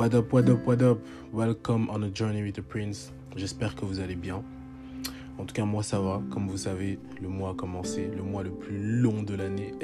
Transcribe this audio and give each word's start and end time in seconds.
What 0.00 0.14
up, 0.14 0.32
what 0.32 0.48
up, 0.48 0.66
what 0.66 0.80
up? 0.80 0.98
Welcome 1.30 1.90
on 1.90 2.02
a 2.04 2.08
journey 2.08 2.42
with 2.42 2.54
the 2.54 2.62
prince. 2.62 3.12
J'espère 3.36 3.74
que 3.74 3.84
vous 3.84 4.00
allez 4.00 4.16
bien. 4.16 4.42
En 5.36 5.44
tout 5.44 5.52
cas, 5.52 5.66
moi 5.66 5.82
ça 5.82 6.00
va. 6.00 6.22
Comme 6.30 6.48
vous 6.48 6.56
savez, 6.56 6.98
le 7.20 7.28
mois 7.28 7.50
a 7.50 7.54
commencé, 7.54 8.10
le 8.16 8.22
mois 8.22 8.42
le 8.42 8.50
plus 8.50 8.78
long 8.78 9.22
de 9.22 9.34
l'année. 9.34 9.74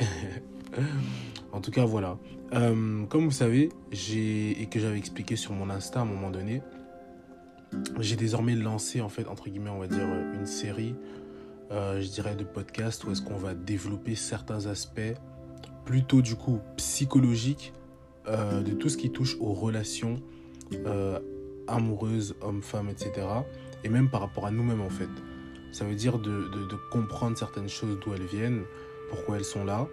en 1.52 1.60
tout 1.60 1.70
cas, 1.70 1.84
voilà. 1.84 2.16
Euh, 2.55 3.05
comme 3.10 3.27
vous 3.27 3.30
savez, 3.30 3.68
et 3.92 4.66
que 4.70 4.80
j'avais 4.80 4.96
expliqué 4.96 5.37
sur 5.37 5.52
mon 5.52 5.68
Insta 5.68 5.98
à 5.98 6.02
un 6.05 6.06
moment 6.06 6.30
donné, 6.30 6.62
j'ai 8.01 8.16
désormais 8.16 8.55
lancé 8.55 9.02
en 9.02 9.10
fait 9.10 9.28
entre 9.28 9.51
guillemets, 9.51 9.69
on 9.69 9.80
va 9.80 9.87
dire 9.87 10.09
une 10.33 10.46
série, 10.46 10.95
euh, 11.73 12.01
je 12.01 12.09
dirais 12.09 12.37
de 12.37 12.45
podcasts 12.45 13.05
où 13.05 13.12
est-ce 13.12 13.20
qu'on 13.20 13.37
va 13.37 13.52
développer 13.52 14.14
certains 14.14 14.64
aspects 14.64 15.12
plutôt 15.84 16.23
du 16.23 16.37
coup 16.37 16.60
psychologiques 16.78 17.74
euh, 18.29 18.61
de 18.61 18.73
tout 18.73 18.89
ce 18.89 18.97
qui 18.97 19.11
touche 19.11 19.37
aux 19.39 19.53
relations 19.53 20.21
euh, 20.73 21.21
amoureuses, 21.69 22.35
hommes-femmes, 22.41 22.89
etc. 22.89 23.25
Et 23.85 23.89
même 23.89 24.09
par 24.09 24.21
rapport 24.21 24.47
à 24.47 24.51
nous-mêmes 24.51 24.80
en 24.80 24.91
fait. 24.91 25.09
Ça 25.71 25.85
veut 25.85 25.95
dire 25.95 26.19
de, 26.19 26.49
comprendre 26.91 27.37
certaines 27.37 27.69
choses 27.69 27.99
d'où 28.01 28.15
elles 28.15 28.27
viennent, 28.27 28.62
pourquoi 29.11 29.37
elles 29.37 29.45
sont 29.45 29.65
là. 29.65 29.87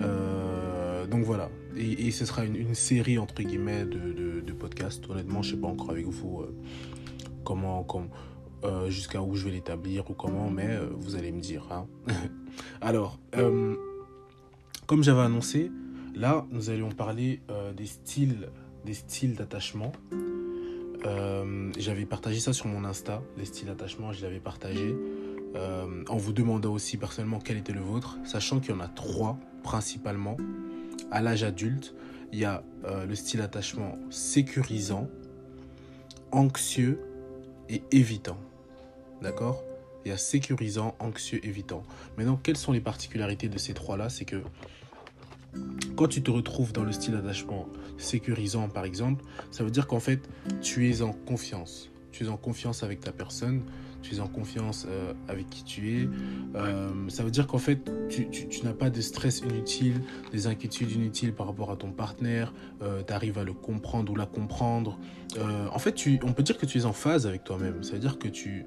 Euh, 0.00 1.06
donc 1.06 1.24
voilà. 1.24 1.50
Et, 1.76 2.10
ce 2.10 2.24
sera 2.24 2.44
une, 2.44 2.74
série 2.74 3.18
entre 3.18 3.42
guillemets 3.42 3.84
de, 3.84 4.52
podcasts. 4.52 5.08
Honnêtement, 5.08 5.42
je 5.42 5.52
sais 5.52 5.60
pas 5.60 5.68
encore 5.68 5.90
avec 5.90 6.06
vous 6.06 6.44
comment, 7.44 7.86
jusqu'à 8.88 9.22
où 9.22 9.34
je 9.36 9.44
vais 9.44 9.52
l'établir 9.52 10.10
ou 10.10 10.14
comment, 10.14 10.50
mais 10.50 10.78
vous 10.98 11.14
allez 11.16 11.32
me 11.32 11.40
dire. 11.40 11.68
Hein. 11.70 11.86
Alors, 12.80 13.20
comme 14.86 15.04
j'avais 15.04 15.20
annoncé, 15.20 15.70
Là, 16.14 16.46
nous 16.50 16.70
allions 16.70 16.90
parler 16.90 17.40
euh, 17.50 17.72
des 17.72 17.86
styles, 17.86 18.48
des 18.84 18.94
styles 18.94 19.34
d'attachement. 19.34 19.92
Euh, 21.06 21.72
j'avais 21.78 22.04
partagé 22.04 22.40
ça 22.40 22.52
sur 22.52 22.66
mon 22.66 22.84
Insta, 22.84 23.22
les 23.38 23.44
styles 23.44 23.68
d'attachement, 23.68 24.12
je 24.12 24.22
l'avais 24.22 24.40
partagé. 24.40 24.94
Euh, 25.56 26.04
en 26.08 26.16
vous 26.16 26.32
demandant 26.32 26.72
aussi 26.72 26.96
personnellement 26.96 27.40
quel 27.40 27.56
était 27.56 27.72
le 27.72 27.80
vôtre, 27.80 28.18
sachant 28.24 28.60
qu'il 28.60 28.70
y 28.70 28.74
en 28.74 28.80
a 28.80 28.88
trois 28.88 29.38
principalement. 29.62 30.36
À 31.10 31.20
l'âge 31.20 31.42
adulte, 31.42 31.94
il 32.32 32.38
y 32.38 32.44
a 32.44 32.62
le 32.84 33.14
style 33.16 33.40
d'attachement 33.40 33.98
sécurisant, 34.10 35.08
anxieux 36.30 37.00
et 37.68 37.82
évitant. 37.90 38.38
D'accord? 39.22 39.64
Il 40.04 40.10
y 40.10 40.12
a 40.12 40.16
sécurisant, 40.16 40.94
anxieux, 40.98 41.44
évitant. 41.44 41.82
Maintenant, 42.16 42.38
quelles 42.40 42.56
sont 42.56 42.72
les 42.72 42.80
particularités 42.80 43.48
de 43.48 43.58
ces 43.58 43.74
trois-là? 43.74 44.08
C'est 44.08 44.24
que 44.24 44.42
quand 45.96 46.08
tu 46.08 46.22
te 46.22 46.30
retrouves 46.30 46.72
dans 46.72 46.84
le 46.84 46.92
style 46.92 47.14
d'attachement 47.14 47.68
sécurisant, 47.98 48.68
par 48.68 48.84
exemple, 48.84 49.24
ça 49.50 49.64
veut 49.64 49.70
dire 49.70 49.86
qu'en 49.86 50.00
fait, 50.00 50.28
tu 50.62 50.88
es 50.88 51.02
en 51.02 51.12
confiance. 51.12 51.90
Tu 52.12 52.24
es 52.24 52.28
en 52.28 52.36
confiance 52.36 52.82
avec 52.82 53.00
ta 53.00 53.12
personne, 53.12 53.62
tu 54.02 54.14
es 54.14 54.20
en 54.20 54.28
confiance 54.28 54.86
euh, 54.88 55.12
avec 55.28 55.48
qui 55.50 55.62
tu 55.64 56.00
es. 56.00 56.08
Euh, 56.54 56.88
ça 57.08 57.22
veut 57.22 57.30
dire 57.30 57.46
qu'en 57.46 57.58
fait, 57.58 57.90
tu, 58.08 58.28
n'as 58.64 58.72
pas 58.72 58.90
de 58.90 59.00
stress 59.00 59.40
inutile, 59.40 60.00
des 60.32 60.46
inquiétudes 60.46 60.90
inutiles 60.90 61.34
par 61.34 61.46
rapport 61.46 61.70
à 61.70 61.76
ton 61.76 61.92
partenaire. 61.92 62.52
Euh, 62.82 63.02
tu 63.06 63.12
arrives 63.12 63.38
à 63.38 63.44
le 63.44 63.52
comprendre 63.52 64.10
ou 64.10 64.16
la 64.16 64.26
comprendre. 64.26 64.98
En 65.38 65.78
fait, 65.78 65.94
on 66.24 66.32
peut 66.32 66.42
dire 66.42 66.58
que 66.58 66.66
tu 66.66 66.78
es 66.78 66.84
en 66.84 66.92
phase 66.92 67.26
avec 67.26 67.44
toi-même. 67.44 67.82
Ça 67.82 67.92
veut 67.92 67.98
dire 67.98 68.18
que 68.18 68.26
tu, 68.26 68.64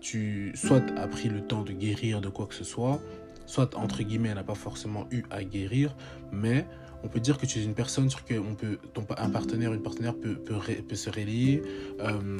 tu 0.00 0.52
soit 0.54 0.82
as 0.96 1.08
pris 1.08 1.28
le 1.28 1.42
temps 1.42 1.62
de 1.62 1.72
guérir 1.72 2.20
de 2.20 2.28
quoi 2.28 2.46
que 2.46 2.54
ce 2.54 2.64
soit, 2.64 3.00
soit 3.46 3.74
entre 3.76 4.02
guillemets, 4.02 4.28
elle 4.28 4.34
n'a 4.34 4.44
pas 4.44 4.54
forcément 4.54 5.06
eu 5.10 5.22
à 5.30 5.42
guérir, 5.44 5.96
mais 6.32 6.66
on 7.02 7.08
peut 7.08 7.20
dire 7.20 7.38
que 7.38 7.46
tu 7.46 7.58
es 7.58 7.64
une 7.64 7.74
personne 7.74 8.10
sur 8.10 8.24
qui 8.24 8.38
on 8.38 8.54
peut, 8.54 8.78
ton, 8.92 9.06
un 9.16 9.30
partenaire, 9.30 9.72
une 9.72 9.82
partenaire 9.82 10.14
peut, 10.14 10.34
peut, 10.34 10.58
peut 10.86 10.96
se 10.96 11.10
relayer. 11.10 11.62
Euh, 12.00 12.38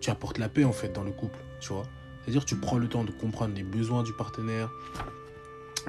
tu 0.00 0.10
apportes 0.10 0.38
la 0.38 0.48
paix 0.48 0.64
en 0.64 0.72
fait 0.72 0.92
dans 0.92 1.04
le 1.04 1.12
couple, 1.12 1.38
tu 1.60 1.72
vois. 1.72 1.84
C'est-à-dire 2.22 2.44
tu 2.44 2.56
prends 2.56 2.78
le 2.78 2.88
temps 2.88 3.04
de 3.04 3.12
comprendre 3.12 3.54
les 3.54 3.62
besoins 3.62 4.02
du 4.02 4.12
partenaire, 4.12 4.70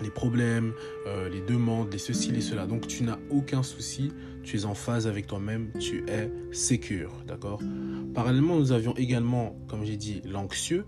les 0.01 0.09
problèmes, 0.09 0.73
euh, 1.07 1.29
les 1.29 1.41
demandes, 1.41 1.91
les 1.91 1.97
ceci, 1.97 2.31
les 2.31 2.41
cela. 2.41 2.67
Donc 2.67 2.87
tu 2.87 3.03
n'as 3.03 3.17
aucun 3.29 3.63
souci, 3.63 4.11
tu 4.43 4.57
es 4.57 4.65
en 4.65 4.75
phase 4.75 5.07
avec 5.07 5.27
toi-même, 5.27 5.71
tu 5.79 6.05
es 6.07 6.31
sécure, 6.51 7.11
d'accord? 7.25 7.59
Parallèlement, 8.13 8.57
nous 8.57 8.71
avions 8.71 8.95
également, 8.95 9.57
comme 9.67 9.83
j'ai 9.83 9.97
dit, 9.97 10.21
l'anxieux. 10.25 10.85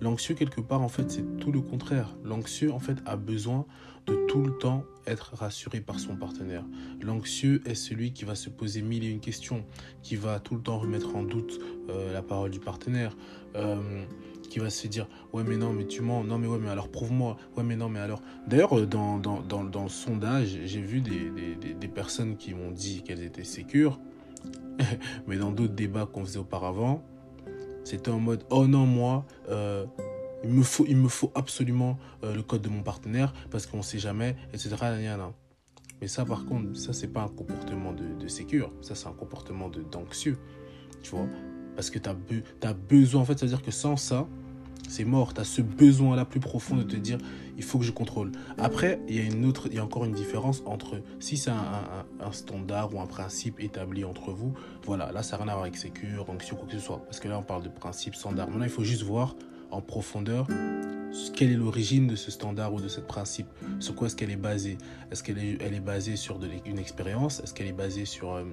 L'anxieux, 0.00 0.34
quelque 0.34 0.60
part, 0.60 0.82
en 0.82 0.88
fait, 0.88 1.10
c'est 1.10 1.38
tout 1.38 1.52
le 1.52 1.60
contraire. 1.60 2.16
L'anxieux, 2.24 2.72
en 2.72 2.78
fait, 2.78 2.98
a 3.06 3.16
besoin 3.16 3.66
de 4.06 4.14
tout 4.26 4.42
le 4.42 4.56
temps 4.56 4.84
être 5.06 5.34
rassuré 5.34 5.80
par 5.80 6.00
son 6.00 6.16
partenaire. 6.16 6.64
L'anxieux 7.00 7.62
est 7.66 7.74
celui 7.74 8.12
qui 8.12 8.24
va 8.24 8.34
se 8.34 8.48
poser 8.48 8.82
mille 8.82 9.04
et 9.04 9.08
une 9.08 9.20
questions, 9.20 9.64
qui 10.02 10.16
va 10.16 10.40
tout 10.40 10.54
le 10.54 10.62
temps 10.62 10.78
remettre 10.78 11.14
en 11.14 11.22
doute 11.22 11.60
euh, 11.90 12.12
la 12.12 12.22
parole 12.22 12.50
du 12.50 12.60
partenaire, 12.60 13.16
euh, 13.56 14.04
qui 14.48 14.58
va 14.60 14.70
se 14.70 14.86
dire 14.86 15.06
ouais 15.32 15.44
mais 15.44 15.56
non 15.56 15.72
mais 15.72 15.86
tu 15.86 16.00
mens, 16.00 16.24
non 16.24 16.38
mais 16.38 16.46
ouais 16.46 16.58
mais 16.58 16.70
alors 16.70 16.88
prouve-moi, 16.88 17.36
ouais 17.56 17.62
mais 17.62 17.76
non 17.76 17.88
mais 17.88 18.00
alors. 18.00 18.22
D'ailleurs 18.46 18.86
dans, 18.86 19.18
dans, 19.18 19.40
dans, 19.40 19.64
dans 19.64 19.82
le 19.82 19.88
sondage 19.88 20.58
j'ai 20.64 20.80
vu 20.80 21.00
des, 21.00 21.30
des, 21.30 21.74
des, 21.74 21.88
personnes 21.88 22.36
qui 22.36 22.54
m'ont 22.54 22.70
dit 22.70 23.02
qu'elles 23.02 23.22
étaient 23.22 23.44
sécures, 23.44 23.98
mais 25.26 25.36
dans 25.36 25.50
d'autres 25.52 25.74
débats 25.74 26.06
qu'on 26.06 26.24
faisait 26.24 26.38
auparavant, 26.38 27.04
c'était 27.88 28.10
en 28.10 28.20
mode 28.20 28.44
oh 28.50 28.66
non 28.66 28.86
moi 28.86 29.24
euh, 29.48 29.86
il 30.44 30.50
me 30.50 30.62
faut 30.62 30.84
il 30.86 30.96
me 30.96 31.08
faut 31.08 31.32
absolument 31.34 31.98
euh, 32.22 32.34
le 32.34 32.42
code 32.42 32.62
de 32.62 32.68
mon 32.68 32.82
partenaire 32.82 33.32
parce 33.50 33.66
qu'on 33.66 33.82
sait 33.82 33.98
jamais 33.98 34.36
etc 34.52 34.76
mais 36.00 36.08
ça 36.08 36.24
par 36.24 36.44
contre 36.44 36.76
ça 36.76 36.92
c'est 36.92 37.08
pas 37.08 37.22
un 37.22 37.28
comportement 37.28 37.92
de, 37.92 38.14
de 38.18 38.28
sécure. 38.28 38.72
Ça 38.80 38.94
c'est 38.94 39.08
un 39.08 39.12
comportement 39.12 39.68
d'anxieux 39.68 40.38
tu 41.02 41.10
vois. 41.10 41.26
Parce 41.74 41.90
que 41.90 41.98
tu 41.98 42.08
as, 42.08 42.68
as 42.68 42.74
besoin 42.74 43.22
en 43.22 43.24
fait 43.24 43.38
c'est 43.38 43.46
à 43.46 43.48
dire 43.48 43.62
que 43.62 43.70
sans 43.70 43.96
ça 43.96 44.26
c'est 44.88 45.04
mort 45.04 45.34
tu 45.34 45.40
as 45.40 45.44
ce 45.44 45.62
besoin 45.62 46.16
là 46.16 46.24
plus 46.24 46.40
profond 46.40 46.76
de 46.76 46.82
te 46.82 46.96
dire 46.96 47.18
il 47.56 47.64
faut 47.64 47.78
que 47.78 47.84
je 47.84 47.92
contrôle. 47.92 48.32
Après 48.56 49.00
il 49.08 49.16
y 49.16 49.20
a 49.20 49.22
une 49.22 49.44
autre 49.44 49.68
il 49.70 49.76
y 49.76 49.78
a 49.78 49.84
encore 49.84 50.04
une 50.04 50.12
différence 50.12 50.62
entre 50.66 51.00
si 51.20 51.36
c'est 51.36 51.50
un, 51.50 52.06
un, 52.20 52.32
standard 52.32 52.94
ou 52.94 53.00
un 53.00 53.06
principe 53.06 53.60
établi 53.60 54.04
entre 54.04 54.32
vous 54.32 54.52
voilà 54.84 55.12
là 55.12 55.22
ça 55.22 55.36
n'a 55.36 55.44
rien 55.44 55.52
à 55.52 55.54
voir 55.54 55.64
avec 55.64 55.76
sécure 55.76 56.28
anxieux 56.28 56.56
quoi 56.56 56.66
que 56.66 56.72
ce 56.72 56.80
soit. 56.80 57.02
Parce 57.04 57.20
que 57.20 57.28
là 57.28 57.38
on 57.38 57.42
parle 57.42 57.62
de 57.62 57.68
principe 57.68 58.14
standard 58.14 58.48
maintenant 58.48 58.64
il 58.64 58.70
faut 58.70 58.84
juste 58.84 59.02
voir 59.02 59.34
en 59.70 59.80
profondeur 59.80 60.46
quelle 61.34 61.50
est 61.50 61.56
l'origine 61.56 62.06
de 62.06 62.16
ce 62.16 62.30
standard 62.30 62.72
ou 62.74 62.80
de 62.80 62.88
ce 62.88 63.00
principe. 63.00 63.46
Sur 63.80 63.94
quoi 63.94 64.06
est-ce 64.06 64.16
qu'elle 64.16 64.30
est 64.30 64.36
basée? 64.36 64.78
Est-ce 65.10 65.22
qu'elle 65.22 65.38
est, 65.38 65.58
elle 65.60 65.74
est 65.74 65.80
basée 65.80 66.16
sur 66.16 66.38
une 66.66 66.78
expérience? 66.78 67.40
Est-ce 67.40 67.54
qu'elle 67.54 67.66
est 67.66 67.72
basée 67.72 68.04
sur, 68.04 68.34
euh, 68.34 68.44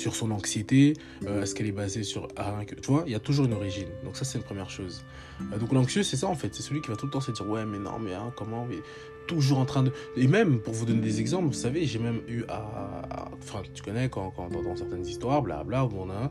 sur 0.00 0.14
son 0.14 0.30
anxiété 0.30 0.94
euh, 1.26 1.42
Est-ce 1.42 1.54
qu'elle 1.54 1.66
est 1.66 1.72
basée 1.72 2.02
sur... 2.02 2.26
Ah, 2.36 2.54
tu 2.66 2.90
vois, 2.90 3.04
il 3.06 3.12
y 3.12 3.14
a 3.14 3.20
toujours 3.20 3.44
une 3.44 3.52
origine. 3.52 3.88
Donc 4.02 4.16
ça, 4.16 4.24
c'est 4.24 4.38
une 4.38 4.44
première 4.44 4.70
chose. 4.70 5.04
Euh, 5.52 5.58
donc 5.58 5.72
l'anxieux, 5.72 6.02
c'est 6.02 6.16
ça 6.16 6.26
en 6.26 6.34
fait. 6.34 6.54
C'est 6.54 6.62
celui 6.62 6.80
qui 6.80 6.88
va 6.88 6.96
tout 6.96 7.06
le 7.06 7.12
temps 7.12 7.20
se 7.20 7.30
dire, 7.30 7.48
ouais, 7.48 7.66
mais 7.66 7.78
non, 7.78 7.98
mais 8.00 8.14
hein, 8.14 8.32
comment 8.36 8.66
mais 8.66 8.78
toujours 9.26 9.58
en 9.58 9.64
train 9.64 9.84
de... 9.84 9.92
Et 10.16 10.26
même, 10.26 10.58
pour 10.58 10.74
vous 10.74 10.86
donner 10.86 11.02
des 11.02 11.20
exemples, 11.20 11.46
vous 11.46 11.52
savez, 11.52 11.84
j'ai 11.84 12.00
même 12.00 12.20
eu 12.26 12.42
à... 12.48 13.30
Enfin, 13.40 13.62
tu 13.72 13.82
connais, 13.82 14.08
quand, 14.08 14.30
quand 14.30 14.48
dans 14.50 14.74
certaines 14.74 15.06
histoires, 15.06 15.42
blabla, 15.42 15.84
où 15.84 15.90
on 15.98 16.10
a... 16.10 16.30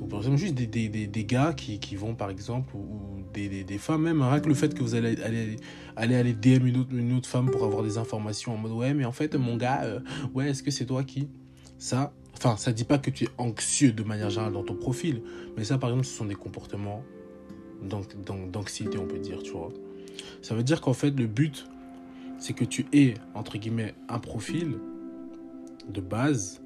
Ou 0.00 0.06
par 0.06 0.20
exemple, 0.20 0.38
juste 0.38 0.54
des, 0.54 0.66
des, 0.66 0.88
des, 0.88 1.24
gars 1.24 1.52
qui, 1.52 1.78
qui 1.78 1.94
vont, 1.94 2.14
par 2.14 2.30
exemple, 2.30 2.74
ou, 2.74 3.22
des, 3.32 3.62
des, 3.62 3.78
femmes 3.78 4.02
même, 4.02 4.20
rien 4.22 4.40
que 4.40 4.48
le 4.48 4.54
fait 4.54 4.74
que 4.74 4.82
vous 4.82 4.94
allez 4.94 5.20
aller, 5.22 5.56
aller, 5.96 6.16
aller 6.16 6.32
DM 6.32 6.66
une 6.66 6.76
autre, 6.78 6.90
une 6.92 7.16
autre 7.16 7.28
femme 7.28 7.50
pour 7.50 7.64
avoir 7.64 7.82
des 7.82 7.98
informations 7.98 8.54
en 8.54 8.56
mode, 8.56 8.72
ouais, 8.72 8.94
mais 8.94 9.04
en 9.04 9.12
fait, 9.12 9.34
mon 9.36 9.56
gars, 9.56 9.82
euh, 9.84 10.00
ouais, 10.34 10.50
est-ce 10.50 10.62
que 10.62 10.70
c'est 10.70 10.86
toi 10.86 11.04
qui... 11.04 11.28
Ça, 11.84 12.14
enfin, 12.32 12.56
ça 12.56 12.72
dit 12.72 12.84
pas 12.84 12.96
que 12.96 13.10
tu 13.10 13.24
es 13.24 13.28
anxieux 13.36 13.92
de 13.92 14.02
manière 14.02 14.30
générale 14.30 14.54
dans 14.54 14.62
ton 14.62 14.74
profil, 14.74 15.20
mais 15.54 15.64
ça, 15.64 15.76
par 15.76 15.90
exemple, 15.90 16.06
ce 16.06 16.16
sont 16.16 16.24
des 16.24 16.34
comportements 16.34 17.04
d'anxiété, 17.82 18.96
on 18.96 19.04
peut 19.04 19.18
dire, 19.18 19.42
tu 19.42 19.50
vois. 19.50 19.70
Ça 20.40 20.54
veut 20.54 20.62
dire 20.62 20.80
qu'en 20.80 20.94
fait, 20.94 21.10
le 21.10 21.26
but, 21.26 21.68
c'est 22.38 22.54
que 22.54 22.64
tu 22.64 22.86
aies, 22.94 23.12
entre 23.34 23.58
guillemets, 23.58 23.94
un 24.08 24.18
profil 24.18 24.78
de 25.86 26.00
base 26.00 26.62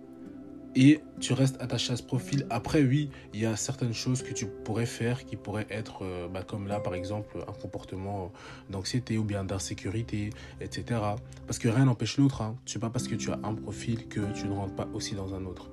et 0.75 1.01
tu 1.21 1.33
restes 1.33 1.61
attaché 1.61 1.93
à 1.93 1.97
ce 1.97 2.03
profil. 2.03 2.47
Après, 2.51 2.83
oui, 2.83 3.11
il 3.35 3.41
y 3.41 3.47
a 3.47 3.57
certaines 3.57 3.95
choses 3.95 4.23
que 4.23 4.33
tu 4.33 4.47
pourrais 4.47 4.87
faire 4.87 5.25
qui 5.25 5.37
pourraient 5.37 5.67
être, 5.71 6.01
euh, 6.03 6.29
bah, 6.29 6.43
comme 6.43 6.69
là, 6.69 6.81
par 6.81 6.95
exemple, 6.95 7.39
un 7.49 7.53
comportement 7.53 8.33
d'anxiété 8.71 9.19
ou 9.19 9.25
bien 9.25 9.45
d'insécurité, 9.45 10.31
etc. 10.61 11.01
Parce 11.47 11.59
que 11.59 11.69
rien 11.69 11.87
n'empêche 11.87 12.19
l'autre. 12.19 12.43
Hein. 12.43 12.57
C'est 12.67 12.79
pas 12.79 12.91
parce 12.91 13.09
que 13.09 13.15
tu 13.15 13.31
as 13.31 13.41
un 13.43 13.55
profil 13.55 14.09
que 14.09 14.21
tu 14.33 14.47
ne 14.47 14.55
rentres 14.55 14.75
pas 14.75 14.89
aussi 14.95 15.15
dans 15.15 15.35
un 15.35 15.45
autre. 15.45 15.71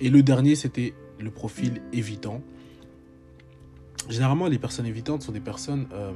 Et 0.00 0.10
le 0.10 0.22
dernier, 0.22 0.54
c'était 0.54 0.94
le 1.18 1.30
profil 1.30 1.82
évitant. 1.92 2.42
Généralement, 4.08 4.46
les 4.46 4.58
personnes 4.58 4.86
évitantes 4.86 5.22
sont 5.22 5.32
des 5.32 5.40
personnes 5.40 5.86
euh, 5.92 6.12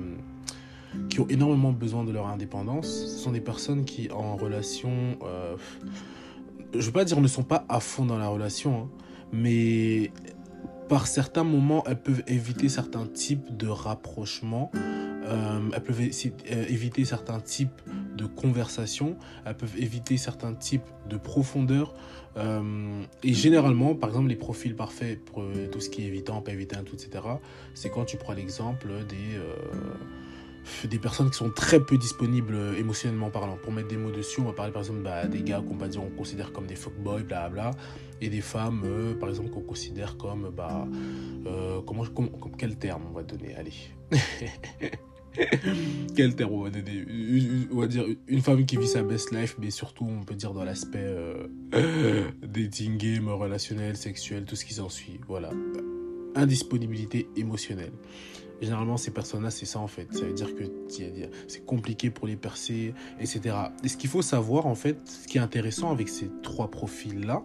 qui 1.08 1.20
ont 1.20 1.28
énormément 1.28 1.72
besoin 1.72 2.04
de 2.04 2.12
leur 2.12 2.26
indépendance. 2.26 2.86
Ce 2.86 3.18
sont 3.18 3.32
des 3.32 3.40
personnes 3.40 3.84
qui, 3.84 4.10
en 4.10 4.36
relation, 4.36 5.18
euh, 5.24 5.56
je 6.74 6.80
veux 6.80 6.92
pas 6.92 7.04
dire 7.04 7.20
ne 7.20 7.28
sont 7.28 7.42
pas 7.42 7.64
à 7.68 7.80
fond 7.80 8.04
dans 8.04 8.18
la 8.18 8.28
relation, 8.28 8.82
hein, 8.82 8.88
mais 9.32 10.12
par 10.88 11.06
certains 11.06 11.44
moments, 11.44 11.84
elles 11.86 12.00
peuvent 12.00 12.24
éviter 12.26 12.68
certains 12.68 13.06
types 13.06 13.56
de 13.56 13.68
rapprochements. 13.68 14.72
Euh, 14.74 15.60
elles 15.72 15.82
peuvent 15.82 16.00
éviter 16.00 17.04
certains 17.04 17.38
types 17.38 17.80
de 18.16 18.26
conversation, 18.26 19.16
elles 19.44 19.56
peuvent 19.56 19.78
éviter 19.78 20.16
certains 20.16 20.54
types 20.54 20.88
de 21.08 21.16
profondeur. 21.16 21.94
Euh, 22.36 23.02
et 23.22 23.34
généralement, 23.34 23.94
par 23.94 24.10
exemple, 24.10 24.28
les 24.28 24.36
profils 24.36 24.74
parfaits 24.74 25.24
pour 25.24 25.42
euh, 25.42 25.68
tout 25.70 25.80
ce 25.80 25.90
qui 25.90 26.02
est 26.02 26.06
évitant, 26.06 26.40
pas 26.42 26.52
évitant, 26.52 26.82
tout, 26.84 26.94
etc., 26.94 27.24
c'est 27.74 27.90
quand 27.90 28.04
tu 28.04 28.16
prends 28.16 28.32
l'exemple 28.32 28.88
des, 29.08 29.36
euh, 29.36 29.54
des 30.84 30.98
personnes 30.98 31.30
qui 31.30 31.36
sont 31.36 31.50
très 31.50 31.80
peu 31.80 31.96
disponibles 31.96 32.56
émotionnellement 32.78 33.30
parlant. 33.30 33.56
Pour 33.62 33.72
mettre 33.72 33.88
des 33.88 33.96
mots 33.96 34.10
dessus, 34.10 34.40
on 34.40 34.44
va 34.44 34.52
parler 34.52 34.72
par 34.72 34.82
exemple 34.82 35.00
bah, 35.00 35.26
des 35.26 35.42
gars 35.42 35.62
qu'on 35.66 35.78
on 36.00 36.10
considère 36.10 36.52
comme 36.52 36.66
des 36.66 36.76
fuckboys, 36.76 37.22
bla 37.22 37.70
et 38.20 38.28
des 38.28 38.42
femmes, 38.42 38.84
par 39.18 39.30
exemple, 39.30 39.50
qu'on 39.50 39.62
considère 39.62 40.16
comme, 40.16 40.50
bah, 40.54 40.86
comment, 41.86 42.04
quel 42.58 42.76
terme 42.76 43.02
on 43.10 43.14
va 43.14 43.22
donner 43.22 43.54
Allez. 43.54 43.72
Quel 46.16 46.34
terme 46.34 46.52
on 46.52 46.62
va 46.62 46.70
donner? 46.70 47.04
On 47.72 47.80
va 47.80 47.86
dire 47.86 48.04
une 48.26 48.40
femme 48.40 48.64
qui 48.66 48.76
vit 48.76 48.88
sa 48.88 49.02
best 49.02 49.32
life, 49.32 49.56
mais 49.60 49.70
surtout, 49.70 50.04
on 50.04 50.24
peut 50.24 50.34
dire 50.34 50.52
dans 50.52 50.64
l'aspect 50.64 50.98
euh, 51.02 52.30
dating 52.42 52.96
game, 52.96 53.28
relationnel, 53.28 53.96
sexuel, 53.96 54.44
tout 54.44 54.56
ce 54.56 54.64
qui 54.64 54.74
s'ensuit. 54.74 55.20
Voilà. 55.28 55.50
Indisponibilité 56.34 57.28
émotionnelle. 57.36 57.92
Généralement, 58.60 58.96
ces 58.96 59.10
personnes-là, 59.10 59.50
c'est 59.50 59.66
ça 59.66 59.78
en 59.78 59.86
fait. 59.86 60.12
Ça 60.12 60.24
veut 60.24 60.34
dire 60.34 60.54
que 60.54 60.64
c'est 61.48 61.64
compliqué 61.64 62.10
pour 62.10 62.26
les 62.26 62.36
percer, 62.36 62.94
etc. 63.18 63.56
Et 63.82 63.88
ce 63.88 63.96
qu'il 63.96 64.10
faut 64.10 64.22
savoir, 64.22 64.66
en 64.66 64.74
fait, 64.74 64.98
ce 65.08 65.26
qui 65.26 65.38
est 65.38 65.40
intéressant 65.40 65.90
avec 65.90 66.08
ces 66.08 66.30
trois 66.42 66.70
profils-là, 66.70 67.42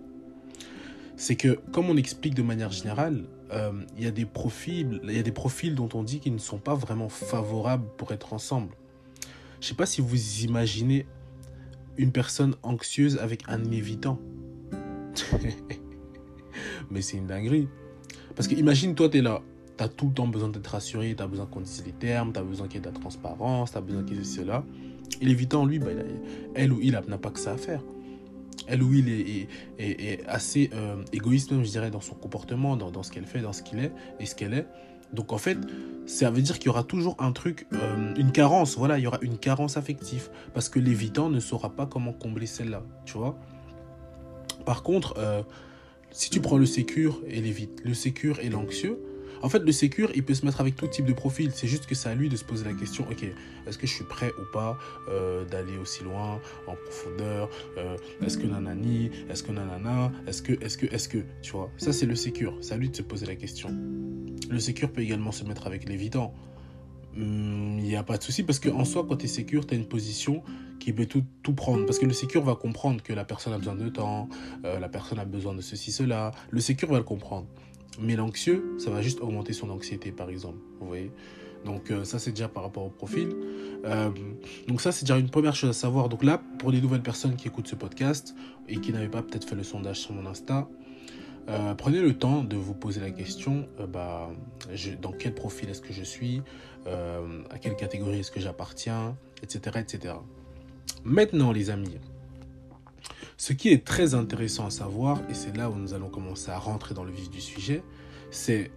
c'est 1.16 1.38
que, 1.38 1.60
comme 1.72 1.90
on 1.90 1.96
explique 1.96 2.34
de 2.34 2.42
manière 2.42 2.72
générale, 2.72 3.24
euh, 3.52 3.72
il 3.98 4.04
y 4.04 4.08
a 4.08 4.12
des 4.12 4.26
profils, 4.26 5.00
il 5.04 5.14
y 5.14 5.20
a 5.20 5.24
des 5.24 5.32
profils 5.32 5.74
dont 5.74 5.90
on 5.94 6.04
dit 6.04 6.20
qu'ils 6.20 6.34
ne 6.34 6.40
sont 6.40 6.58
pas 6.58 6.76
vraiment 6.76 7.08
favorables 7.08 7.88
pour 7.98 8.12
être 8.12 8.34
ensemble. 8.34 8.76
Je 9.62 9.68
sais 9.68 9.76
pas 9.76 9.86
si 9.86 10.02
vous 10.02 10.44
imaginez 10.44 11.06
une 11.98 12.12
personne 12.12 12.56
anxieuse 12.62 13.18
avec 13.20 13.44
un 13.48 13.64
évitant. 13.72 14.20
Mais 16.92 17.02
c'est 17.02 17.18
une 17.18 17.28
dinguerie. 17.28 17.70
Parce 18.36 18.48
que 18.48 18.56
imagine, 18.56 18.96
toi, 18.96 19.08
tu 19.08 19.20
es 19.20 19.22
là. 19.22 19.42
Tu 19.78 19.84
as 19.84 19.90
tout 19.90 20.08
le 20.08 20.14
temps 20.14 20.28
besoin 20.28 20.50
d'être 20.50 20.68
rassuré, 20.68 21.14
tu 21.16 21.24
as 21.24 21.28
besoin 21.28 21.46
qu'on 21.46 21.62
dise 21.62 21.84
les 21.86 21.92
termes, 21.92 22.32
tu 22.34 22.40
as 22.40 22.44
besoin 22.44 22.68
qu'il 22.68 22.76
y 22.76 22.78
ait 22.78 22.90
de 22.90 22.94
la 22.94 23.00
transparence, 23.00 23.72
tu 23.72 23.78
as 23.78 23.82
besoin 23.82 24.04
qu'il 24.04 24.18
y 24.18 24.22
ait 24.22 24.24
cela. 24.24 24.64
Et 25.22 25.26
l'évitant, 25.26 25.66
lui, 25.66 25.80
bah, 25.80 25.92
elle 26.56 26.72
ou 26.72 26.80
il 26.82 26.92
n'a 26.92 27.18
pas 27.18 27.30
que 27.30 27.40
ça 27.40 27.54
à 27.54 27.58
faire 27.58 27.82
elle 28.68 28.84
ou 28.84 28.94
il 28.94 29.10
est, 29.10 30.26
assez 30.28 30.70
euh, 30.74 31.04
égoïste, 31.14 31.52
je 31.52 31.70
dirais, 31.70 31.92
dans 31.92 32.02
son 32.02 32.16
comportement, 32.16 32.76
dans, 32.76 33.04
ce 33.04 33.12
qu'elle 33.12 33.26
fait, 33.26 33.42
dans 33.42 33.54
ce 33.54 33.62
qu'il 33.62 33.80
est 33.80 33.92
et 34.20 34.26
ce 34.26 34.36
qu'elle 34.36 34.54
est. 34.54 34.68
Donc 35.14 35.34
en 35.34 35.38
fait, 35.38 35.58
ça 36.06 36.30
veut 36.32 36.42
dire 36.42 36.58
qu'il 36.58 36.68
y 36.68 36.70
aura 36.70 36.84
toujours 36.84 37.16
un 37.20 37.32
truc, 37.32 37.68
euh, 37.74 38.14
une 38.16 38.32
carence, 38.32 38.78
voilà, 38.78 38.98
il 38.98 39.04
y 39.04 39.08
aura 39.08 39.20
une 39.22 39.38
carence 39.38 39.78
affective. 39.78 40.30
Parce 40.54 40.70
que 40.70 40.80
l'évitant 40.80 41.30
ne 41.30 41.40
saura 41.40 41.70
pas 41.70 41.86
comment 41.86 42.14
combler 42.14 42.48
celle-là, 42.48 42.84
tu 43.06 43.18
vois. 43.18 43.38
Par 44.66 44.84
contre, 44.84 45.16
euh, 45.18 45.44
si 46.12 46.30
tu 46.30 46.42
prends 46.42 46.58
le 46.58 46.66
sécure 46.66 47.22
et 47.28 47.42
l'évite, 47.42 47.82
le 47.84 47.94
sécure 47.94 48.40
et 48.40 48.50
l'anxieux, 48.50 49.00
en 49.42 49.50
fait, 49.50 49.60
le 49.60 49.72
sécure, 49.72 50.12
il 50.16 50.24
peut 50.24 50.34
se 50.34 50.46
mettre 50.46 50.62
avec 50.62 50.76
tout 50.76 50.88
type 50.88 51.06
de 51.06 51.14
profil. 51.14 51.52
C'est 51.54 51.68
juste 51.68 51.86
que 51.86 51.96
c'est 51.96 52.10
à 52.10 52.16
lui 52.16 52.30
de 52.30 52.36
se 52.36 52.44
poser 52.44 52.66
la 52.66 52.74
question, 52.74 53.06
ok, 53.10 53.26
est-ce 53.68 53.78
que 53.78 53.88
je 53.88 53.94
suis 53.94 54.04
prêt 54.04 54.32
ou 54.40 54.52
pas 54.52 54.78
euh, 55.10 55.46
d'aller 55.46 55.78
aussi 55.78 56.04
loin, 56.04 56.40
en 56.68 56.76
profondeur 56.76 57.50
euh, 57.78 57.98
Est-ce 58.26 58.38
que 58.38 58.46
nanani 58.46 59.12
Est-ce 59.30 59.44
que 59.44 59.52
nanana 59.52 60.12
Est-ce 60.28 60.42
que, 60.42 60.54
est-ce 60.64 60.78
que, 60.78 60.86
est-ce 60.88 61.10
que, 61.10 61.20
tu 61.42 61.52
vois 61.52 61.70
Ça, 61.78 61.94
c'est 61.94 62.06
le 62.06 62.16
sécure. 62.16 62.58
C'est 62.62 62.74
à 62.74 62.78
lui 62.78 62.90
de 62.90 62.96
se 62.96 63.02
poser 63.02 63.26
la 63.26 63.36
question. 63.36 63.70
Le 64.50 64.60
sécure 64.60 64.92
peut 64.92 65.02
également 65.02 65.32
se 65.32 65.44
mettre 65.44 65.68
avec 65.68 65.88
l'évident. 65.88 66.34
Hmm, 67.16 67.80
il 67.80 67.86
n'y 67.86 67.96
a 67.96 68.04
pas 68.04 68.18
de 68.18 68.24
souci 68.24 68.44
parce 68.44 68.60
qu'en 68.60 68.84
soi, 68.84 69.06
quand 69.08 69.18
tu 69.18 69.26
es 69.26 69.30
sécure, 69.30 69.66
tu 69.66 69.74
as 69.74 69.78
une 69.78 69.88
position 69.88 70.44
qui 70.80 70.92
peut 70.92 71.06
tout, 71.06 71.24
tout, 71.44 71.54
prendre. 71.54 71.86
Parce 71.86 71.98
que 71.98 72.06
le 72.06 72.14
sécure 72.14 72.44
va 72.44 72.56
comprendre 72.56 73.02
que 73.02 73.14
la 73.14 73.24
personne 73.24 73.54
a 73.54 73.58
besoin 73.58 73.76
de 73.76 73.88
temps, 73.88 74.28
euh, 74.66 74.80
la 74.80 74.90
personne 74.90 75.20
a 75.20 75.26
besoin 75.26 75.54
de 75.56 75.62
ceci, 75.62 75.92
cela. 75.92 76.32
Le 76.50 76.60
sécure 76.60 76.90
va 76.90 76.98
le 76.98 77.04
comprendre. 77.04 77.48
Mais 78.00 78.16
l'anxieux, 78.16 78.76
ça 78.78 78.90
va 78.90 79.02
juste 79.02 79.22
augmenter 79.22 79.54
son 79.54 79.70
anxiété, 79.70 80.12
par 80.12 80.30
exemple. 80.30 80.58
Vous 80.80 80.88
voyez 80.88 81.12
donc 81.66 81.90
euh, 81.90 82.04
ça 82.04 82.20
c'est 82.20 82.32
déjà 82.32 82.48
par 82.48 82.64
rapport 82.64 82.86
au 82.86 82.90
profil. 82.90 83.36
Euh, 83.86 84.12
donc 84.68 84.82
ça 84.82 84.92
c'est 84.92 85.04
déjà 85.04 85.18
une 85.18 85.30
première 85.30 85.56
chose 85.56 85.72
à 85.72 85.74
savoir. 85.74 86.10
Donc 86.10 86.24
là, 86.24 86.42
pour 86.60 86.72
les 86.72 86.80
nouvelles 86.80 87.02
personnes 87.02 87.36
qui 87.36 87.48
écoutent 87.48 87.68
ce 87.68 87.76
podcast 87.76 88.36
et 88.70 88.78
qui 88.78 88.94
n'avaient 88.94 89.10
pas 89.10 89.24
peut-être 89.24 89.50
fait 89.50 89.56
le 89.56 89.64
sondage 89.64 90.00
sur 90.00 90.14
mon 90.14 90.26
Insta, 90.30 90.68
euh, 91.50 91.74
prenez 91.74 92.02
le 92.02 92.18
temps 92.18 92.44
de 92.44 92.56
vous 92.56 92.74
poser 92.74 93.02
la 93.02 93.12
question, 93.12 93.68
bah, 93.92 94.30
dans 95.02 95.12
quel 95.12 95.34
profil 95.34 95.70
est-ce 95.70 95.82
que 95.82 95.94
je 95.94 96.04
suis, 96.04 96.42
à 96.86 97.58
quelle 97.60 97.76
catégorie 97.76 98.20
est-ce 98.20 98.32
que 98.32 98.40
j'appartiens, 98.40 99.18
etc., 99.42 99.80
etc. 99.80 100.16
Maintenant 101.04 101.52
les 101.52 101.70
amis, 101.70 101.98
ce 103.38 103.54
qui 103.54 103.70
est 103.70 103.86
très 103.86 104.16
intéressant 104.16 104.66
à 104.66 104.70
savoir, 104.70 105.22
et 105.30 105.34
c'est 105.34 105.56
là 105.56 105.70
où 105.70 105.76
nous 105.76 105.94
allons 105.94 106.10
commencer 106.10 106.52
à 106.52 106.58
rentrer 106.58 106.96
dans 106.96 107.04
le 107.04 107.12
vif 107.12 107.30
du 107.30 107.42
sujet, 107.42 107.84
c'est 108.32 108.72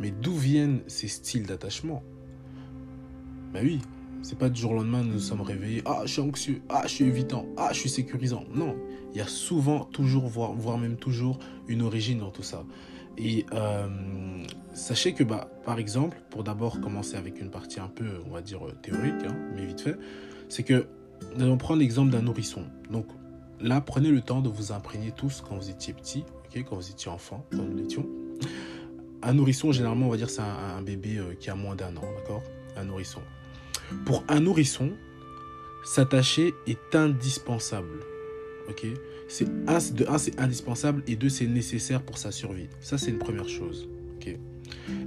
mais 0.00 0.10
d'où 0.10 0.34
viennent 0.34 0.80
ces 0.86 1.08
styles 1.08 1.46
d'attachement? 1.46 2.02
Ben 3.52 3.64
oui, 3.64 3.80
c'est 4.22 4.38
pas 4.38 4.48
du 4.48 4.60
jour 4.60 4.72
au 4.72 4.74
lendemain 4.74 5.02
nous 5.02 5.14
nous 5.14 5.18
sommes 5.18 5.40
réveillés, 5.42 5.82
ah 5.84 6.02
je 6.04 6.12
suis 6.12 6.22
anxieux, 6.22 6.62
ah 6.68 6.82
je 6.84 6.94
suis 6.94 7.04
évitant, 7.04 7.46
ah 7.56 7.70
je 7.72 7.80
suis 7.80 7.88
sécurisant. 7.88 8.44
Non, 8.54 8.76
il 9.12 9.18
y 9.18 9.20
a 9.20 9.26
souvent, 9.26 9.84
toujours, 9.84 10.26
voire, 10.26 10.78
même 10.78 10.96
toujours, 10.96 11.38
une 11.68 11.82
origine 11.82 12.18
dans 12.18 12.30
tout 12.30 12.42
ça. 12.42 12.64
Et 13.18 13.44
euh, 13.52 13.88
sachez 14.72 15.12
que, 15.12 15.22
bah, 15.22 15.50
par 15.64 15.78
exemple, 15.78 16.16
pour 16.30 16.44
d'abord 16.44 16.80
commencer 16.80 17.16
avec 17.16 17.40
une 17.40 17.50
partie 17.50 17.78
un 17.78 17.88
peu, 17.88 18.06
on 18.26 18.30
va 18.30 18.40
dire, 18.40 18.60
théorique, 18.80 19.26
hein, 19.26 19.36
mais 19.54 19.66
vite 19.66 19.82
fait, 19.82 19.96
c'est 20.48 20.62
que 20.62 20.86
nous 21.36 21.42
allons 21.44 21.58
prendre 21.58 21.80
l'exemple 21.80 22.10
d'un 22.10 22.22
nourrisson. 22.22 22.64
Donc, 22.90 23.06
Là, 23.62 23.80
prenez 23.80 24.10
le 24.10 24.20
temps 24.20 24.40
de 24.40 24.48
vous 24.48 24.72
imprégner 24.72 25.12
tous 25.12 25.42
quand 25.46 25.56
vous 25.56 25.70
étiez 25.70 25.92
petit, 25.94 26.24
quand 26.60 26.76
vous 26.76 26.90
étiez 26.90 27.10
enfant, 27.10 27.46
quand 27.50 27.62
nous 27.62 27.76
l'étions. 27.76 28.06
Un 29.22 29.34
nourrisson, 29.34 29.72
généralement, 29.72 30.06
on 30.06 30.10
va 30.10 30.16
dire 30.16 30.28
c'est 30.28 30.42
un, 30.42 30.82
bébé 30.82 31.18
euh, 31.18 31.34
qui 31.38 31.48
a 31.48 31.54
moins 31.54 31.76
d'un 31.76 31.96
an, 31.96 32.04
d'accord? 32.16 32.42
Un 32.76 32.84
nourrisson. 32.84 33.20
Pour 34.04 34.24
un 34.28 34.40
nourrisson, 34.40 34.90
s'attacher 35.84 36.52
est 36.66 36.94
indispensable, 36.94 38.00
ok? 38.68 38.86
C'est 39.28 39.46
de 39.94 40.06
un, 40.08 40.18
c'est 40.18 40.38
indispensable 40.38 41.02
et 41.06 41.16
deux, 41.16 41.28
c'est 41.28 41.46
nécessaire 41.46 42.02
pour 42.02 42.18
sa 42.18 42.32
survie. 42.32 42.68
Ça, 42.80 42.98
c'est 42.98 43.10
une 43.10 43.18
première 43.18 43.48
chose, 43.48 43.88
ok? 44.16 44.36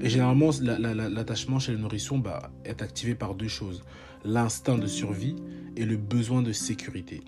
Et 0.01 0.09
généralement, 0.09 0.51
l'attachement 0.61 1.59
chez 1.59 1.73
le 1.73 1.77
nourrisson 1.77 2.17
bah, 2.17 2.51
est 2.63 2.81
activé 2.81 3.15
par 3.15 3.35
deux 3.35 3.47
choses 3.47 3.83
l'instinct 4.23 4.77
de 4.77 4.87
survie 4.87 5.35
et 5.75 5.85
le 5.85 5.97
besoin 5.97 6.41
de 6.41 6.51
sécurité. 6.51 7.21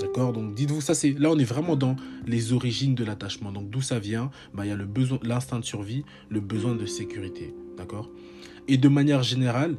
D'accord 0.00 0.32
Donc 0.32 0.54
dites-vous 0.54 0.80
ça 0.80 0.94
c'est 0.94 1.12
là 1.18 1.30
on 1.30 1.38
est 1.38 1.44
vraiment 1.44 1.74
dans 1.74 1.96
les 2.26 2.52
origines 2.52 2.94
de 2.94 3.04
l'attachement. 3.04 3.52
Donc 3.52 3.70
d'où 3.70 3.80
ça 3.80 3.98
vient 3.98 4.30
bah, 4.54 4.64
il 4.64 4.68
y 4.68 4.72
a 4.72 4.78
l'instinct 5.22 5.58
de 5.58 5.64
survie, 5.64 6.04
le 6.28 6.40
besoin 6.40 6.74
de 6.74 6.86
sécurité, 6.86 7.54
d'accord 7.76 8.08
Et 8.68 8.76
de 8.76 8.88
manière 8.88 9.22
générale, 9.22 9.76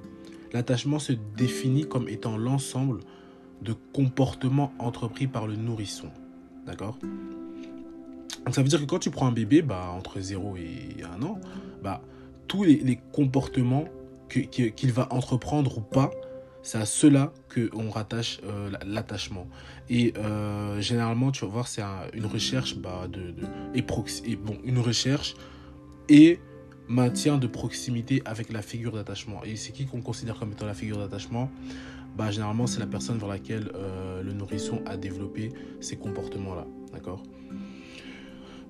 l'attachement 0.54 1.00
se 1.00 1.14
définit 1.38 1.86
comme 1.86 2.10
étant 2.10 2.38
l'ensemble 2.38 3.00
de 3.62 3.74
comportements 3.94 4.74
entrepris 4.80 5.28
par 5.28 5.48
le 5.48 5.56
nourrisson. 5.56 6.10
D'accord 6.66 6.98
Donc 8.46 8.56
ça 8.56 8.62
veut 8.62 8.70
dire 8.70 8.80
que 8.80 8.86
quand 8.86 9.00
tu 9.00 9.12
prends 9.12 9.28
un 9.28 9.32
bébé 9.32 9.62
bah 9.62 9.92
entre 9.96 10.20
0 10.20 10.58
et 10.58 11.04
1 11.04 11.24
an, 11.24 11.40
bah 11.82 12.02
tous 12.48 12.64
les, 12.64 13.00
comportements 13.14 13.86
qu'il 14.28 14.92
va 14.92 15.08
entreprendre 15.12 15.78
ou 15.78 15.82
pas 15.82 16.12
c'est 16.62 16.78
à 16.78 16.86
cela 16.86 17.34
qu'on 17.54 17.90
rattache 17.90 18.40
euh, 18.44 18.72
l'attachement. 18.86 19.48
Et 19.90 20.14
euh, 20.18 20.82
généralement, 20.82 21.32
tu 21.32 21.46
vas 21.46 21.52
voir, 21.52 21.68
c'est 21.68 21.82
une 22.14 22.26
recherche 22.26 22.78
bah, 22.78 23.08
de, 23.08 23.34
et, 23.76 23.84
une 24.64 24.80
recherche 24.80 25.36
et 26.10 26.40
maintien 26.88 27.38
de 27.38 27.48
proximité 27.48 28.22
avec 28.26 28.52
la 28.52 28.62
figure 28.62 28.92
d'attachement. 28.94 29.44
Et 29.44 29.56
c'est 29.56 29.72
qui 29.72 29.86
qu'on 29.86 30.02
considère 30.02 30.38
comme 30.38 30.52
étant 30.52 30.66
la 30.66 30.74
figure 30.74 30.98
d'attachement? 30.98 31.50
Bah, 32.18 32.32
Généralement, 32.32 32.68
c'est 32.68 32.80
la 32.80 32.88
personne 32.88 33.18
vers 33.18 33.30
laquelle 33.30 33.72
euh, 33.76 34.22
le 34.22 34.34
nourrisson 34.34 34.82
a 34.86 34.98
développé 34.98 35.52
ces 35.80 35.98
comportements-là. 35.98 36.68
D'accord? 36.92 37.24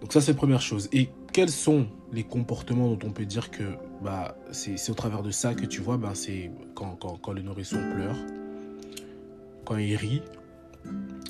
Donc 0.02 0.14
ça, 0.14 0.22
c'est 0.22 0.34
la 0.34 0.38
première 0.38 0.62
chose. 0.62 0.90
Et 0.94 1.10
quels 1.40 1.50
sont 1.50 1.88
les 2.12 2.26
comportements 2.26 2.94
dont 2.94 3.08
on 3.08 3.12
peut 3.12 3.26
dire 3.26 3.50
que 3.50 3.64
bah, 4.02 4.36
c'est 4.52 4.90
au 4.90 4.94
travers 4.94 5.24
de 5.24 5.32
ça 5.32 5.54
que 5.54 5.66
tu 5.66 5.80
vois, 5.80 5.96
ben, 5.96 6.14
c'est 6.14 6.52
quand, 6.76 6.98
quand, 7.00 7.16
quand, 7.16 7.32
le 7.32 7.42
nourrisson 7.42 7.78
pleure, 7.96 8.18
quand 9.64 9.78
il 9.78 9.96
rit, 9.96 10.22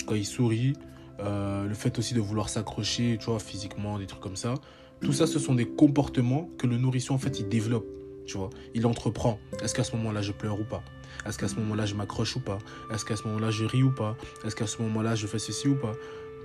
quand 0.08 0.16
il 0.16 0.26
sourit, 0.26 0.74
euh, 1.20 1.68
le 1.68 1.76
fait 1.76 2.00
aussi 2.00 2.16
de 2.16 2.22
vouloir 2.22 2.50
s'accrocher, 2.50 3.18
tu 3.20 3.28
vois, 3.28 3.38
physiquement, 3.38 4.00
des 4.00 4.08
trucs 4.08 4.22
comme 4.22 4.36
ça. 4.36 4.56
Tout 5.00 5.14
ça, 5.14 5.28
ce 5.28 5.38
sont 5.38 5.54
des 5.54 5.68
comportements 5.68 6.50
que 6.58 6.66
le 6.66 6.78
nourrisson, 6.80 7.14
en 7.14 7.20
fait, 7.20 7.40
il 7.40 7.48
développe, 7.48 7.86
tu 8.26 8.36
vois. 8.36 8.50
Il 8.74 8.88
entreprend. 8.88 9.38
Est-ce 9.62 9.76
qu'à 9.76 9.84
ce, 9.84 9.96
moment-là, 9.96 10.24
je 10.24 10.32
pleure 10.32 10.60
ou 10.60 10.66
pas? 10.66 10.82
Est-ce 11.28 11.38
qu'à 11.38 11.48
ce 11.48 11.56
moment-là, 11.58 11.86
je 11.86 11.94
m'accroche 11.94 12.36
ou 12.36 12.40
pas? 12.40 12.58
Est-ce 12.92 13.06
qu'à 13.06 13.16
ce 13.16 13.28
moment-là, 13.28 13.52
je 13.52 13.64
ris 13.64 13.84
ou 13.84 13.92
pas? 13.92 14.18
Est-ce 14.44 14.56
qu'à 14.56 14.66
ce 14.66 14.82
moment-là, 14.82 15.14
je 15.14 15.28
fais 15.28 15.38
ceci 15.38 15.68
ou 15.68 15.76
pas? 15.76 15.92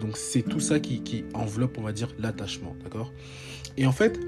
Donc 0.00 0.16
c'est 0.16 0.42
tout 0.42 0.60
ça 0.60 0.80
qui, 0.80 1.24
enveloppe, 1.34 1.78
on 1.78 1.82
va 1.82 1.92
dire, 1.92 2.08
l'attachement, 2.18 2.74
d'accord? 2.82 3.12
Et 3.76 3.86
en 3.86 3.92
fait, 3.92 4.20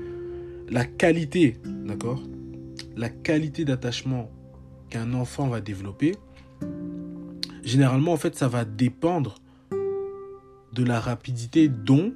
la 0.69 0.85
qualité, 0.85 1.57
d'accord? 1.65 2.23
La 2.97 3.09
qualité 3.09 3.65
d'attachement 3.65 4.31
qu'un 4.91 5.13
enfant 5.15 5.49
va 5.49 5.61
développer, 5.61 6.15
généralement, 7.63 8.13
en 8.13 8.17
fait, 8.17 8.37
ça 8.37 8.49
va 8.49 8.65
dépendre 8.65 9.37
de 10.73 10.85
la 10.85 11.01
rapidité 11.01 11.69
dont 11.69 12.13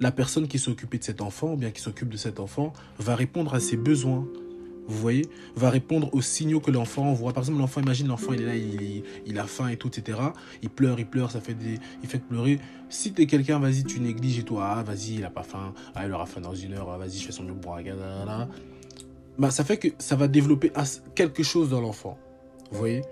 la 0.00 0.12
personne 0.12 0.46
qui 0.46 0.58
s'occupe 0.58 0.96
de 0.96 1.02
cet 1.02 1.20
enfant, 1.20 1.54
ou 1.54 1.56
bien 1.56 1.70
qui 1.70 1.80
s'occupe 1.80 2.08
de 2.08 2.16
cet 2.16 2.38
enfant, 2.38 2.72
va 2.98 3.16
répondre 3.16 3.54
à 3.54 3.60
ses 3.60 3.76
besoins. 3.76 4.26
Vous 4.88 4.98
voyez 4.98 5.26
Va 5.54 5.70
répondre 5.70 6.08
aux 6.12 6.22
signaux 6.22 6.60
que 6.60 6.70
l'enfant 6.70 7.04
envoie. 7.04 7.32
Par 7.32 7.42
exemple, 7.42 7.58
l'enfant, 7.58 7.80
imagine 7.80 8.08
l'enfant, 8.08 8.32
il 8.32 8.42
est 8.42 8.46
là, 8.46 8.54
il, 9.26 9.38
a 9.38 9.44
faim 9.44 9.68
et 9.68 9.76
tout, 9.76 9.88
etc. 9.88 10.18
Il 10.62 10.70
pleure, 10.70 10.98
il 10.98 11.06
pleure, 11.06 11.30
ça 11.30 11.40
fait 11.40 11.54
des... 11.54 11.78
Il 12.02 12.08
fait 12.08 12.18
pleurer. 12.18 12.58
Si 12.88 13.12
t'es 13.12 13.26
quelqu'un, 13.26 13.58
vas-y, 13.58 13.84
tu 13.84 14.00
négliges 14.00 14.38
et 14.38 14.44
toi, 14.44 14.76
ah, 14.78 14.82
vas-y, 14.82 15.16
il 15.16 15.24
a 15.24 15.30
pas 15.30 15.42
faim. 15.42 15.74
Ah, 15.94 16.06
il 16.06 16.12
aura 16.12 16.26
faim 16.26 16.40
dans 16.40 16.54
une 16.54 16.72
heure. 16.72 16.90
Ah, 16.90 16.98
vas-y, 16.98 17.18
je 17.18 17.26
fais 17.26 17.32
son 17.32 17.44
mieux 17.44 17.54
pour 17.54 17.76
bah, 19.38 19.52
ça 19.52 19.64
fait 19.64 19.76
que 19.76 19.88
ça 19.98 20.16
va 20.16 20.26
développer 20.26 20.72
quelque 21.14 21.44
chose 21.44 21.70
dans 21.70 21.80
l'enfant. 21.80 22.18
Vous 22.72 22.78
voyez? 22.78 23.02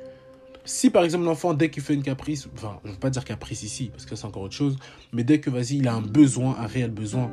Si 0.64 0.90
par 0.90 1.04
exemple 1.04 1.24
l'enfant, 1.24 1.54
dès 1.54 1.70
qu'il 1.70 1.84
fait 1.84 1.94
une 1.94 2.02
caprice, 2.02 2.48
enfin, 2.54 2.80
je 2.82 2.88
ne 2.88 2.94
veux 2.94 2.98
pas 2.98 3.10
dire 3.10 3.24
caprice 3.24 3.62
ici, 3.62 3.90
parce 3.92 4.04
que 4.04 4.16
c'est 4.16 4.24
encore 4.24 4.42
autre 4.42 4.54
chose, 4.54 4.76
mais 5.12 5.22
dès 5.22 5.38
que, 5.38 5.48
vas-y, 5.48 5.76
il 5.76 5.86
a 5.86 5.94
un 5.94 6.02
besoin, 6.02 6.56
un 6.58 6.66
réel 6.66 6.90
besoin, 6.90 7.30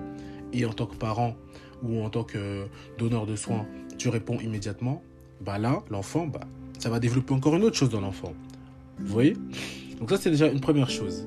et 0.54 0.66
en 0.66 0.74
tant 0.74 0.86
que 0.86 0.96
parent 0.96 1.36
ou 1.82 2.04
en 2.04 2.12
tant 2.12 2.24
que 2.24 2.68
donneur 3.00 3.26
de 3.26 3.36
soins, 3.36 3.66
tu 4.04 4.10
réponds 4.10 4.38
immédiatement, 4.40 5.02
bah 5.40 5.58
là, 5.58 5.82
l'enfant, 5.90 6.28
bah, 6.28 6.42
ça 6.78 6.90
va 6.90 7.00
développer 7.00 7.34
encore 7.34 7.56
une 7.56 7.64
autre 7.64 7.78
chose 7.78 7.90
dans 7.90 8.02
l'enfant. 8.02 8.34
Vous 9.00 9.14
voyez? 9.14 9.38
Donc 9.98 10.10
ça, 10.10 10.18
c'est 10.18 10.30
déjà 10.30 10.48
une 10.48 10.60
première 10.60 10.90
chose. 10.90 11.26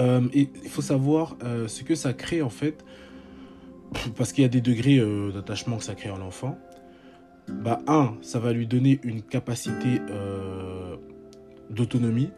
Euh, 0.00 0.26
et 0.34 0.48
il 0.64 0.68
faut 0.68 0.82
savoir 0.82 1.36
euh, 1.44 1.68
ce 1.68 1.84
que 1.84 1.94
ça 1.94 2.12
crée 2.12 2.42
en 2.42 2.50
fait, 2.50 2.84
parce 4.16 4.32
qu'il 4.32 4.42
y 4.42 4.44
a 4.44 4.48
des 4.48 4.60
degrés 4.60 4.98
euh, 4.98 5.30
d'attachement 5.30 5.76
que 5.76 5.84
ça 5.84 5.94
crée 5.94 6.10
en 6.10 6.18
l'enfant 6.18 6.58
bah, 7.46 7.78
un, 7.86 8.14
ça 8.20 8.40
va 8.40 8.52
lui 8.52 8.66
donner 8.66 8.98
une 9.04 9.22
capacité 9.22 10.00
d'autonomie, 11.68 12.30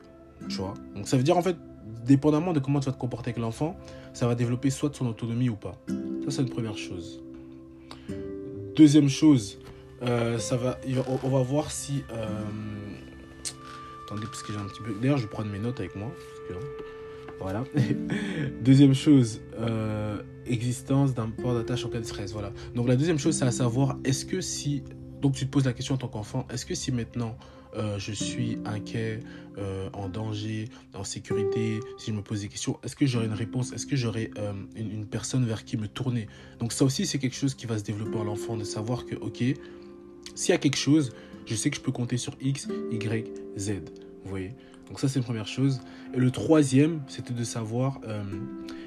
tu 0.48 0.56
vois. 0.56 0.74
Donc, 0.94 1.08
ça 1.08 1.16
veut 1.16 1.22
dire, 1.22 1.38
en 1.38 1.42
fait, 1.42 1.56
dépendamment 2.04 2.52
de 2.52 2.60
comment 2.60 2.80
tu 2.80 2.86
vas 2.86 2.92
te 2.92 2.98
comporter 2.98 3.30
avec 3.30 3.38
l'enfant, 3.38 3.76
ça 4.12 4.26
va 4.26 4.34
développer 4.34 4.68
soit 4.68 4.94
son 4.94 5.06
autonomie 5.06 5.48
ou 5.48 5.56
pas. 5.56 5.74
Ça, 6.24 6.30
c'est 6.30 6.42
une 6.42 6.50
première 6.50 6.76
chose. 6.76 7.22
Deuxième 8.76 9.08
chose, 9.08 9.58
euh, 10.02 10.38
ça 10.38 10.56
va, 10.56 10.80
on, 11.22 11.28
va 11.28 11.42
voir 11.42 11.70
si. 11.70 12.04
Euh, 12.12 12.26
attendez, 14.04 14.26
parce 14.26 14.42
que 14.42 14.52
j'ai 14.52 14.58
un 14.58 14.64
petit 14.64 14.82
peu. 14.82 14.94
D'ailleurs, 15.00 15.18
je 15.18 15.24
vais 15.24 15.30
prendre 15.30 15.50
mes 15.50 15.58
notes 15.58 15.80
avec 15.80 15.94
moi. 15.96 16.10
voilà. 17.40 17.64
deuxième 18.62 18.94
chose, 18.94 19.40
existence 20.46 21.14
d'un 21.14 21.28
port 21.30 21.54
d'attache 21.54 21.84
en 21.84 21.88
cas 21.88 22.00
de 22.00 22.04
stress. 22.04 22.32
Voilà. 22.32 22.52
Donc, 22.74 22.88
la 22.88 22.96
deuxième 22.96 23.18
chose, 23.18 23.36
c'est 23.36 23.44
à 23.44 23.52
savoir 23.52 23.98
est-ce 24.04 24.24
que 24.24 24.40
si 24.40 24.82
donc 25.22 25.34
tu 25.34 25.46
te 25.46 25.50
poses 25.50 25.64
la 25.64 25.72
question 25.72 25.94
en 25.94 25.98
tant 25.98 26.08
qu'enfant, 26.08 26.46
est-ce 26.50 26.66
que 26.66 26.74
si 26.74 26.90
maintenant 26.90 27.36
euh, 27.76 27.98
je 27.98 28.12
suis 28.12 28.58
inquiet, 28.64 29.20
euh, 29.58 29.88
en 29.92 30.08
danger, 30.08 30.66
en 30.94 31.04
sécurité, 31.04 31.80
si 31.98 32.10
je 32.10 32.16
me 32.16 32.22
pose 32.22 32.42
des 32.42 32.48
questions, 32.48 32.78
est-ce 32.82 32.96
que 32.96 33.06
j'aurai 33.06 33.26
une 33.26 33.32
réponse? 33.32 33.72
Est-ce 33.72 33.86
que 33.86 33.96
j'aurai 33.96 34.30
euh, 34.38 34.52
une, 34.76 35.06
personne 35.06 35.44
vers 35.44 35.64
qui 35.64 35.76
me 35.76 35.88
tourner? 35.88 36.26
Donc 36.58 36.72
ça 36.72 36.84
aussi 36.84 37.06
c'est 37.06 37.18
quelque 37.18 37.36
chose 37.36 37.54
qui 37.54 37.66
va 37.66 37.78
se 37.78 37.84
développer 37.84 38.18
en 38.18 38.24
l'enfant, 38.24 38.56
de 38.56 38.64
savoir 38.64 39.06
que 39.06 39.14
ok, 39.14 39.42
s'il 40.34 40.50
y 40.50 40.52
a 40.52 40.58
quelque 40.58 40.76
chose, 40.76 41.12
je 41.46 41.54
sais 41.54 41.70
que 41.70 41.76
je 41.76 41.80
peux 41.80 41.92
compter 41.92 42.16
sur 42.16 42.34
X, 42.40 42.68
Y, 42.90 43.26
Z. 43.58 43.70
Vous 44.24 44.30
voyez? 44.30 44.54
Donc 44.88 45.00
ça 45.00 45.08
c'est 45.08 45.18
une 45.18 45.24
première 45.24 45.48
chose. 45.48 45.80
Et 46.14 46.18
le 46.18 46.30
troisième, 46.30 47.02
c'était 47.08 47.34
de 47.34 47.44
savoir 47.44 48.00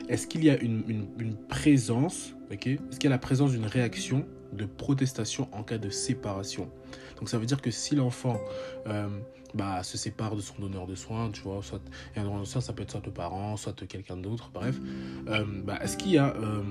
est-ce 0.09 0.27
qu'il 0.27 0.43
y 0.43 0.49
a 0.49 0.59
une, 0.61 1.07
une 1.17 1.35
présence, 1.35 2.35
ok? 2.51 2.67
Est-ce 2.67 2.99
qu'il 2.99 3.05
y 3.05 3.07
a 3.07 3.09
la 3.09 3.17
présence 3.17 3.51
d'une 3.51 3.65
réaction 3.65 4.25
de 4.53 4.65
protestation 4.65 5.49
en 5.51 5.63
cas 5.63 5.79
de 5.79 5.89
séparation? 5.89 6.69
Donc 7.17 7.29
ça 7.29 7.37
veut 7.37 7.45
dire 7.45 7.61
que 7.61 7.71
si 7.71 7.95
l'enfant 7.95 8.39
euh, 8.87 9.07
bah, 9.53 9.83
se 9.83 9.97
sépare 9.97 10.35
de 10.35 10.41
son 10.41 10.55
donneur 10.59 10.87
de 10.87 10.95
soins, 10.95 11.29
tu 11.31 11.41
vois, 11.41 11.61
soit 11.61 11.81
et 12.15 12.19
un 12.19 12.23
donneur 12.23 12.41
de 12.41 12.45
soins, 12.45 12.61
ça 12.61 12.73
peut 12.73 12.83
être 12.83 12.91
soit 12.91 13.05
le 13.05 13.11
parent, 13.11 13.57
soit 13.57 13.85
quelqu'un 13.87 14.17
d'autre, 14.17 14.51
bref, 14.53 14.79
euh, 15.27 15.45
bah, 15.63 15.79
est-ce 15.81 15.97
qu'il 15.97 16.11
y 16.11 16.17
a 16.17 16.35
euh, 16.35 16.61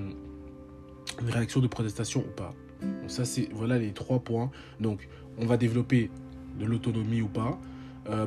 une 1.21 1.29
réaction 1.29 1.61
de 1.61 1.67
protestation 1.67 2.21
ou 2.21 2.35
pas? 2.35 2.53
Donc 2.81 3.09
ça 3.09 3.25
c'est 3.25 3.49
voilà 3.53 3.77
les 3.79 3.93
trois 3.93 4.19
points. 4.19 4.51
Donc 4.79 5.07
on 5.37 5.45
va 5.45 5.57
développer 5.57 6.11
de 6.59 6.65
l'autonomie 6.65 7.21
ou 7.21 7.27
pas. 7.27 7.59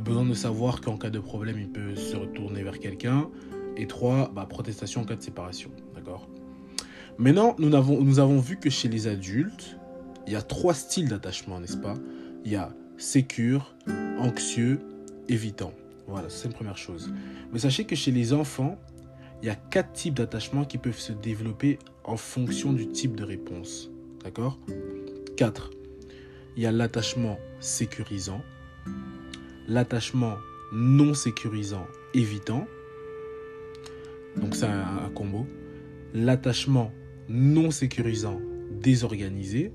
besoin 0.00 0.24
de 0.24 0.34
savoir 0.34 0.80
qu'en 0.80 0.96
cas 0.96 1.10
de 1.10 1.20
problème, 1.20 1.58
il 1.58 1.68
peut 1.68 1.94
se 1.94 2.16
retourner 2.16 2.62
vers 2.62 2.78
quelqu'un. 2.78 3.28
Et 3.76 3.86
trois, 3.86 4.32
bah, 4.34 4.44
protestation 4.44 5.02
en 5.02 5.04
cas 5.04 5.14
de 5.14 5.22
séparation. 5.22 5.70
D'accord? 5.94 6.28
Maintenant, 7.18 7.54
nous 7.58 7.68
nous 7.68 8.18
avons 8.18 8.38
vu 8.38 8.58
que 8.58 8.70
chez 8.70 8.88
les 8.88 9.06
adultes, 9.06 9.76
il 10.28 10.32
y 10.32 10.36
a 10.36 10.42
trois 10.42 10.74
styles 10.74 11.08
d'attachement, 11.08 11.58
n'est-ce 11.58 11.78
pas? 11.78 11.94
Il 12.44 12.52
y 12.52 12.56
a 12.56 12.74
sécure, 12.98 13.74
anxieux, 14.18 14.78
évitant. 15.26 15.72
Voilà, 16.06 16.28
c'est 16.28 16.48
une 16.48 16.52
première 16.52 16.76
chose. 16.76 17.10
Mais 17.50 17.58
sachez 17.58 17.86
que 17.86 17.96
chez 17.96 18.10
les 18.10 18.34
enfants, 18.34 18.78
il 19.40 19.46
y 19.46 19.50
a 19.50 19.54
quatre 19.54 19.94
types 19.94 20.12
d'attachement 20.12 20.66
qui 20.66 20.76
peuvent 20.76 20.98
se 20.98 21.12
développer 21.12 21.78
en 22.04 22.18
fonction 22.18 22.74
du 22.74 22.88
type 22.88 23.16
de 23.16 23.24
réponse. 23.24 23.90
D'accord? 24.22 24.58
4. 25.38 25.70
Il 26.58 26.62
y 26.62 26.66
a 26.66 26.72
l'attachement 26.72 27.38
sécurisant, 27.58 28.42
l'attachement 29.66 30.36
non 30.74 31.14
sécurisant 31.14 31.86
évitant. 32.12 32.66
Donc 34.36 34.54
c'est 34.54 34.66
un, 34.66 35.04
un 35.06 35.10
combo. 35.14 35.46
L'attachement 36.12 36.92
non 37.30 37.70
sécurisant 37.70 38.38
désorganisé 38.72 39.72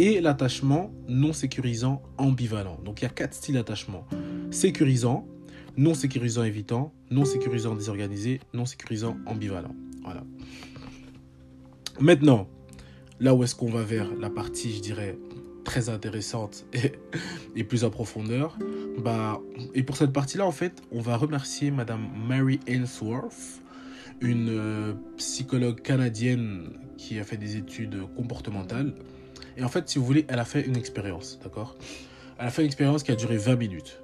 et 0.00 0.20
l'attachement 0.20 0.90
non 1.08 1.34
sécurisant 1.34 2.02
ambivalent. 2.16 2.78
Donc 2.84 3.00
il 3.00 3.04
y 3.04 3.06
a 3.06 3.10
quatre 3.10 3.34
styles 3.34 3.56
d'attachement. 3.56 4.06
Sécurisant, 4.50 5.26
non 5.76 5.92
sécurisant 5.92 6.42
évitant, 6.42 6.92
non 7.10 7.26
sécurisant 7.26 7.74
désorganisé, 7.74 8.40
non 8.54 8.64
sécurisant 8.64 9.16
ambivalent. 9.26 9.74
Voilà. 10.02 10.24
Maintenant, 12.00 12.48
là 13.20 13.34
où 13.34 13.44
est-ce 13.44 13.54
qu'on 13.54 13.70
va 13.70 13.82
vers 13.82 14.08
la 14.16 14.30
partie, 14.30 14.74
je 14.74 14.80
dirais, 14.80 15.18
très 15.64 15.90
intéressante 15.90 16.64
et, 17.54 17.64
plus 17.64 17.84
en 17.84 17.90
profondeur. 17.90 18.58
Bah, 18.98 19.38
et 19.74 19.82
pour 19.82 19.98
cette 19.98 20.12
partie-là, 20.12 20.46
en 20.46 20.52
fait, 20.52 20.82
on 20.92 21.00
va 21.00 21.18
remercier 21.18 21.70
Madame 21.70 22.08
Mary 22.26 22.58
Ainsworth 22.66 23.60
une 24.22 24.48
euh, 24.50 24.92
psychologue 25.16 25.80
canadienne 25.80 26.70
qui 26.98 27.18
a 27.18 27.24
fait 27.24 27.36
des 27.36 27.56
études 27.56 27.98
comportementales. 28.16 28.94
Et 29.56 29.64
en 29.64 29.68
fait, 29.68 29.88
si 29.88 29.98
vous 29.98 30.04
voulez, 30.04 30.24
elle 30.28 30.38
a 30.38 30.44
fait 30.44 30.66
une 30.66 30.76
expérience, 30.76 31.38
d'accord? 31.42 31.76
Elle 32.38 32.46
a 32.46 32.50
fait 32.50 32.62
une 32.62 32.66
expérience 32.66 33.02
qui 33.02 33.12
a 33.12 33.16
duré 33.16 33.36
20 33.36 33.56
minutes. 33.56 34.00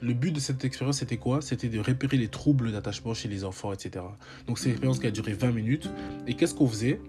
Le 0.00 0.14
but 0.14 0.32
de 0.32 0.40
cette 0.40 0.64
expérience, 0.64 0.98
c'était 0.98 1.16
quoi? 1.16 1.40
C'était 1.42 1.68
de 1.68 1.78
repérer 1.78 2.16
les 2.16 2.28
troubles 2.28 2.72
d'attachement 2.72 3.14
chez 3.14 3.28
les 3.28 3.44
enfants, 3.44 3.72
etc. 3.72 4.04
Donc, 4.46 4.58
c'est 4.58 4.66
une 4.66 4.72
expérience 4.72 4.98
qui 4.98 5.06
a 5.06 5.12
duré 5.12 5.32
20 5.32 5.52
minutes. 5.52 5.90
Et 6.26 6.34
qu'est-ce 6.34 6.54
qu'on 6.54 6.66
faisait? 6.66 7.00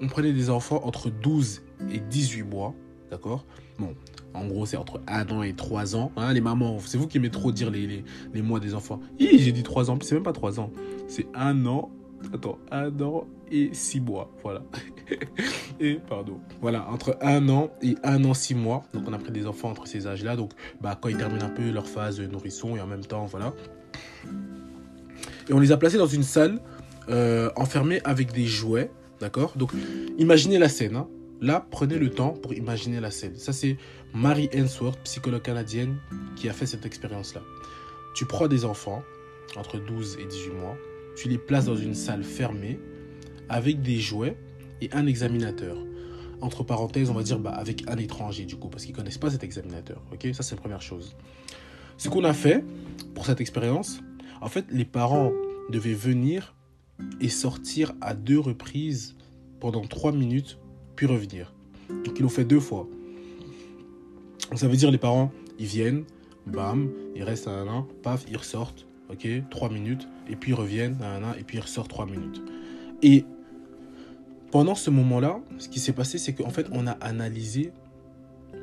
On 0.00 0.06
prenait 0.06 0.32
des 0.32 0.48
enfants 0.48 0.80
entre 0.84 1.10
12 1.10 1.62
et 1.92 1.98
18 1.98 2.44
mois, 2.44 2.74
d'accord? 3.10 3.44
Bon, 3.78 3.94
en 4.34 4.46
gros, 4.46 4.66
c'est 4.66 4.76
entre 4.76 5.00
1 5.08 5.28
an 5.30 5.42
et 5.42 5.54
3 5.54 5.96
ans. 5.96 6.12
Hein, 6.16 6.32
les 6.32 6.40
mamans, 6.40 6.78
c'est 6.84 6.98
vous 6.98 7.08
qui 7.08 7.16
aimez 7.16 7.30
trop 7.30 7.50
dire 7.50 7.70
les, 7.70 8.04
les, 8.32 8.42
mois 8.42 8.60
des 8.60 8.74
enfants. 8.74 9.00
J'ai 9.18 9.52
dit 9.52 9.62
3 9.62 9.90
ans, 9.90 9.98
puis 9.98 10.06
c'est 10.06 10.14
même 10.14 10.22
pas 10.22 10.32
3 10.32 10.60
ans. 10.60 10.70
C'est 11.08 11.26
1 11.34 11.66
an. 11.66 11.90
Attends, 12.32 12.58
1 12.70 13.00
an 13.00 13.26
et 13.50 13.70
6 13.72 14.00
mois. 14.00 14.30
Voilà. 14.42 14.62
et 15.80 15.98
pardon. 16.08 16.40
Voilà, 16.60 16.88
entre 16.88 17.16
1 17.20 17.48
an 17.48 17.70
et 17.82 17.96
1 18.02 18.24
an 18.24 18.34
6 18.34 18.54
mois. 18.54 18.84
Donc 18.92 19.04
on 19.08 19.12
a 19.12 19.18
pris 19.18 19.32
des 19.32 19.46
enfants 19.46 19.70
entre 19.70 19.86
ces 19.86 20.06
âges-là. 20.06 20.36
Donc 20.36 20.52
bah, 20.80 20.98
quand 21.00 21.08
ils 21.08 21.16
terminent 21.16 21.44
un 21.44 21.50
peu 21.50 21.70
leur 21.70 21.86
phase 21.86 22.20
nourrisson 22.20 22.76
et 22.76 22.80
en 22.80 22.86
même 22.86 23.04
temps, 23.04 23.24
voilà. 23.24 23.52
Et 25.48 25.52
on 25.52 25.58
les 25.58 25.72
a 25.72 25.76
placés 25.76 25.98
dans 25.98 26.06
une 26.06 26.22
salle 26.22 26.60
euh, 27.08 27.50
enfermée 27.56 28.00
avec 28.04 28.32
des 28.32 28.46
jouets. 28.46 28.90
D'accord? 29.20 29.54
Donc 29.56 29.72
imaginez 30.18 30.58
la 30.58 30.68
scène. 30.68 30.96
Hein. 30.96 31.08
Là, 31.40 31.66
prenez 31.70 31.98
le 31.98 32.10
temps 32.10 32.30
pour 32.30 32.52
imaginer 32.52 33.00
la 33.00 33.10
scène. 33.10 33.34
Ça, 33.36 33.54
c'est 33.54 33.78
Mary 34.12 34.50
Ainsworth, 34.52 34.98
psychologue 35.04 35.40
canadienne, 35.40 35.96
qui 36.36 36.50
a 36.50 36.52
fait 36.52 36.66
cette 36.66 36.84
expérience-là. 36.84 37.40
Tu 38.14 38.26
prends 38.26 38.46
des 38.46 38.66
enfants, 38.66 39.02
entre 39.56 39.78
12 39.78 40.18
et 40.20 40.26
18 40.26 40.50
mois, 40.52 40.76
tu 41.20 41.28
les 41.28 41.38
places 41.38 41.66
dans 41.66 41.76
une 41.76 41.94
salle 41.94 42.24
fermée, 42.24 42.78
avec 43.48 43.82
des 43.82 43.98
jouets 43.98 44.36
et 44.80 44.90
un 44.92 45.06
examinateur. 45.06 45.76
Entre 46.40 46.64
parenthèses, 46.64 47.10
on 47.10 47.14
va 47.14 47.22
dire 47.22 47.38
bah, 47.38 47.50
avec 47.50 47.84
un 47.88 47.96
étranger, 47.96 48.46
du 48.46 48.56
coup, 48.56 48.68
parce 48.68 48.84
qu'ils 48.84 48.94
ne 48.94 48.96
connaissent 48.96 49.18
pas 49.18 49.30
cet 49.30 49.44
examinateur. 49.44 50.02
Ok, 50.12 50.28
Ça, 50.32 50.42
c'est 50.42 50.54
la 50.54 50.60
première 50.60 50.80
chose. 50.80 51.16
Ce 51.98 52.08
qu'on 52.08 52.24
a 52.24 52.32
fait 52.32 52.64
pour 53.14 53.26
cette 53.26 53.40
expérience, 53.40 54.00
en 54.40 54.48
fait, 54.48 54.64
les 54.70 54.86
parents 54.86 55.32
devaient 55.70 55.92
venir 55.92 56.54
et 57.20 57.28
sortir 57.28 57.92
à 58.00 58.14
deux 58.14 58.38
reprises 58.38 59.16
pendant 59.60 59.82
trois 59.82 60.12
minutes 60.12 60.58
revenir. 61.06 61.52
Donc 61.88 62.18
ils 62.18 62.22
l'ont 62.22 62.28
fait 62.28 62.44
deux 62.44 62.60
fois. 62.60 62.88
Ça 64.54 64.68
veut 64.68 64.76
dire 64.76 64.90
les 64.90 64.98
parents, 64.98 65.32
ils 65.58 65.66
viennent, 65.66 66.04
bam, 66.46 66.90
ils 67.14 67.22
restent 67.22 67.48
un 67.48 67.68
an, 67.68 67.86
paf, 68.02 68.24
ils 68.28 68.36
ressortent, 68.36 68.86
ok, 69.10 69.28
trois 69.50 69.70
minutes, 69.70 70.08
et 70.30 70.36
puis 70.36 70.52
ils 70.52 70.54
reviennent 70.54 70.98
et 71.38 71.42
puis 71.42 71.58
ils 71.58 71.60
ressortent 71.60 71.90
trois 71.90 72.06
minutes. 72.06 72.42
Et 73.02 73.24
pendant 74.50 74.74
ce 74.74 74.90
moment-là, 74.90 75.40
ce 75.58 75.68
qui 75.68 75.80
s'est 75.80 75.92
passé, 75.92 76.18
c'est 76.18 76.32
qu'en 76.32 76.50
fait, 76.50 76.66
on 76.72 76.86
a 76.86 76.92
analysé 76.92 77.72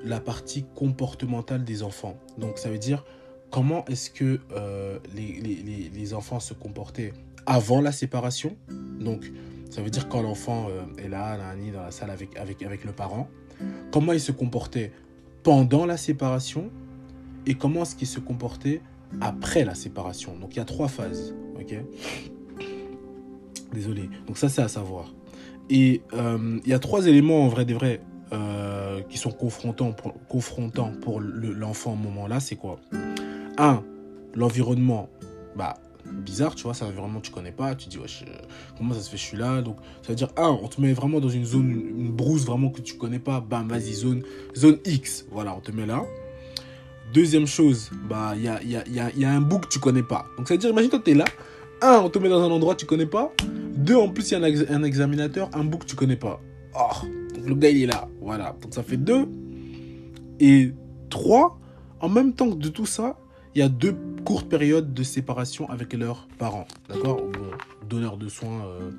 la 0.03 0.19
partie 0.19 0.65
comportementale 0.75 1.63
des 1.63 1.83
enfants. 1.83 2.17
Donc 2.38 2.57
ça 2.57 2.69
veut 2.69 2.77
dire 2.77 3.05
comment 3.51 3.86
est-ce 3.86 4.09
que 4.09 4.39
euh, 4.51 5.00
les, 5.15 6.13
enfants 6.13 6.39
se 6.39 6.53
comportaient 6.53 7.13
avant 7.45 7.81
la 7.81 7.91
séparation. 7.91 8.55
Donc 9.00 9.31
ça 9.69 9.81
veut 9.81 9.89
dire 9.89 10.09
quand 10.09 10.21
l'enfant 10.21 10.67
euh, 10.69 11.03
est 11.03 11.09
là, 11.09 11.38
dans 11.74 11.83
la 11.83 11.91
salle 11.91 12.09
avec, 12.09 12.36
avec, 12.38 12.62
avec 12.63 12.83
le 12.83 12.91
parent. 12.91 13.29
Comment 13.91 14.13
il 14.13 14.19
se 14.19 14.31
comportait 14.31 14.91
pendant 15.43 15.86
la 15.86 15.97
séparation 15.97 16.69
et 17.45 17.55
comment 17.55 17.83
est-ce 17.83 17.95
qu'il 17.95 18.07
se 18.07 18.19
comportait 18.19 18.81
après 19.21 19.65
la 19.65 19.75
séparation. 19.75 20.37
Donc 20.37 20.55
il 20.55 20.57
y 20.57 20.61
a 20.61 20.65
trois 20.65 20.87
phases. 20.87 21.35
Ok? 21.59 21.75
Désolé. 23.73 24.09
Donc 24.27 24.37
ça 24.37 24.49
c'est 24.49 24.61
à 24.61 24.67
savoir. 24.67 25.13
Et 25.69 26.01
euh, 26.13 26.59
il 26.63 26.69
y 26.69 26.73
a 26.73 26.79
trois 26.79 27.07
éléments 27.07 27.43
en 27.43 27.47
vrai 27.47 27.65
des 27.65 27.73
vrais 27.73 28.01
euh, 28.31 29.01
qui 29.09 29.17
sont 29.17 29.31
confrontants 29.31 29.91
pour, 29.91 30.13
confrontants 30.27 30.93
pour 31.01 31.19
l'enfant 31.21 31.93
au 31.93 31.95
moment-là. 31.97 32.39
C'est 32.39 32.55
quoi? 32.55 32.79
Un, 33.57 33.83
l'environnement. 34.33 35.09
Bah, 35.55 35.75
bizarre, 36.05 36.55
tu 36.55 36.63
vois, 36.63 36.73
c'est 36.73 36.85
un 36.85 36.89
environnement 36.89 37.19
que 37.19 37.25
tu 37.25 37.31
connais 37.31 37.51
pas, 37.51 37.75
tu 37.75 37.89
dis, 37.89 37.97
wesh, 37.97 38.23
comment 38.77 38.93
ça 38.93 39.01
se 39.01 39.09
fait, 39.09 39.17
je 39.17 39.23
suis 39.23 39.37
là? 39.37 39.61
Donc, 39.61 39.77
ça 40.03 40.09
veut 40.09 40.15
dire, 40.15 40.29
un, 40.37 40.49
on 40.49 40.67
te 40.67 40.79
met 40.79 40.93
vraiment 40.93 41.19
dans 41.19 41.29
une 41.29 41.45
zone, 41.45 41.71
une 41.71 42.11
brousse 42.11 42.45
vraiment 42.45 42.69
que 42.69 42.81
tu 42.81 42.95
connais 42.95 43.19
pas, 43.19 43.41
bam, 43.41 43.67
vas-y, 43.67 43.93
zone, 43.93 44.23
zone 44.55 44.77
X, 44.85 45.25
voilà, 45.31 45.55
on 45.55 45.59
te 45.59 45.71
met 45.71 45.85
là. 45.85 46.05
Deuxième 47.13 47.47
chose, 47.47 47.89
bah, 48.09 48.33
il 48.35 48.43
y 48.43 49.25
a, 49.25 49.31
un 49.31 49.41
book 49.41 49.63
que 49.63 49.69
tu 49.69 49.79
connais 49.79 50.03
pas. 50.03 50.25
Donc, 50.37 50.47
ça 50.47 50.53
veut 50.53 50.59
dire, 50.59 50.69
imagine 50.69 50.89
toi, 50.89 51.01
tu 51.03 51.11
es 51.11 51.13
là. 51.13 51.25
Un, 51.81 51.99
on 51.99 52.09
te 52.09 52.19
met 52.19 52.29
dans 52.29 52.41
un 52.41 52.51
endroit 52.51 52.75
que 52.75 52.81
tu 52.81 52.85
connais 52.85 53.05
pas. 53.05 53.31
Deux, 53.75 53.95
en 53.95 54.09
plus, 54.09 54.31
il 54.31 54.33
y 54.33 54.35
a 54.35 54.73
un, 54.73 54.83
examinateur, 54.83 55.49
un 55.53 55.63
book 55.63 55.81
que 55.81 55.85
tu 55.85 55.95
connais 55.95 56.15
pas. 56.15 56.41
Oh, 56.75 57.05
donc 57.33 57.47
le 57.47 57.55
gars, 57.55 57.69
il 57.69 57.83
est 57.83 57.85
là. 57.85 58.07
Voilà. 58.21 58.55
Donc, 58.61 58.73
ça 58.73 58.83
fait 58.83 58.97
deux. 58.97 59.27
Et 60.39 60.73
trois, 61.09 61.59
en 62.01 62.09
même 62.09 62.33
temps 62.33 62.49
que 62.49 62.57
de 62.57 62.69
tout 62.69 62.85
ça, 62.85 63.17
il 63.55 63.59
y 63.59 63.63
a 63.63 63.69
deux 63.69 63.95
courtes 64.25 64.49
périodes 64.49 64.93
de 64.93 65.03
séparation 65.03 65.69
avec 65.69 65.93
leurs 65.93 66.27
parents. 66.37 66.67
D'accord? 66.89 67.17
Bon, 67.17 67.31
donneur 67.87 68.17
de 68.17 68.27
soins. 68.27 68.65
Euh, 68.65 68.91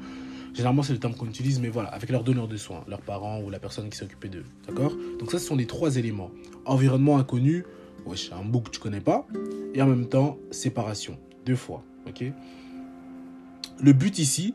généralement, 0.54 0.82
c'est 0.82 0.94
le 0.94 0.98
terme 0.98 1.14
qu'on 1.14 1.26
utilise, 1.26 1.60
mais 1.60 1.68
voilà, 1.68 1.90
avec 1.90 2.08
leurs 2.10 2.24
donneurs 2.24 2.48
de 2.48 2.56
soins, 2.56 2.82
leurs 2.88 3.02
parents 3.02 3.40
ou 3.42 3.50
la 3.50 3.58
personne 3.58 3.90
qui 3.90 3.98
s'est 3.98 4.04
occupée 4.04 4.28
d'eux. 4.28 4.44
D'accord? 4.66 4.92
Donc, 5.20 5.30
ça, 5.30 5.38
ce 5.38 5.46
sont 5.46 5.56
les 5.56 5.66
trois 5.66 5.96
éléments. 5.96 6.30
Environnement 6.64 7.18
inconnu, 7.18 7.64
wesh, 8.06 8.32
un 8.32 8.44
book 8.44 8.64
que 8.64 8.70
tu 8.70 8.80
connais 8.80 9.00
pas, 9.00 9.26
et 9.74 9.82
en 9.82 9.86
même 9.86 10.06
temps, 10.06 10.38
séparation, 10.50 11.18
deux 11.44 11.56
fois, 11.56 11.82
ok? 12.06 12.24
Le 13.80 13.92
but 13.92 14.18
ici, 14.18 14.54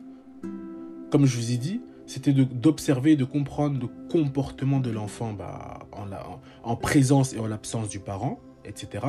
comme 1.10 1.26
je 1.26 1.36
vous 1.36 1.52
ai 1.52 1.56
dit, 1.56 1.80
c'était 2.06 2.32
d'observer, 2.32 3.16
de, 3.16 3.24
comprendre 3.24 3.80
le 3.80 3.88
comportement 4.10 4.80
de 4.80 4.90
l'enfant 4.90 5.32
bah, 5.32 5.78
en, 5.92 6.08
en, 6.62 6.76
présence 6.76 7.32
et 7.32 7.38
en 7.38 7.46
l'absence 7.46 7.88
du 7.88 7.98
parent, 7.98 8.40
etc. 8.64 9.06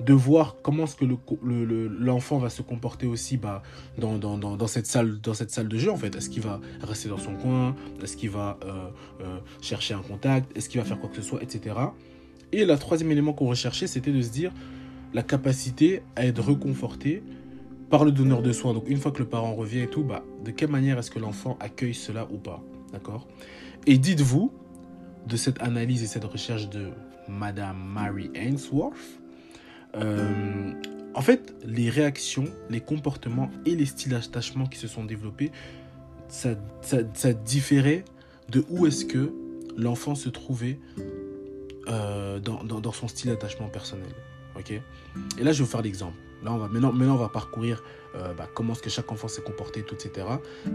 De 0.00 0.12
voir 0.12 0.56
comment 0.62 0.84
est-ce 0.84 0.94
que 0.94 1.04
l'enfant 1.04 2.36
le, 2.36 2.42
va 2.42 2.50
se 2.50 2.62
comporter 2.62 3.06
aussi 3.06 3.36
bah, 3.36 3.62
dans, 3.98 4.18
dans, 4.18 4.38
dans, 4.38 4.66
cette 4.66 4.86
salle, 4.86 5.20
dans 5.20 5.34
cette 5.34 5.50
salle 5.50 5.68
de 5.68 5.78
jeu, 5.78 5.90
en 5.90 5.96
fait. 5.96 6.14
Est-ce 6.14 6.30
qu'il 6.30 6.42
va 6.42 6.60
rester 6.82 7.08
dans 7.08 7.18
son 7.18 7.34
coin? 7.34 7.74
Est-ce 8.02 8.16
qu'il 8.16 8.30
va 8.30 8.58
euh, 8.64 8.88
euh, 9.22 9.38
chercher 9.60 9.94
un 9.94 10.02
contact? 10.02 10.56
Est-ce 10.56 10.68
qu'il 10.68 10.80
va 10.80 10.86
faire 10.86 11.00
quoi 11.00 11.08
que 11.08 11.16
ce 11.16 11.22
soit, 11.22 11.42
etc. 11.42 11.74
Et 12.52 12.64
le 12.64 12.76
troisième 12.76 13.10
élément 13.10 13.32
qu'on 13.32 13.48
recherchait, 13.48 13.86
c'était 13.86 14.12
de 14.12 14.22
se 14.22 14.30
dire 14.30 14.52
la 15.14 15.22
capacité 15.22 16.02
à 16.16 16.26
être 16.26 16.42
reconforté 16.42 17.22
par 17.90 18.04
le 18.04 18.12
donneur 18.12 18.42
de 18.42 18.52
soins. 18.52 18.74
Donc 18.74 18.88
une 18.88 18.98
fois 18.98 19.12
que 19.12 19.18
le 19.18 19.26
parent 19.26 19.54
revient 19.54 19.80
et 19.80 19.88
tout, 19.88 20.02
bah, 20.02 20.24
de 20.44 20.50
quelle 20.50 20.70
manière 20.70 20.98
est-ce 20.98 21.10
que 21.10 21.18
l'enfant 21.18 21.56
accueille 21.60 21.94
cela 21.94 22.26
ou 22.30 22.36
pas? 22.36 22.62
D'accord? 22.92 23.26
Et 23.86 23.98
dites-vous, 23.98 24.52
de 25.26 25.36
cette 25.36 25.62
analyse 25.62 26.02
et 26.02 26.06
cette 26.06 26.24
recherche 26.24 26.68
de 26.68 26.88
Madame 27.28 27.76
Mary 27.78 28.30
Ainsworth, 28.34 29.20
euh, 29.96 30.72
en 31.14 31.20
fait, 31.20 31.54
les 31.66 31.90
réactions, 31.90 32.46
les 32.70 32.80
comportements 32.80 33.50
et 33.66 33.74
les 33.74 33.86
styles 33.86 34.12
d'attachement 34.12 34.66
qui 34.66 34.78
se 34.78 34.86
sont 34.86 35.04
développés, 35.04 35.50
ça, 36.28 36.54
différait 37.44 38.04
de 38.50 38.64
où 38.68 38.86
est-ce 38.86 39.04
que 39.04 39.32
l'enfant 39.76 40.14
se 40.14 40.28
trouvait 40.28 40.78
euh, 41.88 42.38
dans, 42.38 42.62
dans, 42.62 42.92
son 42.92 43.08
style 43.08 43.30
d'attachement 43.30 43.68
personnel. 43.68 44.10
ok? 44.56 44.72
Et 45.38 45.42
là, 45.42 45.52
je 45.52 45.58
vais 45.58 45.64
vous 45.64 45.70
faire 45.70 45.82
l'exemple. 45.82 46.18
Là, 46.42 46.52
on 46.52 46.58
va, 46.58 46.68
maintenant, 46.68 46.92
maintenant, 46.92 47.14
on 47.14 47.18
va 47.18 47.28
parcourir 47.28 47.82
euh, 48.14 48.32
bah, 48.34 48.48
comment 48.54 48.74
est-ce 48.74 48.82
que 48.82 48.90
chaque 48.90 49.10
enfant 49.10 49.28
s'est 49.28 49.42
comporté, 49.42 49.80
etc. 49.80 50.26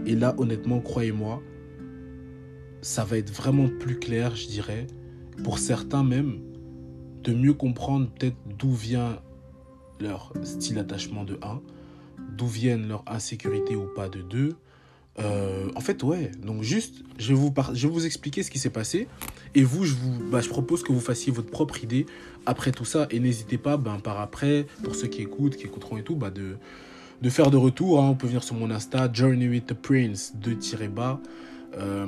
Et 0.06 0.14
là, 0.14 0.34
honnêtement, 0.38 0.80
croyez-moi, 0.80 1.42
ça 2.82 3.04
va 3.04 3.16
être 3.18 3.30
vraiment 3.30 3.68
plus 3.68 3.98
clair, 3.98 4.36
je 4.36 4.46
dirais, 4.46 4.86
pour 5.42 5.58
certains 5.58 6.04
même, 6.04 6.40
de 7.22 7.32
mieux 7.32 7.54
comprendre 7.54 8.10
peut-être 8.10 8.36
d'où 8.58 8.72
vient 8.72 9.20
leur 10.00 10.32
style 10.42 10.74
d'attachement 10.74 11.24
de 11.24 11.38
1, 11.42 11.62
d'où 12.32 12.46
viennent 12.46 12.88
leur 12.88 13.02
insécurité 13.06 13.74
ou 13.74 13.86
pas 13.86 14.08
de 14.08 14.20
2, 14.20 14.56
euh, 15.20 15.70
en 15.74 15.80
fait, 15.80 16.02
ouais. 16.02 16.30
Donc 16.42 16.62
juste, 16.62 17.02
je 17.18 17.28
vais 17.28 17.34
vous, 17.34 17.52
je 17.72 17.86
vais 17.86 17.92
vous 17.92 18.06
expliquer 18.06 18.42
ce 18.42 18.50
qui 18.50 18.58
s'est 18.58 18.70
passé. 18.70 19.08
Et 19.54 19.62
vous, 19.62 19.84
je 19.84 19.94
vous 19.94 20.12
bah, 20.30 20.40
je 20.40 20.48
propose 20.48 20.82
que 20.82 20.92
vous 20.92 21.00
fassiez 21.00 21.32
votre 21.32 21.50
propre 21.50 21.82
idée 21.84 22.06
après 22.46 22.72
tout 22.72 22.84
ça. 22.84 23.06
Et 23.10 23.20
n'hésitez 23.20 23.58
pas, 23.58 23.76
ben, 23.76 23.98
par 24.00 24.20
après, 24.20 24.66
pour 24.82 24.94
ceux 24.94 25.08
qui 25.08 25.22
écoutent, 25.22 25.56
qui 25.56 25.64
écouteront 25.64 25.96
et 25.96 26.02
tout, 26.02 26.16
bah, 26.16 26.30
de, 26.30 26.56
de 27.22 27.30
faire 27.30 27.50
de 27.50 27.56
retour. 27.56 28.02
Hein. 28.02 28.08
On 28.10 28.14
peut 28.14 28.26
venir 28.26 28.42
sur 28.42 28.56
mon 28.56 28.70
Insta, 28.70 29.08
Journey 29.12 29.48
with 29.48 29.66
the 29.66 29.74
Prince, 29.74 30.34
2-bas. 30.42 31.20
Euh, 31.76 32.06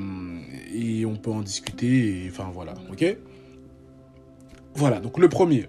et 0.73 1.07
on 1.07 1.17
peut 1.17 1.31
en 1.31 1.43
discuter. 1.43 2.29
Enfin, 2.31 2.51
voilà. 2.53 2.75
Ok? 2.91 3.17
Voilà, 4.75 5.01
donc 5.01 5.19
le 5.19 5.29
premier. 5.29 5.69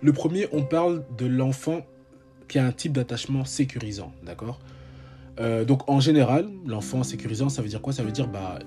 Le 0.00 0.12
premier, 0.12 0.48
on 0.52 0.62
parle 0.62 1.04
de 1.16 1.26
l'enfant 1.26 1.86
qui 2.48 2.58
a 2.58 2.66
un 2.66 2.72
type 2.72 2.92
d'attachement 2.92 3.44
sécurisant. 3.44 4.12
D'accord? 4.24 4.58
Euh, 5.40 5.64
donc 5.64 5.88
en 5.88 6.00
général, 6.00 6.50
l'enfant 6.66 7.02
sécurisant, 7.02 7.48
ça 7.48 7.62
veut 7.62 7.68
dire 7.68 7.80
quoi? 7.80 7.92
Ça 7.92 8.02
veut 8.02 8.10
dire 8.10 8.28
bah 8.28 8.58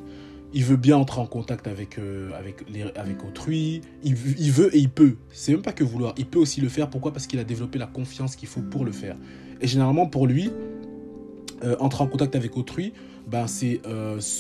il 0.55 0.63
veut 0.63 0.77
bien 0.77 0.95
entrer 0.95 1.19
en 1.19 1.27
contact 1.27 1.67
avec 1.67 1.99
euh, 1.99 2.31
avec 2.33 2.67
les, 2.69 2.83
avec 2.95 3.23
autrui, 3.25 3.81
il, 4.03 4.15
veut 4.15 4.73
et 4.73 4.79
il 4.79 4.89
peut. 4.89 5.17
C'est 5.31 5.51
même 5.51 5.61
pas 5.61 5.73
que 5.73 5.83
vouloir, 5.83 6.15
il 6.17 6.25
peut 6.25 6.39
aussi 6.39 6.61
le 6.61 6.69
faire. 6.69 6.89
Pourquoi? 6.89 7.11
Parce 7.11 7.27
qu'il 7.27 7.39
a 7.39 7.43
développé 7.43 7.77
la 7.77 7.87
confiance 7.87 8.37
qu'il 8.37 8.47
faut 8.47 8.61
pour 8.61 8.85
le 8.85 8.93
faire. 8.93 9.17
Et 9.59 9.67
généralement 9.67 10.07
pour 10.07 10.27
lui, 10.27 10.49
euh, 11.63 11.75
entrer 11.79 12.05
en 12.05 12.07
contact 12.07 12.37
avec 12.37 12.55
autrui, 12.55 12.93
bah, 13.27 13.47
c'est 13.47 13.81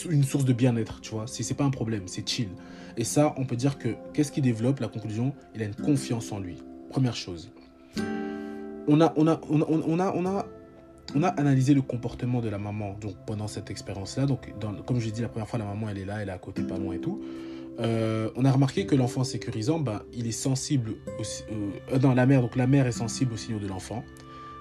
une 0.09 0.23
source 0.23 0.45
de 0.45 0.53
bien-être, 0.53 1.01
tu 1.01 1.11
vois. 1.11 1.25
C'est 1.27 1.53
pas 1.53 1.65
un 1.65 1.69
problème, 1.69 2.03
c'est 2.05 2.27
chill. 2.27 2.49
Et 2.95 3.03
ça, 3.03 3.35
on 3.37 3.43
peut 3.43 3.57
dire 3.57 3.77
que 3.77 3.89
qu'est-ce 4.13 4.31
qu'il 4.31 4.43
développe 4.43 4.79
La 4.79 4.87
conclusion, 4.87 5.33
il 5.53 5.61
a 5.61 5.65
une 5.65 5.75
confiance 5.75 6.31
en 6.31 6.39
lui. 6.39 6.55
Première 6.91 7.15
chose. 7.15 7.51
On 8.87 9.01
a, 9.01 9.11
on 9.17 9.27
a, 9.27 9.41
on 9.49 9.61
a, 9.61 9.65
on 9.67 9.99
a, 9.99 10.13
on 10.15 10.25
a 10.25 10.45
on 11.13 11.23
a 11.23 11.27
analysé 11.27 11.73
le 11.73 11.81
comportement 11.81 12.41
de 12.41 12.49
la 12.49 12.57
maman 12.57 12.97
donc, 12.99 13.15
pendant 13.27 13.47
cette 13.47 13.69
expérience-là. 13.69 14.25
Donc, 14.25 14.51
comme 14.85 14.99
je 14.99 15.09
dit 15.09 15.21
la 15.21 15.29
première 15.29 15.47
fois, 15.47 15.59
la 15.59 15.65
maman, 15.65 15.89
elle 15.89 15.99
est 15.99 16.05
là, 16.05 16.21
elle 16.21 16.29
est 16.29 16.33
à 16.33 16.37
côté, 16.37 16.63
pas 16.63 16.77
loin 16.77 16.95
et 16.95 16.99
tout. 16.99 17.21
Euh, 17.79 18.29
on 18.35 18.45
a 18.45 18.51
remarqué 18.51 18.85
que 18.85 18.95
l'enfant 18.95 19.23
sécurisant, 19.23 19.79
ben, 19.79 20.01
il 20.13 20.27
est 20.27 20.31
sensible, 20.31 20.95
euh, 21.51 21.97
dans 21.99 22.13
la 22.13 22.25
mère, 22.25 22.41
donc 22.41 22.55
la 22.55 22.67
mère 22.67 22.87
est 22.87 22.93
sensible 22.93 23.33
aux 23.33 23.37
signaux 23.37 23.59
de 23.59 23.67
l'enfant, 23.67 24.03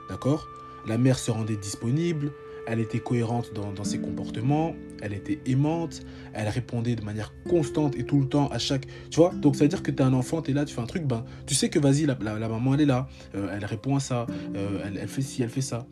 d'accord? 0.08 0.48
La 0.86 0.98
mère 0.98 1.18
se 1.18 1.30
rendait 1.30 1.56
disponible, 1.56 2.32
elle 2.66 2.80
était 2.80 2.98
cohérente 2.98 3.52
dans, 3.54 3.84
ses 3.84 4.00
comportements, 4.00 4.74
elle 5.00 5.12
était 5.12 5.38
aimante, 5.46 6.02
elle 6.32 6.48
répondait 6.48 6.96
de 6.96 7.04
manière 7.04 7.32
constante 7.48 7.96
et 7.96 8.04
tout 8.04 8.18
le 8.18 8.26
temps 8.26 8.48
à 8.48 8.58
chaque... 8.58 8.86
Tu 9.10 9.16
vois? 9.16 9.32
Donc 9.34 9.54
ça 9.54 9.64
veut 9.64 9.68
dire 9.68 9.82
que 9.82 9.90
tu 9.90 9.98
es 9.98 10.02
un 10.02 10.14
enfant, 10.14 10.42
tu 10.42 10.50
es 10.50 10.54
là, 10.54 10.64
tu 10.64 10.74
fais 10.74 10.80
un 10.80 10.86
truc, 10.86 11.04
ben, 11.04 11.24
tu 11.46 11.54
sais 11.54 11.68
que 11.68 11.78
vas-y, 11.78 12.06
la, 12.06 12.16
maman, 12.16 12.74
elle 12.74 12.80
est 12.80 12.86
là, 12.86 13.06
euh, 13.34 13.54
elle 13.54 13.64
répond 13.64 13.96
à 13.96 14.00
ça, 14.00 14.26
elle, 14.54 14.98
elle 15.00 15.08
fait 15.08 15.22
ci, 15.22 15.42
elle 15.42 15.50
fait 15.50 15.60
ça. 15.60 15.86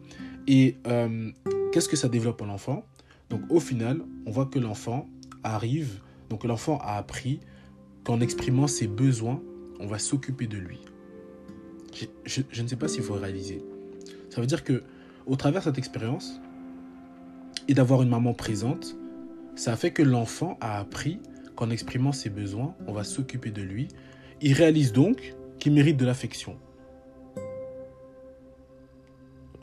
Et 0.47 0.77
euh, 0.87 1.31
qu'est-ce 1.73 1.89
que 1.89 1.97
ça 1.97 2.09
développe 2.09 2.43
en 2.43 2.49
enfant? 2.49 2.85
Donc 3.31 3.43
au 3.51 3.61
final, 3.61 4.03
on 4.27 4.31
voit 4.31 4.47
que 4.47 4.59
l'enfant 4.59 5.09
arrive, 5.45 6.01
donc 6.29 6.45
l'enfant 6.45 6.79
a 6.79 6.97
appris 6.97 7.41
qu'en 8.05 8.21
exprimant 8.21 8.67
ses 8.67 8.87
besoins, 8.87 9.41
on 9.81 9.87
va 9.87 9.99
s'occuper 9.99 10.47
de 10.47 10.59
lui. 10.59 10.81
Je, 12.25 12.63
ne 12.63 12.69
sais 12.69 12.77
pas 12.77 12.89
s'il 12.89 13.03
faut 13.03 13.15
réaliser. 13.15 13.63
Ça 14.31 14.41
veut 14.41 14.47
dire 14.47 14.65
que 14.65 14.83
au 15.27 15.37
travers 15.37 15.61
de 15.61 15.67
cette 15.67 15.79
expérience 15.79 16.41
et 17.69 17.75
d'avoir 17.75 18.03
une 18.03 18.09
maman 18.09 18.35
présente, 18.35 18.97
ça 19.55 19.73
a 19.73 19.77
fait 19.77 19.91
que 19.91 20.03
l'enfant 20.03 20.57
a 20.61 20.79
appris 20.79 21.21
qu'en 21.55 21.71
exprimant 21.71 22.13
ses 22.13 22.31
besoins, 22.31 22.75
on 22.87 22.93
va 22.93 23.05
s'occuper 23.05 23.51
de 23.51 23.63
lui. 23.63 23.89
Il 24.41 24.55
réalise 24.55 24.93
donc 24.93 25.35
qu'il 25.59 25.73
mérite 25.73 25.97
de 25.97 26.07
l'affection 26.07 26.57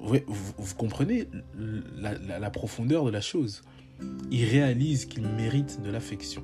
vous, 0.03 0.75
comprenez 0.77 1.27
la, 1.97 2.49
profondeur 2.49 3.05
de 3.05 3.11
la 3.11 3.21
chose. 3.21 3.61
Il 4.31 4.45
réalise 4.45 5.05
qu'il 5.05 5.27
mérite 5.27 5.81
de 5.81 5.89
l'affection. 5.89 6.43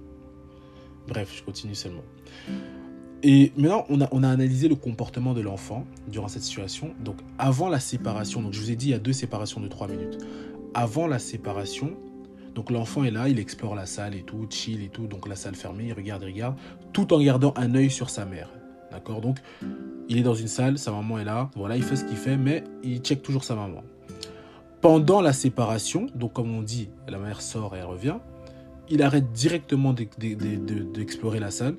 Bref, 1.08 1.34
je 1.38 1.44
continue 1.44 1.76
seulement. 1.76 2.04
Et 3.24 3.52
maintenant, 3.58 3.86
on 3.90 4.02
a, 4.02 4.10
on 4.12 4.24
a 4.24 4.30
analysé 4.30 4.68
le 4.68 4.76
comportement 4.76 5.34
de 5.34 5.42
l'enfant 5.42 5.86
durant 6.08 6.28
cette 6.28 6.44
situation. 6.44 6.94
Donc, 7.04 7.18
avant 7.38 7.70
la 7.70 7.80
séparation, 7.80 8.42
donc 8.42 8.54
je 8.54 8.60
vous 8.60 8.72
ai 8.72 8.76
dit, 8.76 8.88
il 8.88 8.92
y 8.92 8.96
a 8.96 9.00
deux 9.00 9.14
séparations 9.14 9.62
de 9.62 9.68
trois 9.68 9.88
minutes. 9.88 10.18
Avant 10.74 11.08
la 11.08 11.20
séparation, 11.20 11.96
Donc 12.56 12.72
l'enfant 12.72 13.04
est 13.04 13.12
là, 13.12 13.28
il 13.28 13.38
explore 13.38 13.76
la 13.76 13.86
salle 13.86 14.16
et 14.16 14.24
tout, 14.24 14.48
chill 14.50 14.82
et 14.82 14.88
tout, 14.88 15.08
donc 15.08 15.28
la 15.28 15.36
salle 15.36 15.56
fermée, 15.56 15.88
il 15.88 15.94
regarde, 15.94 16.24
il 16.24 16.32
regarde, 16.32 16.56
tout 16.94 17.14
en 17.14 17.22
gardant 17.22 17.54
un 17.58 17.76
œil 17.76 17.92
sur 17.92 18.10
sa 18.10 18.26
mère. 18.26 18.50
D'accord 18.96 19.20
Donc 19.20 19.40
il 20.08 20.18
est 20.18 20.24
dans 20.24 20.34
une 20.34 20.48
salle, 20.48 20.78
sa 20.78 20.92
maman 20.92 21.20
est 21.20 21.26
là, 21.26 21.50
voilà, 21.56 21.76
il 21.76 21.84
fait 21.84 21.98
ce 21.98 22.06
qu'il 22.06 22.16
fait, 22.16 22.38
mais 22.38 22.64
il 22.82 23.00
check 23.00 23.22
toujours 23.22 23.44
sa 23.44 23.54
maman. 23.54 23.84
Pendant 24.80 25.20
la 25.20 25.34
séparation, 25.34 26.08
donc 26.16 26.32
comme 26.32 26.56
on 26.56 26.62
dit, 26.62 26.88
la 27.10 27.18
mère 27.18 27.42
sort 27.42 27.76
et 27.76 27.80
elle 27.80 27.86
revient, 27.86 28.16
il 28.90 29.02
arrête 29.02 29.34
directement 29.34 29.94
d'explorer 29.94 31.40
la 31.40 31.52
salle 31.52 31.76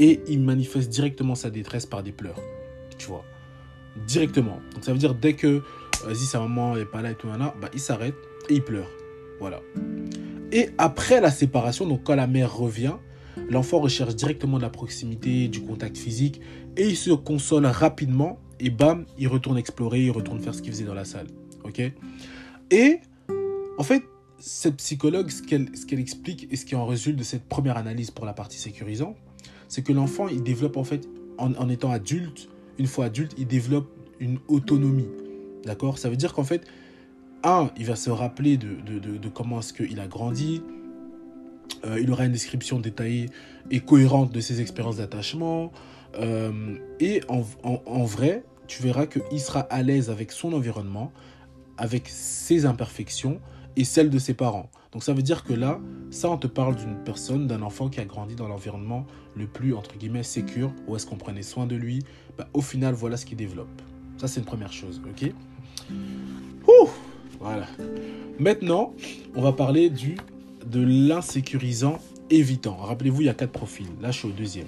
et 0.00 0.20
il 0.26 0.40
manifeste 0.40 0.90
directement 0.90 1.36
sa 1.36 1.48
détresse 1.50 1.86
par 1.86 2.02
des 2.02 2.12
pleurs. 2.12 2.40
Tu 2.98 3.06
vois 3.06 3.24
Directement. 4.08 4.58
Donc 4.74 4.82
ça 4.82 4.92
veut 4.92 4.98
dire 4.98 5.14
dès 5.14 5.34
que 5.34 5.62
vas-y, 6.04 6.26
sa 6.26 6.40
maman 6.40 6.76
est 6.76 6.86
pas 6.86 7.02
là 7.02 7.12
et 7.12 7.14
tout, 7.14 7.28
là, 7.28 7.54
bah, 7.60 7.68
il 7.72 7.80
s'arrête 7.80 8.16
et 8.48 8.54
il 8.54 8.62
pleure. 8.62 8.88
Voilà. 9.38 9.60
Et 10.50 10.70
après 10.76 11.20
la 11.20 11.30
séparation, 11.30 11.86
donc 11.86 12.02
quand 12.02 12.16
la 12.16 12.26
mère 12.26 12.52
revient, 12.52 12.94
l'enfant 13.48 13.80
recherche 13.80 14.14
directement 14.14 14.56
de 14.56 14.62
la 14.62 14.70
proximité, 14.70 15.48
du 15.48 15.60
contact 15.62 15.96
physique 15.96 16.40
et 16.76 16.88
il 16.88 16.96
se 16.96 17.10
console 17.10 17.66
rapidement 17.66 18.38
et 18.60 18.70
bam, 18.70 19.06
il 19.18 19.28
retourne 19.28 19.58
explorer, 19.58 20.04
il 20.04 20.10
retourne 20.10 20.40
faire 20.40 20.54
ce 20.54 20.62
qu'il 20.62 20.72
faisait 20.72 20.84
dans 20.84 20.94
la 20.94 21.04
salle. 21.04 21.26
Ok? 21.64 21.82
Et 22.70 23.00
en 23.78 23.82
fait, 23.82 24.02
cette 24.38 24.76
psychologue, 24.76 25.30
ce 25.30 25.42
qu'elle 25.42 26.00
explique 26.00 26.48
et 26.50 26.56
ce 26.56 26.64
qui 26.64 26.74
en 26.74 26.86
résulte 26.86 27.18
de 27.18 27.22
cette 27.22 27.44
première 27.44 27.76
analyse 27.76 28.10
pour 28.10 28.24
la 28.26 28.32
partie 28.32 28.58
sécurisante, 28.58 29.16
c'est 29.68 29.82
que 29.82 29.92
l'enfant, 29.92 30.28
il 30.28 30.42
développe 30.42 30.76
en 30.76 30.84
fait, 30.84 31.08
en, 31.38 31.68
étant 31.68 31.90
adulte, 31.90 32.48
une 32.78 32.86
fois 32.86 33.06
adulte, 33.06 33.34
il 33.38 33.46
développe 33.46 33.90
une 34.20 34.38
autonomie. 34.48 35.08
D'accord? 35.64 35.98
Ça 35.98 36.10
veut 36.10 36.16
dire 36.16 36.32
qu'en 36.32 36.44
fait, 36.44 36.64
un, 37.44 37.70
il 37.76 37.86
va 37.86 37.96
se 37.96 38.10
rappeler 38.10 38.56
de, 38.56 38.76
de, 38.98 39.28
comment 39.28 39.60
est-ce 39.60 39.72
qu'il 39.72 39.98
a 39.98 40.06
grandi. 40.06 40.62
Euh, 41.84 42.00
il 42.00 42.10
aura 42.10 42.24
une 42.24 42.32
description 42.32 42.78
détaillée 42.78 43.28
et 43.70 43.80
cohérente 43.80 44.32
de 44.32 44.40
ses 44.40 44.60
expériences 44.60 44.96
d'attachement. 44.96 45.72
Euh, 46.18 46.76
et 47.00 47.22
en, 47.28 48.04
vrai, 48.04 48.44
tu 48.66 48.82
verras 48.82 49.06
qu'il 49.06 49.40
sera 49.40 49.60
à 49.60 49.82
l'aise 49.82 50.10
avec 50.10 50.32
son 50.32 50.52
environnement, 50.52 51.12
avec 51.78 52.08
ses 52.08 52.66
imperfections 52.66 53.40
et 53.76 53.84
celles 53.84 54.10
de 54.10 54.18
ses 54.18 54.34
parents. 54.34 54.70
Donc 54.92 55.02
ça 55.02 55.14
veut 55.14 55.22
dire 55.22 55.42
que 55.42 55.54
là, 55.54 55.80
ça 56.10 56.28
on 56.28 56.36
te 56.36 56.46
parle 56.46 56.76
d'une 56.76 56.96
personne, 56.96 57.46
d'un 57.46 57.62
enfant 57.62 57.88
qui 57.88 58.00
a 58.00 58.04
grandi 58.04 58.34
dans 58.34 58.46
l'environnement 58.46 59.06
le 59.34 59.46
plus, 59.46 59.74
entre 59.74 59.96
guillemets, 59.96 60.22
sécure, 60.22 60.72
où 60.86 60.94
est-ce 60.96 61.06
qu'on 61.06 61.16
prenait 61.16 61.42
soin 61.42 61.66
de 61.66 61.76
lui. 61.76 62.00
Bah, 62.36 62.48
au 62.52 62.60
final, 62.60 62.92
voilà 62.92 63.16
ce 63.16 63.24
qu'il 63.24 63.38
développe. 63.38 63.80
Ça 64.18 64.28
c'est 64.28 64.40
une 64.40 64.46
première 64.46 64.72
chose, 64.72 65.00
ok? 65.08 65.32
Ouh, 66.68 66.88
Voilà. 67.40 67.66
Maintenant, 68.38 68.94
on 69.34 69.40
va 69.40 69.52
parler 69.52 69.88
du, 69.88 70.16
de 70.66 70.80
l'insécurisant 70.80 71.98
évitant. 72.30 72.76
Rappelez-vous, 72.76 73.22
il 73.22 73.26
y 73.26 73.30
a 73.30 73.34
quatre 73.34 73.52
profils. 73.52 73.86
Là, 74.00 74.10
je 74.10 74.18
suis 74.18 74.28
au 74.28 74.32
deuxième. 74.32 74.66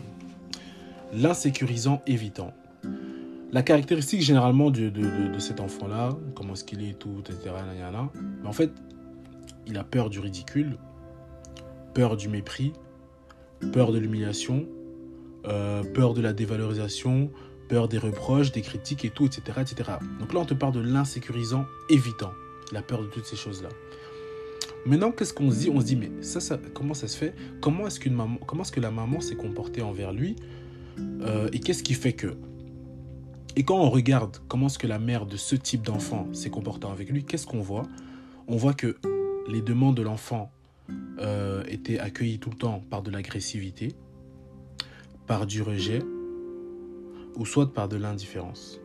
L'insécurisant 1.12 2.02
évitant. 2.07 2.52
La 3.52 3.62
caractéristique 3.62 4.20
généralement 4.20 4.70
de, 4.70 4.88
de, 4.88 5.38
cet 5.38 5.61
enfant-là, 5.61 6.16
comment 6.35 6.54
est-ce 6.54 6.64
qu'il 6.64 6.83
est, 6.83 6.98
tout, 6.98 7.20
etc. 7.20 7.54
Mais 8.42 8.48
en 8.48 8.52
fait, 8.52 8.72
il 9.66 9.78
a 9.78 9.85
peur 9.85 10.11
du 10.11 10.18
ridicule, 10.18 10.76
peur 11.94 12.16
du 12.16 12.28
mépris, 12.28 12.72
peur 13.72 13.92
de 13.92 13.98
l'humiliation, 13.98 14.66
euh, 15.46 15.85
peur 15.85 16.14
de 16.14 16.20
la 16.20 16.33
dévalorisation, 16.33 17.30
peur 17.68 17.88
des 17.88 17.98
reproches, 17.98 18.50
des 18.50 18.62
critiques 18.62 19.04
et 19.04 19.11
tout, 19.11 19.26
etc. 19.26 19.42
etc. 19.61 19.92
Donc 20.18 20.33
là, 20.33 20.40
on 20.40 20.44
te 20.44 20.54
parle 20.54 20.72
de 20.72 20.80
l'insécurisant 20.80 21.64
évitant, 21.88 22.33
la 22.72 22.83
peur 22.83 23.02
de 23.02 23.07
toutes 23.07 23.26
ces 23.26 23.37
choses-là. 23.37 23.68
Maintenant, 24.87 25.12
qu'est-ce 25.12 25.33
qu'on 25.33 25.51
se 25.51 25.61
dit? 25.61 25.70
On 25.70 25.81
se 25.81 25.87
dit, 25.87 25.97
mais 25.97 26.11
ça, 26.20 26.40
ça, 26.40 26.59
comment 26.75 26.94
ça 26.94 27.09
se 27.09 27.16
fait? 27.16 27.35
Comment 27.61 27.87
est-ce 27.87 27.99
qu'une 27.99 28.14
maman, 28.14 28.38
comment 28.47 28.62
est-ce 28.62 28.73
que 28.73 28.81
la 28.81 28.90
maman 28.90 29.20
s'est 29.20 29.37
comportée 29.37 29.81
envers 29.81 30.12
lui 30.12 30.37
euh, 31.23 31.49
Et 31.53 31.61
qu'est-ce 31.61 31.83
qui 31.83 31.94
fait 31.94 32.12
que 32.12 32.37
Et 33.57 33.64
quand 33.64 33.79
on 33.79 33.88
regarde 33.88 34.38
comment 34.47 34.66
est-ce 34.66 34.79
que 34.79 34.87
la 34.87 34.99
mère 34.99 35.25
de 35.25 35.37
ce 35.37 35.57
type 35.57 35.83
d'enfant 35.83 36.29
s'est 36.35 36.51
comportée 36.51 36.87
avec 36.87 37.09
lui, 37.09 37.25
qu'est-ce 37.25 37.47
qu'on 37.47 37.62
voit? 37.62 37.85
On 38.47 38.57
voit 38.57 38.75
que 38.75 38.97
les 39.49 39.62
demandes 39.62 39.97
de 39.97 40.03
l'enfant 40.03 40.51
euh, 41.18 41.62
étaient 41.68 41.99
accueillies 41.99 42.38
tout 42.38 42.51
le 42.51 42.57
temps 42.57 42.83
par 42.90 43.03
de 43.03 43.11
l'agressivité, 43.11 43.94
par 45.27 45.47
du 45.47 45.62
rejet, 45.62 46.03
ou 47.37 47.47
soit 47.47 47.73
par 47.73 47.88
de 47.88 47.97
l'indifférence. 47.97 48.81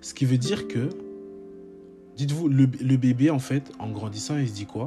Ce 0.00 0.14
qui 0.14 0.24
veut 0.24 0.38
dire 0.38 0.68
que, 0.68 0.88
dites-vous, 2.16 2.48
le, 2.48 2.66
bébé, 2.66 3.30
en 3.30 3.38
fait, 3.38 3.72
en 3.78 3.90
grandissant, 3.90 4.36
il 4.36 4.48
se 4.48 4.54
dit 4.54 4.66
quoi? 4.66 4.86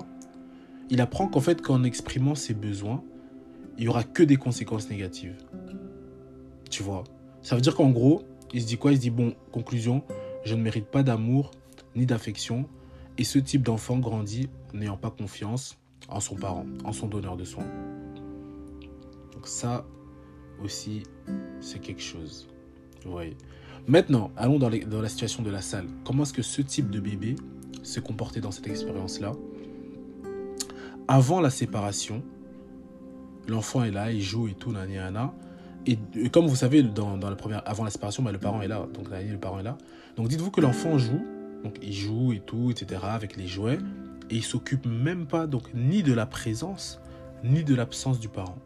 Il 0.90 1.02
apprend 1.02 1.28
qu'en 1.28 1.40
fait, 1.40 1.62
qu'en 1.62 1.84
exprimant 1.84 2.36
ses 2.36 2.54
besoins, 2.54 3.04
il 3.78 3.84
n'y 3.84 3.88
aura 3.88 4.04
que 4.04 4.24
des 4.24 4.36
conséquences 4.36 4.90
négatives. 4.90 5.36
Tu 6.70 6.84
vois? 6.84 7.04
Ça 7.42 7.56
veut 7.56 7.62
dire 7.62 7.76
qu'en 7.76 7.92
gros, 7.92 8.24
il 8.54 8.62
se 8.62 8.68
dit 8.68 8.78
quoi? 8.78 8.92
Il 8.92 8.98
se 8.98 9.02
dit, 9.02 9.12
bon, 9.12 9.36
conclusion, 9.52 10.04
je 10.44 10.56
ne 10.56 10.62
mérite 10.62 10.88
pas 10.88 11.04
d'amour 11.04 11.52
ni 11.96 12.06
d'affection, 12.06 12.68
et 13.18 13.24
ce 13.24 13.40
type 13.40 13.64
d'enfant 13.64 13.98
grandit 13.98 14.50
n'ayant 14.74 14.98
pas 14.98 15.12
confiance 15.12 15.78
en 16.08 16.20
son 16.20 16.36
parent, 16.36 16.66
en 16.84 16.92
son 16.92 17.08
donneur 17.08 17.38
de 17.38 17.44
soins. 17.44 17.68
Donc 19.34 19.48
ça 19.48 19.86
aussi, 20.64 21.04
c'est 21.60 21.80
quelque 21.80 22.02
chose. 22.02 22.48
Vous 23.06 23.12
voyez? 23.12 23.38
Maintenant, 23.88 24.32
allons 24.38 24.60
dans, 24.60 24.70
la 24.70 25.10
situation 25.10 25.44
de 25.44 25.50
la 25.50 25.62
salle. 25.62 25.86
Comment 26.06 26.24
est-ce 26.24 26.34
que 26.34 26.42
ce 26.42 26.62
type 26.62 26.90
de 26.90 27.00
bébé 27.00 27.36
se 27.84 28.00
comportait 28.00 28.42
dans 28.42 28.52
cette 28.52 28.68
expérience-là 28.68 29.32
Avant 31.08 31.42
la 31.42 31.50
séparation, 31.50 32.24
l'enfant 33.48 33.84
est 33.84 33.92
là, 33.92 34.12
il 34.12 34.22
joue 34.22 34.48
et 34.48 34.54
tout, 34.54 34.72
nana. 34.72 35.34
Et, 35.86 35.98
et 36.16 36.30
comme 36.30 36.46
vous 36.46 36.56
savez, 36.56 36.84
dans 36.84 37.18
la 37.18 37.36
première, 37.36 37.64
avant 37.68 37.84
la 37.84 37.90
séparation, 37.90 38.22
bah, 38.22 38.32
le 38.32 38.38
parent 38.38 38.62
est 38.62 38.68
là. 38.68 38.88
Donc, 38.94 39.08
le 39.10 39.38
parent 39.38 39.60
est 39.60 39.64
là. 39.64 39.78
Donc, 40.18 40.28
dites-vous 40.28 40.52
que 40.52 40.62
l'enfant 40.62 40.98
joue 40.98 41.22
donc 41.64 41.78
il 41.82 41.94
joue 41.94 42.34
et 42.34 42.40
tout, 42.40 42.72
etc. 42.72 43.02
avec 43.04 43.36
les 43.36 43.48
jouets. 43.48 43.80
Et 44.30 44.36
il 44.36 44.44
s'occupe 44.44 44.86
même 44.86 45.26
pas 45.26 45.48
donc 45.48 45.74
ni 45.74 46.04
de 46.04 46.14
la 46.14 46.26
présence, 46.26 47.00
ni 47.44 47.64
de 47.64 47.76
l'absence 47.76 48.20
du 48.20 48.30
parent. 48.30 48.60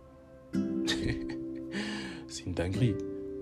C'est 2.28 2.46
une 2.46 2.54
dinguerie. 2.54 2.96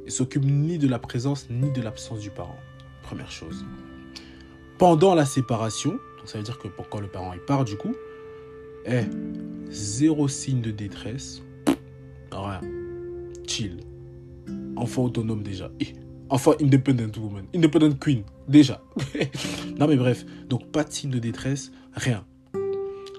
Il 0.05 0.11
s'occupe 0.11 0.45
ni 0.45 0.77
de 0.77 0.87
la 0.87 0.99
présence, 0.99 1.47
ni 1.49 1.71
de 1.71 1.81
l'absence 1.81 2.19
du 2.19 2.29
parent. 2.29 2.57
Première 3.03 3.31
chose. 3.31 3.65
Pendant 4.77 5.15
la 5.15 5.25
séparation, 5.25 5.99
ça 6.25 6.37
veut 6.37 6.43
dire 6.43 6.57
que 6.57 6.67
quand 6.67 6.99
le 6.99 7.07
parent 7.07 7.33
il 7.33 7.39
part 7.39 7.65
du 7.65 7.77
coup, 7.77 7.95
eh, 8.85 9.03
zéro 9.69 10.27
signe 10.27 10.61
de 10.61 10.71
détresse, 10.71 11.43
rien, 12.31 12.61
chill, 13.47 13.77
enfant 14.75 15.03
autonome 15.03 15.43
déjà. 15.43 15.71
Eh, 15.79 15.93
Enfin, 16.31 16.53
independent 16.61 17.17
woman, 17.17 17.45
independent 17.53 17.99
queen, 17.99 18.23
déjà. 18.47 18.81
non 19.77 19.85
mais 19.85 19.97
bref, 19.97 20.25
donc 20.47 20.65
pas 20.71 20.85
de 20.85 20.91
signe 20.91 21.11
de 21.11 21.19
détresse, 21.19 21.73
rien. 21.93 22.23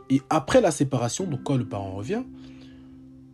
Et 0.09 0.23
après 0.31 0.63
la 0.63 0.71
séparation, 0.71 1.27
donc 1.27 1.43
quand 1.43 1.59
le 1.59 1.69
parent 1.69 1.93
revient, 1.93 2.23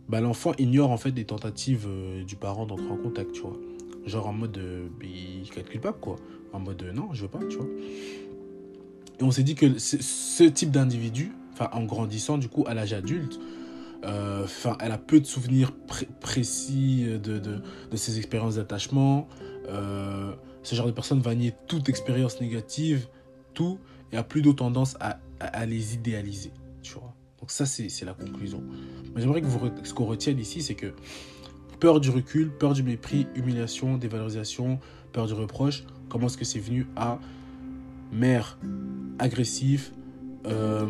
bah, 0.09 0.21
l'enfant 0.21 0.51
ignore 0.57 0.91
en 0.91 0.97
fait 0.97 1.11
des 1.11 1.25
tentatives 1.25 1.87
euh, 1.87 2.23
du 2.23 2.35
parent 2.35 2.65
d'entrer 2.65 2.89
en 2.89 2.97
contact, 2.97 3.31
tu 3.31 3.41
vois. 3.41 3.57
Genre 4.05 4.27
en 4.27 4.33
mode, 4.33 4.57
euh, 4.57 4.87
il 5.03 5.49
calcule 5.49 5.81
pas 5.81 5.93
quoi. 5.93 6.17
En 6.51 6.59
mode, 6.59 6.81
euh, 6.83 6.91
non, 6.91 7.09
je 7.13 7.21
veux 7.21 7.27
pas, 7.27 7.39
tu 7.49 7.57
vois. 7.57 7.67
Et 9.19 9.23
on 9.23 9.31
s'est 9.31 9.43
dit 9.43 9.55
que 9.55 9.77
ce 9.77 10.43
type 10.43 10.71
d'individu, 10.71 11.31
en 11.59 11.83
grandissant 11.83 12.37
du 12.37 12.47
coup 12.47 12.63
à 12.67 12.73
l'âge 12.73 12.93
adulte, 12.93 13.37
enfin 14.01 14.77
elle 14.79 14.93
a 14.93 14.97
peu 14.97 15.19
de 15.19 15.25
souvenirs 15.25 15.73
précis 16.21 17.05
de, 17.21 17.97
ses 17.97 18.17
expériences 18.17 18.55
d'attachement, 18.55 19.27
euh, 19.69 20.33
ce 20.63 20.75
genre 20.75 20.87
de 20.87 20.91
personne 20.91 21.19
va 21.19 21.35
nier 21.35 21.53
toute 21.67 21.89
expérience 21.89 22.41
négative, 22.41 23.07
tout, 23.53 23.79
et 24.11 24.17
a 24.17 24.23
plutôt 24.23 24.53
tendance 24.53 24.97
à, 24.99 25.19
les 25.65 25.93
idéaliser. 25.93 26.51
Donc 27.39 27.51
ça, 27.51 27.65
c'est 27.65 28.05
la 28.05 28.13
conclusion. 28.13 28.63
Mais 29.15 29.21
j'aimerais 29.21 29.41
que 29.41 29.47
vous, 29.47 29.59
ce 29.83 29.93
qu'on 29.93 30.05
retienne 30.05 30.39
ici, 30.39 30.61
c'est 30.61 30.75
que 30.75 30.93
peur 31.79 31.99
du 31.99 32.09
recul, 32.09 32.51
peur 32.51 32.73
du 32.73 32.83
mépris, 32.83 33.27
humiliation, 33.35 33.97
dévalorisation, 33.97 34.79
peur 35.13 35.27
du 35.27 35.33
reproche, 35.33 35.83
comment 36.09 36.27
est-ce 36.27 36.37
que 36.37 36.45
c'est 36.45 36.59
venu 36.59 36.87
à 36.95 37.19
mère 38.11 38.57
agressif, 39.19 39.93
euh, 40.45 40.85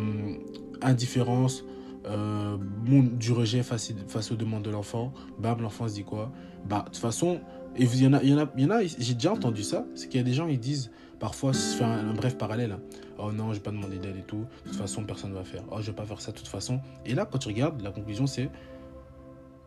indifférence, 0.82 1.64
euh, 2.06 2.58
du 2.88 3.32
rejet 3.34 3.62
face, 3.62 3.94
face 4.08 4.32
aux 4.32 4.36
demandes 4.36 4.64
de 4.64 4.70
l'enfant, 4.70 5.14
bam, 5.38 5.62
l'enfant 5.62 5.88
se 5.88 5.94
dit 5.94 6.04
quoi? 6.04 6.32
Bah, 6.68 6.80
de 6.80 6.86
toute 6.86 6.98
façon, 6.98 7.42
il 7.78 8.02
y 8.02 8.08
en 8.08 8.14
a, 8.14 8.18
a, 8.18 8.78
a 8.78 8.84
j'ai 8.84 9.14
déjà 9.14 9.34
entendu 9.34 9.64
ça, 9.64 9.86
c'est 9.96 10.08
qu'il 10.08 10.18
y 10.18 10.22
a 10.22 10.26
des 10.26 10.34
gens 10.34 10.48
qui 10.48 10.58
disent, 10.58 10.92
parfois, 11.20 11.52
je 11.52 11.58
fais 11.58 11.84
un, 11.84 12.14
bref 12.14 12.38
parallèle, 12.38 12.72
hein. 12.72 12.82
oh 13.18 13.32
non, 13.32 13.50
je 13.50 13.56
vais 13.56 13.64
pas 13.64 13.72
demander 13.72 13.98
d'aide 13.98 14.18
et 14.18 14.24
tout, 14.24 14.46
de 14.66 14.70
toute 14.70 14.80
façon, 14.80 15.04
personne 15.04 15.32
ne 15.32 15.36
va 15.36 15.44
faire, 15.44 15.64
oh, 15.72 15.78
je 15.82 15.88
vais 15.88 15.96
pas 15.96 16.06
faire 16.06 16.22
ça 16.22 16.32
de 16.32 16.38
toute 16.38 16.48
façon. 16.48 16.80
Et 17.06 17.14
là, 17.14 17.26
quand 17.26 17.38
tu 17.38 17.48
regardes, 17.48 17.82
la 17.82 17.92
conclusion, 17.92 18.28
c'est, 18.28 18.50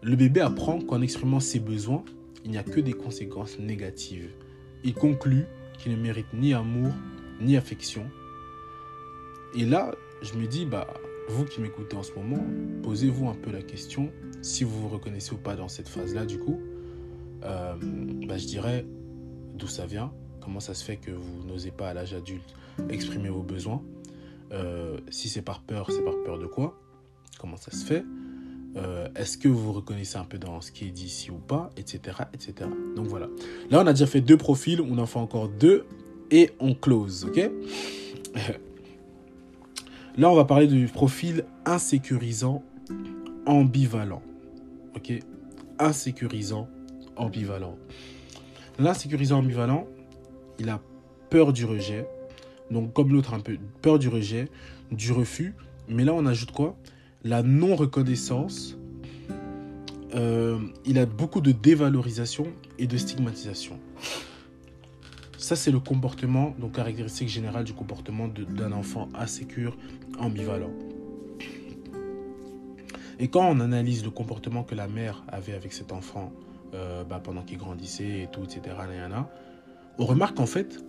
le 0.02 0.16
bébé 0.16 0.40
apprend 0.40 0.80
qu'en 0.80 1.00
exprimant 1.00 1.40
ses 1.40 1.60
besoins, 1.60 2.04
il 2.44 2.50
n'y 2.50 2.58
a 2.58 2.62
que 2.64 2.80
des 2.80 2.92
conséquences 2.92 3.58
négatives. 3.58 4.30
Il 4.82 4.94
conclut 4.94 5.46
qu'il 5.78 5.92
ne 5.92 5.96
mérite 5.96 6.26
ni 6.34 6.54
amour, 6.54 6.92
ni 7.40 7.56
affection. 7.56 8.04
Et 9.54 9.64
là, 9.64 9.94
je 10.22 10.34
me 10.34 10.46
dis, 10.46 10.66
bah, 10.66 10.88
vous 11.28 11.44
qui 11.44 11.60
m'écoutez 11.60 11.96
en 11.96 12.02
ce 12.02 12.12
moment, 12.14 12.44
posez-vous 12.82 13.28
un 13.28 13.34
peu 13.34 13.52
la 13.52 13.62
question, 13.62 14.10
si 14.40 14.64
vous 14.64 14.80
vous 14.80 14.88
reconnaissez 14.88 15.32
ou 15.32 15.38
pas 15.38 15.54
dans 15.54 15.68
cette 15.68 15.88
phase-là, 15.88 16.26
du 16.26 16.38
coup, 16.38 16.60
euh, 17.44 17.74
bah, 18.26 18.38
je 18.38 18.46
dirais 18.46 18.84
d'où 19.54 19.66
ça 19.68 19.86
vient, 19.86 20.12
comment 20.42 20.60
ça 20.60 20.74
se 20.74 20.84
fait 20.84 20.96
que 20.96 21.10
vous 21.10 21.44
n'osez 21.46 21.70
pas 21.70 21.88
à 21.90 21.94
l'âge 21.94 22.14
adulte 22.14 22.54
exprimer 22.88 23.28
vos 23.28 23.42
besoins. 23.42 23.82
Euh, 24.52 24.98
si 25.10 25.28
c'est 25.28 25.42
par 25.42 25.62
peur, 25.62 25.90
c'est 25.90 26.04
par 26.04 26.14
peur 26.24 26.38
de 26.38 26.46
quoi? 26.46 26.78
Comment 27.38 27.56
ça 27.56 27.70
se 27.70 27.84
fait? 27.84 28.04
Euh, 28.76 29.08
Est-ce 29.16 29.36
que 29.38 29.48
vous 29.48 29.72
reconnaissez 29.72 30.16
un 30.16 30.24
peu 30.24 30.38
dans 30.38 30.60
ce 30.60 30.72
qui 30.72 30.86
est 30.86 30.90
dit 30.90 31.06
ici 31.06 31.30
ou 31.30 31.36
pas? 31.36 31.70
Etc. 31.76 32.00
etc. 32.32 32.68
Donc 32.96 33.06
voilà. 33.06 33.28
Là, 33.70 33.80
on 33.82 33.86
a 33.86 33.92
déjà 33.92 34.06
fait 34.06 34.20
deux 34.20 34.36
profils, 34.36 34.80
on 34.80 34.98
en 34.98 35.06
fait 35.06 35.18
encore 35.18 35.48
deux 35.48 35.86
et 36.30 36.50
on 36.60 36.74
close, 36.74 37.24
ok? 37.24 37.50
Là, 40.18 40.30
on 40.30 40.34
va 40.34 40.44
parler 40.44 40.66
du 40.66 40.86
profil 40.88 41.46
insécurisant 41.64 42.62
ambivalent. 43.46 44.22
Ok? 44.94 45.10
Insécurisant 45.78 46.68
ambivalent. 47.16 47.78
L'insécurisant 48.78 49.38
ambivalent, 49.38 49.86
il 50.58 50.68
a 50.68 50.80
peur 51.30 51.52
du 51.52 51.64
rejet. 51.64 52.06
Donc, 52.70 52.92
comme 52.92 53.12
l'autre, 53.12 53.34
un 53.34 53.40
peu 53.40 53.58
peur 53.80 53.98
du 53.98 54.08
rejet, 54.08 54.48
du 54.90 55.12
refus. 55.12 55.54
Mais 55.88 56.04
là, 56.04 56.14
on 56.14 56.26
ajoute 56.26 56.52
quoi? 56.52 56.76
La 57.24 57.42
non-reconnaissance. 57.42 58.78
Euh, 60.14 60.58
il 60.84 60.98
a 60.98 61.06
beaucoup 61.06 61.40
de 61.40 61.52
dévalorisation 61.52 62.46
et 62.78 62.86
de 62.86 62.96
stigmatisation. 62.96 63.78
Ça, 65.38 65.56
c'est 65.56 65.70
le 65.70 65.80
comportement, 65.80 66.54
donc 66.58 66.72
caractéristique 66.72 67.28
générale 67.28 67.64
du 67.64 67.72
comportement 67.72 68.28
d'un 68.28 68.72
enfant 68.72 69.08
insécure, 69.14 69.76
ambivalent. 70.18 70.70
Et 73.18 73.28
quand 73.28 73.48
on 73.48 73.60
analyse 73.60 74.04
le 74.04 74.10
comportement 74.10 74.64
que 74.64 74.74
la 74.74 74.86
mère 74.86 75.24
avait 75.28 75.54
avec 75.54 75.72
cet 75.72 75.92
enfant 75.92 76.32
euh, 76.74 77.04
bah, 77.04 77.20
pendant 77.22 77.42
qu'il 77.42 77.58
grandissait 77.58 78.22
et 78.22 78.28
tout, 78.30 78.44
etc., 78.44 78.76
on 79.98 80.04
remarque 80.04 80.40
en 80.40 80.46
fait 80.46 80.82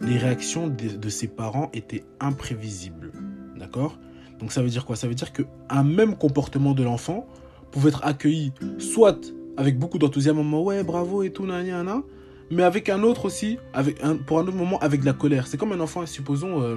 les 0.00 0.18
réactions 0.18 0.68
de, 0.68 1.08
ses 1.08 1.28
parents 1.28 1.70
étaient 1.72 2.04
imprévisibles. 2.20 3.12
D'accord? 3.56 3.98
Donc 4.38 4.52
ça 4.52 4.62
veut 4.62 4.68
dire 4.68 4.84
quoi? 4.84 4.96
Ça 4.96 5.06
veut 5.06 5.14
dire 5.14 5.32
qu'un 5.32 5.84
même 5.84 6.16
comportement 6.16 6.72
de 6.72 6.82
l'enfant 6.82 7.26
pouvait 7.70 7.90
être 7.90 8.04
accueilli 8.04 8.52
soit 8.78 9.32
avec 9.56 9.78
beaucoup 9.78 9.98
d'enthousiasme, 9.98 10.52
ouais, 10.54 10.82
bravo 10.82 11.22
et 11.22 11.30
tout, 11.30 11.46
nanana, 11.46 12.02
mais 12.50 12.62
avec 12.62 12.88
un 12.88 13.02
autre 13.02 13.26
aussi, 13.26 13.58
avec 13.72 14.00
pour 14.26 14.38
un 14.38 14.42
autre 14.42 14.56
moment, 14.56 14.78
avec 14.80 15.00
de 15.00 15.06
la 15.06 15.12
colère. 15.12 15.46
C'est 15.46 15.56
comme 15.56 15.72
un 15.72 15.80
enfant, 15.80 16.04
supposons, 16.06 16.62
euh, 16.62 16.76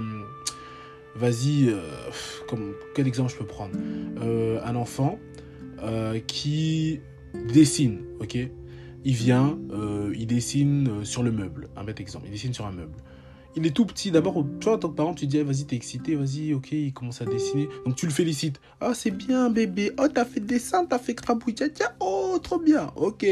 vas-y, 1.16 1.70
euh, 1.70 1.80
comme, 2.48 2.74
quel 2.96 3.08
exemple 3.08 3.32
je 3.32 3.38
peux 3.38 3.46
prendre? 3.46 3.74
Euh, 4.22 4.60
Un 4.64 4.76
enfant 4.76 5.20
qui 6.26 7.00
dessine, 7.54 8.00
ok? 8.20 8.50
Il 9.06 9.14
vient, 9.14 9.58
il 10.14 10.28
dessine 10.28 11.06
sur 11.06 11.24
le 11.24 11.32
meuble, 11.32 11.70
un 11.78 11.84
bête 11.84 12.00
exemple, 12.00 12.26
il 12.28 12.32
dessine 12.32 12.54
sur 12.54 12.66
un 12.66 12.72
meuble. 12.72 12.96
Il 13.56 13.66
est 13.66 13.72
tout 13.72 13.86
petit, 13.86 14.12
d'abord, 14.12 14.46
tu 14.60 14.66
vois, 14.66 14.76
en 14.76 14.78
tant 14.78 14.90
que 14.90 14.96
parent, 14.96 15.14
tu 15.16 15.26
dis, 15.26 15.42
vas-y, 15.42 15.66
t'es 15.66 15.76
excité, 15.76 16.16
vas-y, 16.16 16.54
ok, 16.54 16.72
il 16.74 16.94
commence 16.94 17.22
à 17.22 17.26
dessiner. 17.26 17.68
Donc 17.86 17.96
tu 17.96 18.06
le 18.06 18.12
félicites. 18.12 18.62
Ah, 18.82 18.94
c'est 18.94 19.10
bien, 19.10 19.50
bébé. 19.50 19.94
Oh, 20.00 20.08
t'as 20.14 20.26
fait 20.26 20.42
dessin, 20.42 20.86
t'as 20.86 21.00
fait 21.00 21.16
crabouille, 21.16 21.56
tiens, 21.56 21.70
tiens, 21.74 21.90
oh, 22.00 22.38
trop 22.42 22.60
bien, 22.60 22.92
ok. 22.96 23.26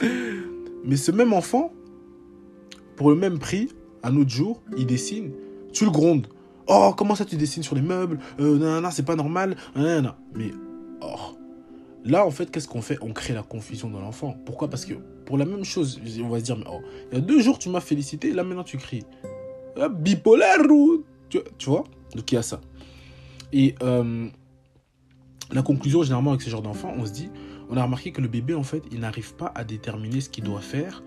Mais 0.84 0.96
ce 0.96 1.12
même 1.12 1.32
enfant, 1.32 1.72
pour 2.96 3.08
le 3.08 3.16
même 3.16 3.38
prix, 3.38 3.70
un 4.02 4.16
autre 4.16 4.30
jour, 4.30 4.62
il 4.76 4.86
dessine, 4.86 5.32
tu 5.72 5.84
le 5.84 5.90
grondes. 5.90 6.26
Oh, 6.66 6.92
comment 6.96 7.14
ça 7.14 7.24
tu 7.24 7.36
dessines 7.36 7.62
sur 7.62 7.74
les 7.74 7.82
meubles? 7.82 8.18
Euh, 8.40 8.58
Non, 8.58 8.80
non, 8.82 8.90
c'est 8.90 9.04
pas 9.04 9.16
normal. 9.16 9.56
Mais, 9.76 10.50
oh. 11.00 11.36
Là, 12.04 12.26
en 12.26 12.30
fait, 12.30 12.50
qu'est-ce 12.50 12.68
qu'on 12.68 12.82
fait? 12.82 12.98
On 13.00 13.12
crée 13.12 13.32
la 13.32 13.42
confusion 13.42 13.88
dans 13.88 14.00
l'enfant. 14.00 14.36
Pourquoi? 14.44 14.68
Parce 14.68 14.84
que 14.84 14.94
pour 15.24 15.38
la 15.38 15.46
même 15.46 15.64
chose, 15.64 16.00
on 16.22 16.28
va 16.28 16.38
se 16.38 16.44
dire, 16.44 16.58
oh, 16.70 16.80
il 17.10 17.14
y 17.14 17.18
a 17.18 17.20
deux 17.20 17.40
jours, 17.40 17.58
tu 17.58 17.70
m'as 17.70 17.80
félicité, 17.80 18.32
là 18.32 18.44
maintenant 18.44 18.64
tu 18.64 18.76
cries. 18.76 19.04
Ah, 19.80 19.88
bipolaire 19.88 20.70
ou. 20.70 21.04
Tu, 21.30 21.40
vois? 21.66 21.84
Donc 22.14 22.30
il 22.30 22.34
y 22.34 22.38
a 22.38 22.42
ça. 22.42 22.60
Et 23.52 23.74
euh, 23.82 24.28
la 25.50 25.62
conclusion, 25.62 26.02
généralement, 26.02 26.30
avec 26.30 26.42
ce 26.42 26.50
genre 26.50 26.62
d'enfant, 26.62 26.92
on 26.96 27.06
se 27.06 27.12
dit, 27.12 27.30
on 27.70 27.76
a 27.78 27.82
remarqué 27.82 28.12
que 28.12 28.20
le 28.20 28.28
bébé, 28.28 28.54
en 28.54 28.62
fait, 28.62 28.82
il 28.92 29.00
n'arrive 29.00 29.34
pas 29.34 29.50
à 29.54 29.64
déterminer 29.64 30.20
ce 30.20 30.28
qu'il 30.28 30.44
doit 30.44 30.60
faire 30.60 31.02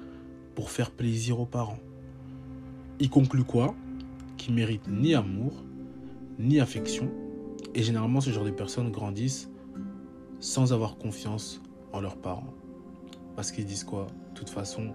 pour 0.56 0.72
faire 0.72 0.90
plaisir 0.90 1.40
aux 1.40 1.46
parents. 1.46 1.80
Il 3.00 3.12
conclut 3.12 3.44
quoi? 3.44 3.76
Qu'il 4.38 4.56
mérite 4.56 4.88
ni 4.88 5.14
amour, 5.14 5.54
ni 6.40 6.60
affection. 6.60 7.12
Et 7.76 7.84
généralement, 7.84 8.20
ce 8.20 8.32
genre 8.32 8.46
de 8.46 8.52
personnes 8.52 8.92
grandissent 8.92 9.50
sans 10.40 10.74
avoir 10.74 10.98
confiance 10.98 11.62
en 11.94 12.02
leurs 12.02 12.18
parents. 12.18 12.54
Parce 13.36 13.52
qu'ils 13.52 13.66
disent 13.66 13.84
quoi? 13.84 14.08
De 14.34 14.40
toute 14.40 14.50
façon, 14.50 14.94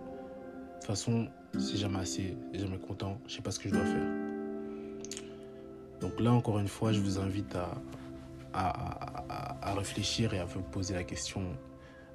façon, 0.85 1.29
c'est 1.59 1.77
jamais 1.77 1.99
assez, 1.99 2.37
jamais 2.53 2.79
content, 2.79 3.21
je 3.27 3.37
sais 3.37 3.43
pas 3.43 3.51
ce 3.51 3.59
que 3.59 3.69
je 3.69 3.75
dois 3.75 3.85
faire. 3.85 4.07
Donc 6.01 6.19
là, 6.21 6.33
encore 6.33 6.59
une 6.59 6.69
fois, 6.69 6.93
je 6.93 7.01
vous 7.01 7.19
invite 7.19 7.55
à, 7.55 7.75
réfléchir 9.77 10.35
et 10.35 10.39
à 10.39 10.45
vous 10.45 10.61
poser 10.61 10.95
la 10.95 11.05
question 11.05 11.43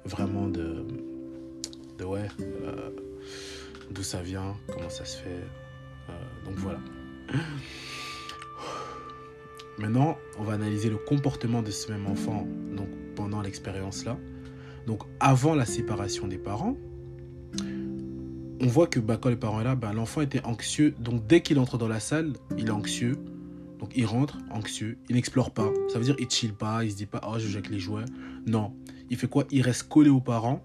vraiment 0.04 0.46
de, 0.46 0.86
de 1.98 2.04
ouais, 2.04 2.28
euh, 2.40 2.90
d'où 3.90 4.02
ça 4.02 4.22
vient, 4.22 4.54
comment 4.72 4.88
ça 4.88 5.04
se 5.04 5.18
fait. 5.18 5.42
Euh, 6.08 6.12
donc 6.44 6.54
voilà. 6.56 6.78
Maintenant, 9.78 10.16
on 10.38 10.44
va 10.44 10.54
analyser 10.54 10.88
le 10.90 10.96
comportement 10.96 11.62
de 11.62 11.70
ce 11.70 11.90
même 11.90 12.06
enfant 12.06 12.46
pendant 13.18 13.42
l'expérience 13.42 14.04
là. 14.04 14.16
Donc 14.86 15.02
avant 15.18 15.56
la 15.56 15.66
séparation 15.66 16.28
des 16.28 16.38
parents, 16.38 16.76
on 18.60 18.66
voit 18.66 18.86
que 18.86 19.00
bah, 19.00 19.18
quand 19.20 19.28
les 19.28 19.36
parents 19.36 19.58
sont 19.58 19.64
là, 19.64 19.74
bah, 19.74 19.92
l'enfant 19.92 20.20
était 20.20 20.44
anxieux. 20.44 20.94
Donc 21.00 21.26
dès 21.26 21.40
qu'il 21.42 21.58
entre 21.58 21.78
dans 21.78 21.88
la 21.88 21.98
salle, 21.98 22.34
il 22.56 22.68
est 22.68 22.70
anxieux. 22.70 23.16
Donc 23.80 23.90
il 23.96 24.06
rentre 24.06 24.38
anxieux, 24.50 24.98
il 25.08 25.16
n'explore 25.16 25.50
pas. 25.50 25.68
Ça 25.88 25.98
veut 25.98 26.04
dire 26.04 26.16
il 26.18 26.30
chill 26.30 26.52
pas, 26.52 26.84
il 26.84 26.92
se 26.92 26.96
dit 26.96 27.06
pas 27.06 27.20
oh 27.28 27.38
je 27.38 27.48
joue 27.48 27.58
avec 27.58 27.70
les 27.70 27.80
joueurs. 27.80 28.06
Non, 28.46 28.72
il 29.10 29.16
fait 29.16 29.28
quoi? 29.28 29.44
Il 29.50 29.62
reste 29.62 29.88
collé 29.88 30.10
aux 30.10 30.20
parents. 30.20 30.62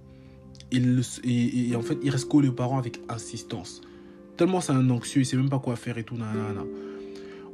Il, 0.72 1.02
et, 1.24 1.76
en 1.76 1.82
fait 1.82 1.98
il 2.04 2.10
reste 2.12 2.28
collé 2.28 2.48
aux 2.48 2.54
parents 2.54 2.78
avec 2.78 3.00
insistance. 3.10 3.82
Tellement 4.38 4.62
c'est 4.62 4.74
un 4.74 4.90
anxieux, 4.92 5.22
il 5.22 5.26
sait 5.26 5.38
même 5.38 5.50
pas 5.50 5.60
quoi 5.60 5.76
faire 5.76 5.98
et 5.98 6.04
tout. 6.04 6.18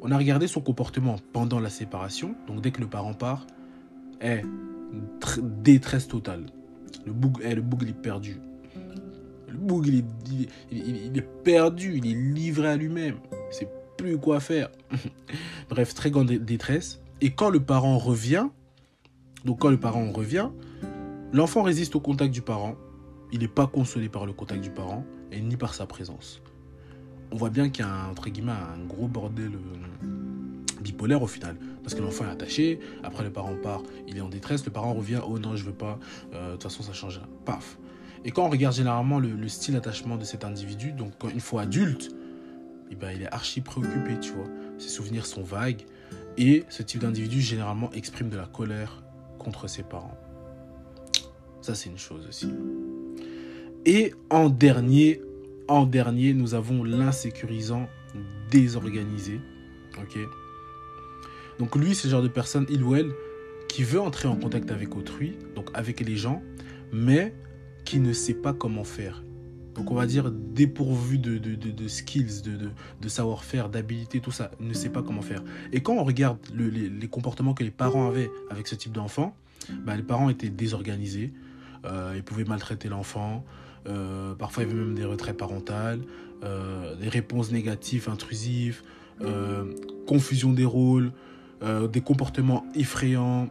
On 0.01 0.11
a 0.11 0.17
regardé 0.17 0.47
son 0.47 0.61
comportement 0.61 1.17
pendant 1.33 1.59
la 1.59 1.69
séparation. 1.69 2.35
Donc 2.47 2.61
dès 2.61 2.71
que 2.71 2.79
le 2.79 2.87
parent 2.87 3.13
part, 3.13 3.45
est 4.21 4.43
détresse 5.63 6.07
totale. 6.07 6.45
Le 7.05 7.13
boug, 7.13 7.41
le 7.43 7.61
boug 7.61 7.83
il 7.83 7.89
est 7.89 8.01
perdu. 8.01 8.39
Le 9.47 9.57
boug 9.57 9.87
il 9.87 9.99
est, 9.99 10.49
il 10.71 11.17
est 11.17 11.43
perdu, 11.43 11.97
il 11.97 12.07
est 12.07 12.15
livré 12.15 12.69
à 12.69 12.75
lui-même. 12.75 13.15
C'est 13.51 13.69
plus 13.97 14.17
quoi 14.17 14.39
faire. 14.39 14.69
Bref, 15.69 15.93
très 15.93 16.11
grande 16.11 16.31
détresse. 16.31 17.01
Et 17.21 17.31
quand 17.31 17.49
le 17.49 17.59
parent 17.59 17.97
revient, 17.97 18.47
donc 19.45 19.59
quand 19.59 19.69
le 19.69 19.79
parent 19.79 20.11
revient, 20.11 20.49
l'enfant 21.33 21.63
résiste 21.63 21.95
au 21.95 21.99
contact 21.99 22.33
du 22.33 22.41
parent. 22.41 22.75
Il 23.31 23.39
n'est 23.39 23.47
pas 23.47 23.67
consolé 23.67 24.09
par 24.09 24.25
le 24.25 24.33
contact 24.33 24.61
du 24.61 24.71
parent 24.71 25.05
et 25.31 25.39
ni 25.39 25.55
par 25.55 25.73
sa 25.73 25.85
présence. 25.85 26.41
On 27.31 27.35
voit 27.35 27.51
bien 27.51 27.69
qu'il 27.69 27.85
y 27.85 27.87
a 27.87 28.09
entre 28.09 28.29
guillemets 28.29 28.53
un 28.53 28.83
gros 28.87 29.07
bordel 29.07 29.51
euh, 29.53 30.07
bipolaire 30.81 31.21
au 31.21 31.27
final. 31.27 31.55
Parce 31.83 31.95
que 31.95 32.01
l'enfant 32.01 32.25
est 32.25 32.31
attaché, 32.31 32.79
après 33.03 33.23
le 33.23 33.31
parent 33.31 33.55
part, 33.55 33.83
il 34.07 34.17
est 34.17 34.21
en 34.21 34.29
détresse, 34.29 34.65
le 34.65 34.71
parent 34.71 34.93
revient, 34.93 35.21
oh 35.27 35.39
non 35.39 35.55
je 35.55 35.63
veux 35.63 35.73
pas, 35.73 35.99
euh, 36.33 36.47
de 36.47 36.51
toute 36.53 36.63
façon 36.63 36.83
ça 36.83 36.93
change 36.93 37.19
Paf. 37.45 37.77
Et 38.25 38.31
quand 38.31 38.45
on 38.45 38.49
regarde 38.49 38.75
généralement 38.75 39.19
le, 39.19 39.29
le 39.29 39.47
style 39.47 39.75
d'attachement 39.75 40.17
de 40.17 40.25
cet 40.25 40.43
individu, 40.43 40.91
donc 40.91 41.13
une 41.31 41.39
fois 41.39 41.61
adulte, 41.61 42.11
eh 42.91 42.95
ben, 42.95 43.11
il 43.15 43.21
est 43.21 43.31
archi 43.33 43.61
préoccupé, 43.61 44.19
tu 44.19 44.31
vois. 44.31 44.47
Ses 44.77 44.89
souvenirs 44.89 45.25
sont 45.25 45.43
vagues. 45.43 45.83
Et 46.37 46.65
ce 46.69 46.83
type 46.83 47.01
d'individu, 47.01 47.41
généralement, 47.41 47.91
exprime 47.91 48.29
de 48.29 48.37
la 48.37 48.45
colère 48.45 49.03
contre 49.37 49.67
ses 49.67 49.83
parents. 49.83 50.17
Ça, 51.61 51.75
c'est 51.75 51.89
une 51.89 51.97
chose 51.97 52.25
aussi. 52.27 52.51
Et 53.85 54.13
en 54.29 54.49
dernier, 54.49 55.21
en 55.67 55.85
dernier, 55.85 56.33
nous 56.33 56.55
avons 56.55 56.83
l'insécurisant 56.83 57.87
désorganisé. 58.49 59.39
Ok? 59.97 60.17
Donc 61.59 61.75
lui, 61.75 61.93
c'est 61.93 62.07
le 62.07 62.11
genre 62.11 62.23
de 62.23 62.29
personne, 62.29 62.65
il 62.69 62.83
ou 62.83 62.95
elle, 62.95 63.11
qui 63.67 63.83
veut 63.83 63.99
entrer 63.99 64.27
en 64.27 64.35
contact 64.35 64.71
avec 64.71 64.95
autrui, 64.95 65.37
donc 65.55 65.69
avec 65.73 65.99
les 65.99 66.15
gens, 66.15 66.41
mais 66.91 67.33
qui 67.85 67.99
ne 67.99 68.13
sait 68.13 68.33
pas 68.33 68.53
comment 68.53 68.83
faire. 68.83 69.23
Donc 69.75 69.91
on 69.91 69.95
va 69.95 70.05
dire 70.05 70.31
dépourvu 70.31 71.19
de, 71.19 71.37
de, 71.37 71.87
skills, 71.87 72.41
de, 72.41 73.07
savoir-faire, 73.07 73.69
d'habilité, 73.69 74.19
tout 74.19 74.31
ça, 74.31 74.51
ne 74.59 74.73
sait 74.73 74.89
pas 74.89 75.03
comment 75.03 75.21
faire. 75.21 75.43
Et 75.71 75.81
quand 75.81 75.93
on 75.93 76.03
regarde 76.03 76.37
les, 76.53 77.07
comportements 77.07 77.53
que 77.53 77.63
les 77.63 77.71
parents 77.71 78.07
avaient 78.07 78.29
avec 78.49 78.67
ce 78.67 78.75
type 78.75 78.91
d'enfant, 78.91 79.35
bah, 79.85 79.95
les 79.95 80.03
parents 80.03 80.29
étaient 80.29 80.49
désorganisés, 80.49 81.31
euh, 81.85 82.13
ils 82.15 82.23
pouvaient 82.23 82.45
maltraiter 82.45 82.89
l'enfant, 82.89 83.45
euh, 83.87 84.33
parfois 84.35 84.63
il 84.63 84.69
y 84.69 84.71
avait 84.71 84.81
même 84.81 84.95
des 84.95 85.05
retraits 85.05 85.37
parentaux, 85.37 85.73
euh, 86.43 86.95
des 86.95 87.09
réponses 87.09 87.51
négatives, 87.51 88.09
intrusives, 88.09 88.81
confusion 90.07 90.51
des 90.53 90.65
rôles, 90.65 91.11
euh, 91.61 91.87
des 91.87 92.01
comportements 92.01 92.65
effrayants, 92.73 93.49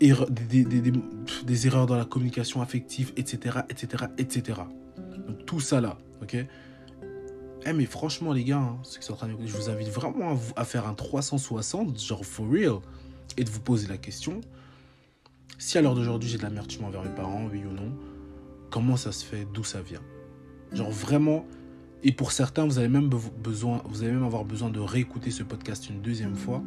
des, 0.00 1.66
erreurs 1.66 1.86
dans 1.86 1.96
la 1.96 2.04
communication 2.04 2.62
affective, 2.62 3.12
etc., 3.16 3.60
etc., 3.68 4.04
etc. 4.18 4.60
Tout 5.46 5.60
ça 5.60 5.80
là, 5.80 5.98
ok? 6.22 6.36
Eh 7.66 7.72
mais 7.72 7.86
franchement 7.86 8.32
les 8.32 8.44
gars, 8.44 8.58
hein, 8.58 8.78
je 8.82 9.52
vous 9.52 9.68
invite 9.68 9.88
vraiment 9.88 10.30
à, 10.30 10.34
vous, 10.34 10.52
à 10.56 10.64
faire 10.64 10.86
un 10.86 10.94
360, 10.94 12.00
genre 12.00 12.24
for 12.24 12.48
real, 12.50 12.78
et 13.36 13.44
de 13.44 13.50
vous 13.50 13.60
poser 13.60 13.88
la 13.88 13.98
question, 13.98 14.40
si 15.58 15.78
à 15.78 15.82
l'heure 15.82 15.94
d'aujourd'hui 15.94 16.28
j'ai 16.28 16.38
de 16.38 16.42
l'amertume 16.42 16.84
envers 16.84 17.02
mes 17.02 17.14
parents, 17.14 17.48
oui 17.52 17.62
ou 17.68 17.72
non, 17.72 17.92
comment 18.70 18.96
ça 18.96 19.12
se 19.12 19.24
fait, 19.24 19.46
d'où 19.52 19.64
ça 19.64 19.82
vient? 19.82 20.02
Genre 20.72 20.90
vraiment, 20.90 21.44
et 22.02 22.12
pour 22.12 22.32
certains, 22.32 22.64
vous 22.64 22.78
allez 22.78 22.88
même 22.88 23.08
besoin, 23.08 23.82
vous 23.86 24.02
allez 24.02 24.12
même 24.12 24.24
avoir 24.24 24.44
besoin 24.44 24.70
de 24.70 24.80
réécouter 24.80 25.30
ce 25.30 25.42
podcast 25.42 25.88
une 25.88 26.00
deuxième 26.00 26.36
fois 26.36 26.62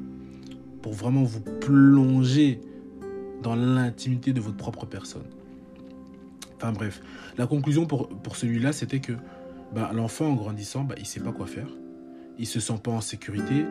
pour 0.81 0.93
vraiment 0.93 1.23
vous 1.23 1.41
plonger 1.41 2.61
dans 3.41 3.55
l'intimité 3.55 4.33
de 4.33 4.41
votre 4.41 4.57
propre 4.57 4.85
personne. 4.85 5.25
Enfin 6.57 6.71
bref, 6.71 7.01
la 7.37 7.47
conclusion 7.47 7.85
pour, 7.85 8.07
pour 8.07 8.35
celui-là, 8.35 8.71
c'était 8.71 8.99
que 8.99 9.13
bah, 9.73 9.91
l'enfant 9.93 10.27
en 10.27 10.35
grandissant, 10.35 10.83
bah, 10.83 10.95
il 10.97 11.01
ne 11.01 11.07
sait 11.07 11.19
pas 11.19 11.31
quoi 11.31 11.47
faire. 11.47 11.67
Il 12.37 12.45
se 12.45 12.59
sent 12.59 12.79
pas 12.83 12.91
en 12.91 13.01
sécurité. 13.01 13.65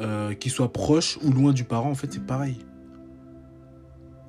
Euh, 0.00 0.34
qu'il 0.34 0.52
soit 0.52 0.72
proche 0.72 1.18
ou 1.24 1.32
loin 1.32 1.52
du 1.52 1.64
parent, 1.64 1.90
en 1.90 1.94
fait, 1.94 2.12
c'est 2.12 2.24
pareil. 2.24 2.58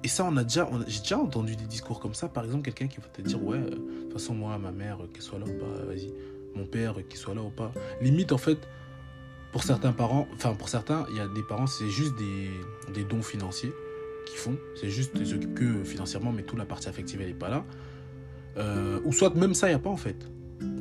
Et 0.03 0.07
ça, 0.07 0.25
on 0.25 0.35
a 0.37 0.43
déjà, 0.43 0.67
j'ai 0.87 1.01
déjà 1.01 1.19
entendu 1.19 1.55
des 1.55 1.65
discours 1.65 1.99
comme 1.99 2.15
ça. 2.15 2.27
Par 2.27 2.43
exemple, 2.43 2.63
quelqu'un 2.63 2.87
qui 2.87 2.99
va 2.99 3.07
te 3.07 3.21
dire, 3.21 3.43
ouais, 3.43 3.57
euh, 3.57 3.69
de 3.69 4.01
toute 4.03 4.13
façon, 4.13 4.33
moi, 4.33 4.57
ma 4.57 4.71
mère, 4.71 4.97
qu'elle 5.13 5.21
soit 5.21 5.37
là 5.37 5.45
ou 5.45 5.59
pas, 5.59 5.85
vas-y. 5.85 6.11
Mon 6.55 6.65
père, 6.65 6.95
qu'il 7.07 7.19
soit 7.19 7.35
là 7.35 7.43
ou 7.43 7.49
pas. 7.49 7.71
Limite, 8.01 8.31
en 8.31 8.37
fait, 8.39 8.67
pour 9.51 9.63
certains 9.63 9.91
parents, 9.91 10.27
enfin, 10.33 10.53
pour 10.53 10.69
certains, 10.69 11.05
il 11.09 11.17
y 11.17 11.19
a 11.19 11.27
des 11.27 11.43
parents, 11.43 11.67
c'est 11.67 11.89
juste 11.89 12.15
des, 12.15 12.49
des 12.93 13.03
dons 13.03 13.21
financiers 13.21 13.73
qu'ils 14.27 14.37
font. 14.37 14.57
C'est 14.79 14.89
juste, 14.89 15.11
ils 15.19 15.27
s'occupent 15.27 15.55
que 15.55 15.83
financièrement, 15.83 16.31
mais 16.31 16.43
toute 16.43 16.59
la 16.59 16.65
partie 16.65 16.87
affective, 16.87 17.21
elle 17.21 17.29
n'est 17.29 17.33
pas 17.33 17.49
là. 17.49 17.65
Euh, 18.57 18.99
ou 19.05 19.13
soit 19.13 19.33
même 19.35 19.53
ça, 19.53 19.67
il 19.67 19.71
n'y 19.71 19.75
a 19.75 19.79
pas, 19.79 19.89
en 19.89 19.97
fait. 19.97 20.27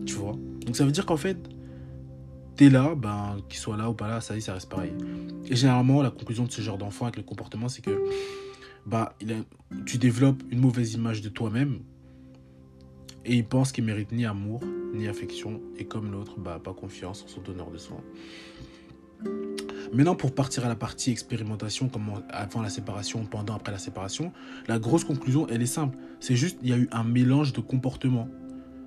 Tu 0.04 0.14
vois? 0.14 0.36
Donc, 0.66 0.76
ça 0.76 0.84
veut 0.84 0.92
dire 0.92 1.06
qu'en 1.06 1.16
fait, 1.16 1.38
t'es 2.56 2.68
là, 2.68 2.94
ben, 2.94 3.36
qu'il 3.48 3.58
soit 3.58 3.76
là 3.76 3.88
ou 3.88 3.94
pas 3.94 4.08
là, 4.08 4.20
ça 4.20 4.34
y 4.34 4.38
est, 4.38 4.40
ça 4.40 4.54
reste 4.54 4.68
pareil. 4.68 4.92
Et 5.46 5.56
généralement, 5.56 6.02
la 6.02 6.10
conclusion 6.10 6.44
de 6.44 6.50
ce 6.50 6.60
genre 6.60 6.76
d'enfant 6.76 7.06
avec 7.06 7.16
le 7.16 7.22
comportement, 7.22 7.68
c'est 7.68 7.82
que 7.82 8.02
a, 8.92 9.14
tu 9.86 9.98
développes 9.98 10.42
une 10.50 10.60
mauvaise 10.60 10.94
image 10.94 11.22
de 11.22 11.28
toi-même 11.28 11.80
et 13.24 13.34
il 13.34 13.44
pense 13.44 13.72
qu'il 13.72 13.84
mérite 13.84 14.12
ni 14.12 14.24
amour, 14.24 14.60
ni 14.94 15.06
affection, 15.06 15.60
et 15.76 15.84
comme 15.84 16.10
l'autre, 16.10 16.38
bah, 16.38 16.60
pas 16.62 16.72
confiance 16.72 17.22
en 17.24 17.28
son 17.28 17.42
donneur 17.42 17.70
de 17.70 17.78
soins. 17.78 18.02
Maintenant, 19.92 20.14
pour 20.14 20.34
partir 20.34 20.64
à 20.66 20.68
la 20.68 20.76
partie 20.76 21.10
expérimentation, 21.10 21.88
comme 21.88 22.22
avant 22.30 22.60
la 22.60 22.68
séparation, 22.68 23.24
pendant, 23.24 23.54
après 23.54 23.72
la 23.72 23.78
séparation, 23.78 24.32
la 24.66 24.78
grosse 24.78 25.04
conclusion, 25.04 25.46
elle 25.48 25.62
est 25.62 25.66
simple. 25.66 25.96
C'est 26.20 26.36
juste, 26.36 26.58
il 26.62 26.68
y 26.68 26.72
a 26.72 26.76
eu 26.76 26.88
un 26.92 27.04
mélange 27.04 27.52
de 27.52 27.60
comportements. 27.60 28.28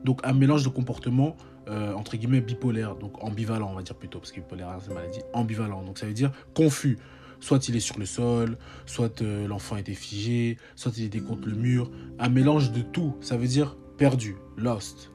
Donc, 0.04 0.20
un 0.24 0.34
mélange 0.34 0.64
de 0.64 0.70
comportements, 0.70 1.36
euh, 1.68 1.94
entre 1.94 2.18
guillemets, 2.18 2.42
bipolaire, 2.42 2.96
donc 2.96 3.24
ambivalent, 3.24 3.72
on 3.72 3.76
va 3.76 3.82
dire 3.82 3.96
plutôt, 3.96 4.20
parce 4.20 4.32
que 4.32 4.42
bipolaire, 4.42 4.78
c'est 4.80 4.94
maladie, 4.94 5.22
ambivalent. 5.34 5.84
Donc, 5.84 5.98
ça 5.98 6.06
veut 6.06 6.14
dire 6.14 6.32
confus. 6.54 6.98
Soit 7.40 7.68
il 7.68 7.76
est 7.76 7.80
sur 7.80 7.98
le 7.98 8.06
sol, 8.06 8.58
soit 8.86 9.24
euh, 9.24 9.48
l'enfant 9.48 9.76
était 9.76 9.96
figé, 9.96 10.58
soit 10.76 10.96
il 10.98 11.06
était 11.06 11.22
contre 11.22 11.48
le 11.48 11.56
mur. 11.56 11.90
Un 12.20 12.30
mélange 12.30 12.72
de 12.72 12.82
tout. 12.82 13.16
Ça 13.22 13.36
veut 13.36 13.48
dire 13.48 13.76
perdu, 13.98 14.36
lost. 14.58 15.12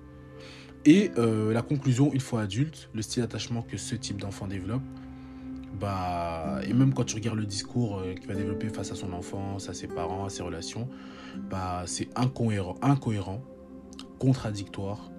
Et 0.84 1.10
euh, 1.18 1.52
la 1.52 1.62
conclusion, 1.62 2.12
une 2.12 2.20
fois 2.20 2.42
adulte, 2.42 2.90
le 2.94 3.02
style 3.02 3.22
d'attachement 3.22 3.62
que 3.62 3.76
ce 3.76 3.94
type 3.94 4.20
d'enfant 4.20 4.48
développe, 4.48 4.82
bah, 5.78 6.60
et 6.66 6.72
même 6.72 6.94
quand 6.94 7.04
tu 7.04 7.16
regardes 7.16 7.38
le 7.38 7.46
discours 7.46 7.98
euh, 7.98 8.14
qu'il 8.14 8.26
va 8.26 8.34
développer 8.34 8.68
face 8.68 8.92
à 8.92 8.94
son 8.94 9.12
enfance, 9.12 9.68
à 9.68 9.74
ses 9.74 9.86
parents, 9.86 10.24
à 10.24 10.30
ses 10.30 10.42
relations, 10.42 10.88
bah, 11.50 11.82
c'est 11.86 12.08
incohérent, 12.16 12.76
incohérent, 12.82 13.42
contradictoire 14.18 15.10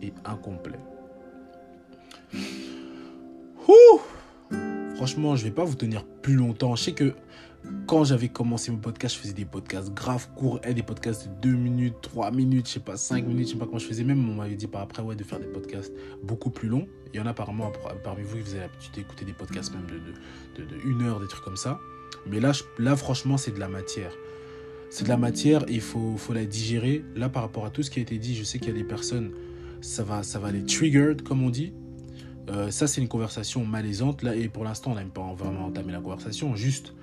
et 0.00 0.12
incomplet. 0.24 0.78
Ouh 3.68 4.00
Franchement, 4.96 5.36
je 5.36 5.44
vais 5.44 5.50
pas 5.50 5.64
vous 5.64 5.74
tenir 5.74 6.04
plus 6.04 6.34
longtemps. 6.34 6.76
Je 6.76 6.84
sais 6.84 6.92
que 6.92 7.14
quand 7.86 8.04
j'avais 8.04 8.28
commencé 8.28 8.70
mon 8.70 8.78
podcast, 8.78 9.14
je 9.14 9.20
faisais 9.20 9.32
des 9.32 9.44
podcasts 9.44 9.92
graves 9.92 10.28
courts, 10.34 10.60
et 10.64 10.74
des 10.74 10.82
podcasts 10.82 11.28
de 11.28 11.48
2 11.50 11.56
minutes, 11.56 11.94
3 12.02 12.30
minutes, 12.30 12.68
je 12.68 12.74
sais 12.74 12.80
pas, 12.80 12.96
5 12.96 13.26
minutes, 13.26 13.48
je 13.48 13.52
sais 13.52 13.58
pas 13.58 13.66
comment 13.66 13.78
je 13.78 13.86
faisais. 13.86 14.04
Même, 14.04 14.28
on 14.28 14.34
m'avait 14.34 14.56
dit 14.56 14.66
par 14.66 14.82
après 14.82 15.02
ouais, 15.02 15.14
de 15.14 15.24
faire 15.24 15.38
des 15.38 15.46
podcasts 15.46 15.92
beaucoup 16.22 16.50
plus 16.50 16.68
longs. 16.68 16.88
Il 17.12 17.18
y 17.18 17.20
en 17.20 17.26
a 17.26 17.30
apparemment 17.30 17.70
parmi 18.02 18.22
vous 18.22 18.38
qui 18.38 18.42
faisaient 18.42 18.60
l'habitude 18.60 18.94
d'écouter 18.94 19.24
des 19.24 19.32
podcasts 19.32 19.72
même 19.74 19.86
de, 19.86 20.62
de, 20.64 21.04
heure, 21.04 21.20
des 21.20 21.28
trucs 21.28 21.44
comme 21.44 21.56
ça. 21.56 21.78
Mais 22.26 22.40
là, 22.40 22.52
là 22.78 22.96
franchement, 22.96 23.36
c'est 23.36 23.52
de 23.52 23.60
la 23.60 23.68
matière. 23.68 24.12
C'est 24.90 25.04
de 25.04 25.08
la 25.08 25.16
matière 25.16 25.62
et 25.68 25.74
il 25.74 25.80
faut, 25.80 26.16
faut 26.16 26.32
la 26.32 26.44
digérer. 26.44 27.04
Là, 27.14 27.28
par 27.28 27.42
rapport 27.42 27.66
à 27.66 27.70
tout 27.70 27.82
ce 27.82 27.90
qui 27.90 27.98
a 27.98 28.02
été 28.02 28.18
dit, 28.18 28.34
je 28.34 28.44
sais 28.44 28.58
qu'il 28.58 28.68
y 28.68 28.70
a 28.72 28.74
des 28.74 28.84
personnes, 28.84 29.32
ça 29.80 30.02
va, 30.02 30.22
ça 30.22 30.38
va 30.38 30.50
les 30.50 30.64
trigger, 30.64 31.14
comme 31.24 31.42
on 31.42 31.50
dit. 31.50 31.72
Euh, 32.50 32.70
ça, 32.70 32.86
c'est 32.86 33.00
une 33.00 33.08
conversation 33.08 33.64
malaisante. 33.64 34.22
Là, 34.22 34.34
et 34.34 34.48
pour 34.48 34.64
l'instant, 34.64 34.92
on 34.92 34.94
n'a 34.94 35.02
même 35.02 35.10
pas 35.10 35.32
vraiment 35.34 35.66
entamé 35.66 35.92
la 35.92 36.00
conversation. 36.00 36.56
Juste, 36.56 36.94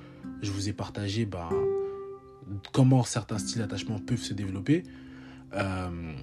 je 0.41 0.52
vous 0.52 0.69
ai 0.69 0.73
partagé 0.73 1.25
ben, 1.25 1.49
comment 2.71 3.04
certains 3.04 3.38
styles 3.38 3.62
d'attachement 3.62 3.99
peuvent 3.99 4.21
se 4.21 4.34
développer. 4.34 4.84
Euh, 5.54 6.13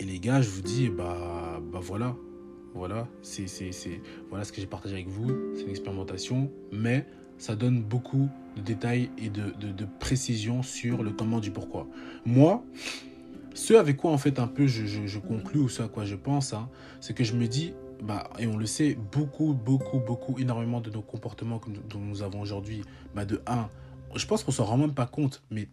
et 0.00 0.04
les 0.04 0.20
gars, 0.20 0.40
je 0.40 0.48
vous 0.48 0.62
dis, 0.62 0.88
bah, 0.88 1.60
bah 1.72 1.80
voilà. 1.82 2.14
Voilà, 2.74 3.08
c'est, 3.22 3.46
voilà 4.28 4.44
ce 4.44 4.52
que 4.52 4.60
j'ai 4.60 4.66
partagé 4.66 4.94
avec 4.94 5.08
vous. 5.08 5.32
C'est 5.56 5.62
une 5.62 5.70
expérimentation, 5.70 6.50
mais 6.70 7.06
ça 7.38 7.56
donne 7.56 7.82
beaucoup 7.82 8.28
de 8.56 8.60
détails 8.60 9.10
et 9.18 9.30
de, 9.30 9.50
de, 9.50 9.86
précision 9.98 10.62
sur 10.62 11.02
le 11.02 11.10
comment 11.10 11.40
du 11.40 11.50
pourquoi. 11.50 11.88
Moi, 12.24 12.62
ce 13.54 13.74
avec 13.74 13.96
quoi 13.96 14.12
en 14.12 14.18
fait 14.18 14.38
un 14.38 14.46
peu 14.46 14.66
je, 14.66 14.86
je, 14.86 15.18
conclus 15.18 15.60
ou 15.60 15.68
ce 15.68 15.82
à 15.82 15.88
quoi 15.88 16.04
je 16.04 16.14
pense, 16.14 16.52
hein, 16.52 16.68
c'est 17.00 17.14
que 17.14 17.24
je 17.24 17.34
me 17.34 17.48
dis, 17.48 17.72
bah, 18.02 18.30
et 18.38 18.46
on 18.46 18.56
le 18.56 18.66
sait, 18.66 18.96
beaucoup, 19.12 19.54
beaucoup, 19.54 20.00
beaucoup, 20.00 20.38
énormément 20.38 20.80
de 20.80 20.90
nos 20.90 21.02
comportements 21.02 21.58
que 21.58 21.70
nous, 21.70 21.80
dont 21.88 22.00
nous 22.00 22.22
avons 22.22 22.40
aujourd'hui, 22.40 22.82
bah, 23.14 23.24
de 23.24 23.40
1, 23.46 23.68
je 24.14 24.26
pense 24.26 24.44
qu'on 24.44 24.52
s'en 24.52 24.64
rend 24.64 24.78
même 24.78 24.94
pas 24.94 25.06
compte, 25.06 25.42
mais 25.50 25.68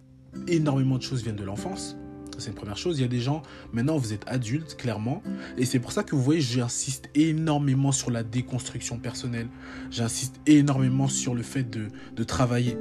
énormément 0.48 0.98
de 0.98 1.04
choses 1.04 1.24
viennent 1.24 1.36
de 1.36 1.44
l'enfance. 1.44 1.98
C'est 2.38 2.50
une 2.50 2.56
première 2.56 2.78
chose. 2.78 3.00
Il 3.00 3.02
y 3.02 3.06
a 3.06 3.10
des 3.10 3.22
gens, 3.22 3.44
maintenant 3.72 3.98
vous 3.98 4.12
êtes 4.12 4.26
adultes, 4.28 4.76
clairement. 4.76 5.24
Et 5.58 5.64
c'est 5.64 5.80
pour 5.80 5.94
ça 5.94 6.04
que 6.04 6.16
vous 6.16 6.22
voyez, 6.22 6.42
j'insiste 6.42 7.10
énormément 7.16 7.94
sur 7.94 8.12
la 8.12 8.24
déconstruction 8.24 8.98
personnelle. 9.00 9.48
J'insiste 9.90 10.42
énormément 10.46 11.08
sur 11.08 11.34
le 11.34 11.44
fait 11.44 11.64
de 11.64 12.24
travailler. 12.24 12.78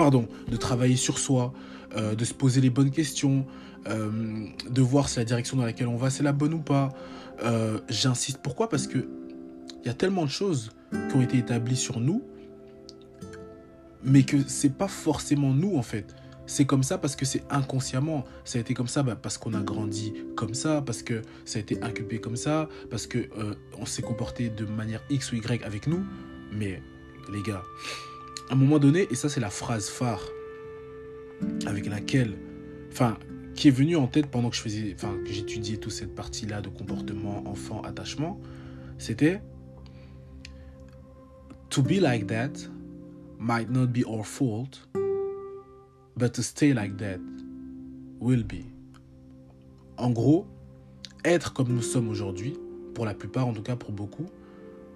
Pardon, 0.00 0.26
de 0.50 0.56
travailler 0.56 0.96
sur 0.96 1.18
soi, 1.18 1.52
euh, 1.94 2.14
de 2.14 2.24
se 2.24 2.32
poser 2.32 2.62
les 2.62 2.70
bonnes 2.70 2.90
questions, 2.90 3.44
euh, 3.86 4.46
de 4.66 4.80
voir 4.80 5.10
si 5.10 5.18
la 5.18 5.26
direction 5.26 5.58
dans 5.58 5.64
laquelle 5.66 5.88
on 5.88 5.98
va, 5.98 6.08
c'est 6.08 6.22
la 6.22 6.32
bonne 6.32 6.54
ou 6.54 6.60
pas. 6.60 6.88
Euh, 7.44 7.78
j'insiste. 7.90 8.38
Pourquoi? 8.42 8.70
Parce 8.70 8.86
que 8.86 8.96
il 8.96 9.86
y 9.86 9.90
a 9.90 9.92
tellement 9.92 10.24
de 10.24 10.30
choses 10.30 10.72
qui 10.90 11.16
ont 11.16 11.20
été 11.20 11.36
établies 11.36 11.76
sur 11.76 12.00
nous, 12.00 12.22
mais 14.02 14.22
que 14.22 14.38
c'est 14.48 14.72
pas 14.72 14.88
forcément 14.88 15.52
nous 15.52 15.76
en 15.76 15.82
fait. 15.82 16.16
C'est 16.46 16.64
comme 16.64 16.82
ça 16.82 16.96
parce 16.96 17.14
que 17.14 17.26
c'est 17.26 17.42
inconsciemment. 17.50 18.24
Ça 18.44 18.56
a 18.56 18.62
été 18.62 18.72
comme 18.72 18.88
ça 18.88 19.02
bah, 19.02 19.16
parce 19.16 19.36
qu'on 19.36 19.52
a 19.52 19.60
grandi 19.60 20.14
comme 20.34 20.54
ça, 20.54 20.80
parce 20.80 21.02
que 21.02 21.20
ça 21.44 21.58
a 21.58 21.60
été 21.60 21.82
inculpé 21.82 22.22
comme 22.22 22.36
ça, 22.36 22.70
parce 22.88 23.06
que 23.06 23.28
on 23.78 23.84
s'est 23.84 24.00
comporté 24.00 24.48
de 24.48 24.64
manière 24.64 25.02
X 25.10 25.30
ou 25.32 25.34
Y 25.34 25.62
avec 25.62 25.86
nous. 25.86 26.02
Mais 26.54 26.82
les 27.30 27.42
gars, 27.42 27.62
à 28.50 28.54
un 28.54 28.56
moment 28.56 28.80
donné, 28.80 29.06
et 29.10 29.14
ça 29.14 29.28
c'est 29.28 29.40
la 29.40 29.48
phrase 29.48 29.88
phare 29.88 30.28
avec 31.66 31.86
laquelle, 31.86 32.36
enfin, 32.90 33.16
qui 33.54 33.68
est 33.68 33.70
venue 33.70 33.94
en 33.94 34.08
tête 34.08 34.26
pendant 34.26 34.50
que 34.50 34.56
je 34.56 34.60
faisais, 34.60 34.92
enfin, 34.92 35.16
que 35.24 35.32
j'étudiais 35.32 35.76
toute 35.76 35.92
cette 35.92 36.16
partie-là 36.16 36.60
de 36.60 36.68
comportement, 36.68 37.48
enfant, 37.48 37.80
attachement, 37.82 38.40
c'était 38.98 39.40
To 41.70 41.82
be 41.82 42.00
like 42.00 42.26
that 42.26 42.50
might 43.38 43.70
not 43.70 43.86
be 43.86 44.04
our 44.04 44.26
fault, 44.26 44.88
but 46.16 46.32
to 46.32 46.42
stay 46.42 46.74
like 46.74 46.96
that 46.96 47.20
will 48.18 48.42
be. 48.42 48.64
En 49.96 50.10
gros, 50.10 50.48
être 51.24 51.52
comme 51.52 51.68
nous 51.68 51.82
sommes 51.82 52.08
aujourd'hui, 52.08 52.58
pour 52.94 53.06
la 53.06 53.14
plupart, 53.14 53.46
en 53.46 53.52
tout 53.52 53.62
cas 53.62 53.76
pour 53.76 53.92
beaucoup, 53.92 54.26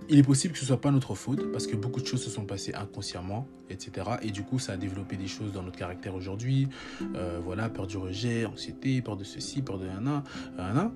il 0.08 0.18
est 0.18 0.22
possible 0.22 0.52
que 0.52 0.60
ce 0.60 0.66
soit 0.66 0.80
pas 0.80 0.90
notre 0.90 1.14
faute 1.14 1.50
parce 1.52 1.66
que 1.66 1.76
beaucoup 1.76 2.00
de 2.00 2.06
choses 2.06 2.22
se 2.22 2.30
sont 2.30 2.44
passées 2.44 2.74
inconsciemment, 2.74 3.46
etc. 3.70 4.06
Et 4.22 4.30
du 4.30 4.42
coup, 4.44 4.58
ça 4.58 4.72
a 4.72 4.76
développé 4.76 5.16
des 5.16 5.26
choses 5.26 5.52
dans 5.52 5.62
notre 5.62 5.78
caractère 5.78 6.14
aujourd'hui. 6.14 6.68
Euh, 7.14 7.40
voilà, 7.42 7.68
peur 7.68 7.86
du 7.86 7.96
rejet, 7.96 8.44
anxiété, 8.44 9.00
peur 9.02 9.16
de 9.16 9.24
ceci, 9.24 9.62
peur 9.62 9.78
de 9.78 9.86
un, 9.88 10.22
un, 10.58 10.92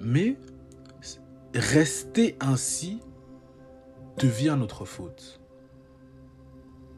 Mais 0.00 0.36
rester 1.54 2.36
ainsi 2.40 3.00
devient 4.18 4.56
notre 4.58 4.84
faute. 4.84 5.40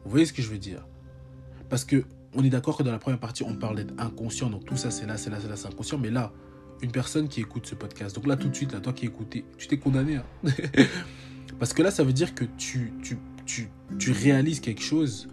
Vous 0.03 0.11
voyez 0.11 0.25
ce 0.25 0.33
que 0.33 0.41
je 0.41 0.49
veux 0.49 0.57
dire? 0.57 0.85
Parce 1.69 1.83
que 1.83 2.05
on 2.33 2.43
est 2.43 2.49
d'accord 2.49 2.77
que 2.77 2.83
dans 2.83 2.91
la 2.91 2.99
première 2.99 3.19
partie, 3.19 3.43
on 3.43 3.55
parle 3.55 3.77
d'être 3.77 3.93
inconscient. 3.97 4.49
Donc 4.49 4.65
tout 4.65 4.75
ça, 4.75 4.91
c'est 4.91 5.05
là, 5.05 5.17
c'est 5.17 5.29
là, 5.29 5.37
c'est 5.39 5.47
là, 5.47 5.55
c'est 5.55 5.67
inconscient. 5.67 5.97
Mais 5.97 6.11
là, 6.11 6.33
une 6.81 6.91
personne 6.91 7.27
qui 7.27 7.41
écoute 7.41 7.65
ce 7.65 7.75
podcast, 7.75 8.15
donc 8.15 8.27
là 8.27 8.35
tout 8.35 8.49
de 8.49 8.55
suite, 8.55 8.73
là, 8.73 8.79
toi 8.79 8.93
qui 8.93 9.05
écoutes, 9.05 9.35
tu 9.57 9.67
t'es 9.67 9.77
condamné. 9.77 10.17
Hein. 10.17 10.25
Parce 11.59 11.73
que 11.73 11.81
là, 11.81 11.91
ça 11.91 12.03
veut 12.03 12.13
dire 12.13 12.35
que 12.35 12.43
tu, 12.57 12.93
tu, 13.01 13.17
tu, 13.45 13.69
tu 13.97 14.11
réalises 14.11 14.59
quelque 14.59 14.81
chose, 14.81 15.27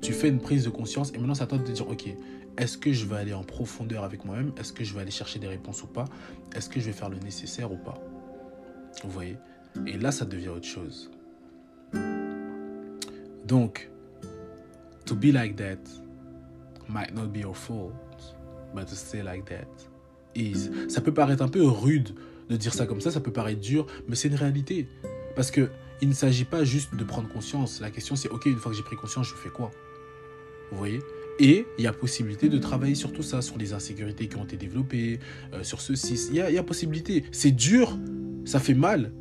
tu 0.00 0.12
fais 0.12 0.28
une 0.28 0.40
prise 0.40 0.64
de 0.64 0.70
conscience 0.70 1.12
et 1.14 1.18
maintenant 1.18 1.34
ça 1.34 1.46
tente 1.46 1.62
de 1.62 1.66
te 1.66 1.72
dire, 1.72 1.88
ok, 1.88 2.08
est-ce 2.56 2.76
que 2.76 2.92
je 2.92 3.06
vais 3.06 3.16
aller 3.16 3.34
en 3.34 3.44
profondeur 3.44 4.02
avec 4.02 4.24
moi-même? 4.24 4.52
Est-ce 4.58 4.72
que 4.72 4.82
je 4.82 4.92
vais 4.92 5.00
aller 5.00 5.12
chercher 5.12 5.38
des 5.38 5.46
réponses 5.46 5.82
ou 5.84 5.86
pas? 5.86 6.06
Est-ce 6.56 6.68
que 6.68 6.80
je 6.80 6.86
vais 6.86 6.92
faire 6.92 7.08
le 7.08 7.18
nécessaire 7.18 7.70
ou 7.70 7.76
pas? 7.76 8.00
Vous 9.04 9.10
voyez? 9.10 9.36
Et 9.86 9.96
là, 9.96 10.10
ça 10.10 10.24
devient 10.24 10.48
autre 10.48 10.66
chose. 10.66 11.10
Donc, 13.46 13.88
to 15.06 15.14
be 15.14 15.26
like 15.26 15.56
that 15.56 15.78
might 16.88 17.14
not 17.14 17.28
be 17.28 17.38
your 17.38 17.56
fault, 17.56 17.94
but 18.74 18.86
to 18.86 18.94
stay 18.94 19.22
like 19.22 19.44
that 19.46 19.68
Ça 20.88 21.00
peut 21.00 21.14
paraître 21.14 21.42
un 21.42 21.48
peu 21.48 21.66
rude 21.66 22.10
de 22.48 22.56
dire 22.56 22.72
ça 22.72 22.86
comme 22.86 23.00
ça, 23.00 23.10
ça 23.10 23.20
peut 23.20 23.32
paraître 23.32 23.60
dur, 23.60 23.86
mais 24.08 24.16
c'est 24.16 24.28
une 24.28 24.34
réalité. 24.34 24.88
Parce 25.36 25.50
que 25.50 25.70
il 26.00 26.08
ne 26.08 26.14
s'agit 26.14 26.44
pas 26.44 26.64
juste 26.64 26.94
de 26.94 27.04
prendre 27.04 27.28
conscience. 27.28 27.80
La 27.80 27.90
question 27.90 28.16
c'est, 28.16 28.28
ok, 28.30 28.46
une 28.46 28.56
fois 28.56 28.70
que 28.70 28.76
j'ai 28.76 28.84
pris 28.84 28.96
conscience, 28.96 29.28
je 29.28 29.34
fais 29.34 29.50
quoi? 29.50 29.70
Vous 30.70 30.78
voyez? 30.78 31.00
Et 31.40 31.66
il 31.78 31.84
y 31.84 31.86
a 31.86 31.92
possibilité 31.92 32.48
de 32.48 32.58
travailler 32.58 32.94
sur 32.94 33.12
tout 33.12 33.22
ça, 33.22 33.42
sur 33.42 33.58
les 33.58 33.72
insécurités 33.72 34.28
qui 34.28 34.36
ont 34.36 34.44
été 34.44 34.56
développées, 34.56 35.20
euh, 35.52 35.62
sur 35.62 35.80
ceci. 35.80 36.28
Il 36.30 36.36
y 36.36 36.40
a, 36.40 36.50
il 36.50 36.54
y 36.54 36.58
a 36.58 36.62
possibilité. 36.62 37.24
C'est 37.32 37.52
dur, 37.52 37.96
ça 38.44 38.58
fait 38.58 38.74
mal, 38.74 39.12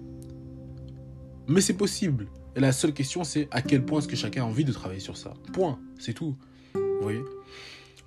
mais 1.48 1.62
c'est 1.62 1.78
possible. 1.78 2.28
Et 2.56 2.60
la 2.60 2.72
seule 2.72 2.94
question, 2.94 3.24
c'est 3.24 3.48
à 3.52 3.62
quel 3.62 3.86
point 3.86 4.00
est-ce 4.00 4.08
que 4.08 4.16
chacun 4.16 4.44
a 4.44 4.46
envie 4.46 4.66
de 4.66 4.72
travailler 4.72 5.00
sur 5.00 5.16
ça? 5.16 5.34
Point, 5.54 5.80
c'est 6.00 6.14
tout. 6.14 6.36
Vous 6.74 7.02
voyez? 7.02 7.22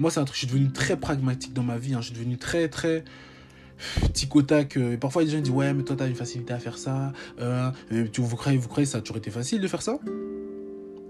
Moi, 0.00 0.10
c'est 0.10 0.18
un 0.18 0.24
truc, 0.24 0.34
je 0.34 0.46
suis 0.46 0.48
devenu 0.48 0.72
très 0.72 0.96
pragmatique 0.96 1.52
dans 1.52 1.62
ma 1.62 1.76
vie. 1.76 1.94
Hein. 1.94 2.00
Je 2.00 2.06
suis 2.06 2.14
devenu 2.14 2.38
très, 2.38 2.68
très 2.68 3.04
au 4.34 4.42
tac. 4.42 4.76
Et 4.78 4.96
parfois, 4.96 5.22
les 5.22 5.30
gens 5.30 5.40
disent 5.40 5.52
Ouais, 5.52 5.72
mais 5.74 5.82
toi, 5.84 5.94
tu 5.94 6.02
as 6.02 6.06
une 6.06 6.14
facilité 6.14 6.54
à 6.54 6.58
faire 6.58 6.78
ça. 6.78 7.12
Euh, 7.38 7.70
tu, 8.10 8.22
vous, 8.22 8.36
croyez, 8.36 8.56
vous 8.56 8.68
croyez 8.68 8.86
ça 8.86 8.98
a 8.98 9.00
toujours 9.02 9.18
été 9.18 9.30
facile 9.30 9.60
de 9.60 9.68
faire 9.68 9.82
ça? 9.82 9.98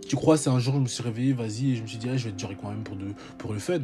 Tu 0.08 0.16
crois, 0.16 0.36
c'est 0.36 0.50
un 0.50 0.58
jour, 0.58 0.74
je 0.74 0.80
me 0.80 0.86
suis 0.86 1.04
réveillé, 1.04 1.32
vas-y, 1.32 1.70
et 1.70 1.76
je 1.76 1.82
me 1.82 1.86
suis 1.86 1.98
dit, 1.98 2.08
ah, 2.10 2.16
je 2.16 2.24
vais 2.24 2.32
te 2.32 2.36
durer 2.36 2.56
quand 2.60 2.68
même 2.68 2.82
pour, 2.82 2.96
de, 2.96 3.06
pour 3.38 3.52
le 3.52 3.60
fun. 3.60 3.78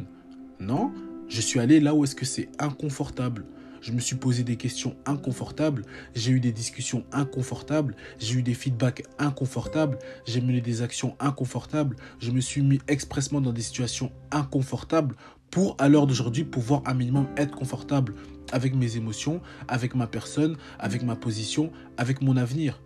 Non, 0.59 0.91
je 1.29 1.39
suis 1.39 1.61
allé 1.61 1.79
là 1.79 1.95
où 1.95 2.03
est-ce 2.03 2.15
que 2.15 2.25
c'est 2.25 2.49
inconfortable. 2.59 3.45
Je 3.81 3.91
me 3.91 3.99
suis 3.99 4.15
posé 4.15 4.43
des 4.43 4.55
questions 4.55 4.95
inconfortables, 5.05 5.83
j'ai 6.15 6.31
eu 6.31 6.39
des 6.39 6.51
discussions 6.51 7.03
inconfortables, 7.11 7.95
j'ai 8.19 8.35
eu 8.35 8.43
des 8.43 8.53
feedbacks 8.53 9.03
inconfortables, 9.19 9.97
j'ai 10.25 10.41
mené 10.41 10.61
des 10.61 10.81
actions 10.81 11.15
inconfortables, 11.19 11.95
je 12.19 12.31
me 12.31 12.41
suis 12.41 12.61
mis 12.61 12.79
expressement 12.87 13.41
dans 13.41 13.53
des 13.53 13.61
situations 13.61 14.11
inconfortables 14.31 15.15
pour, 15.51 15.75
à 15.79 15.89
l'heure 15.89 16.07
d'aujourd'hui, 16.07 16.43
pouvoir 16.43 16.81
un 16.85 16.93
minimum 16.93 17.27
être 17.37 17.55
confortable 17.55 18.13
avec 18.51 18.75
mes 18.75 18.97
émotions, 18.97 19.41
avec 19.67 19.95
ma 19.95 20.07
personne, 20.07 20.57
avec 20.79 21.03
ma 21.03 21.15
position, 21.15 21.71
avec 21.97 22.21
mon 22.21 22.37
avenir. 22.37 22.81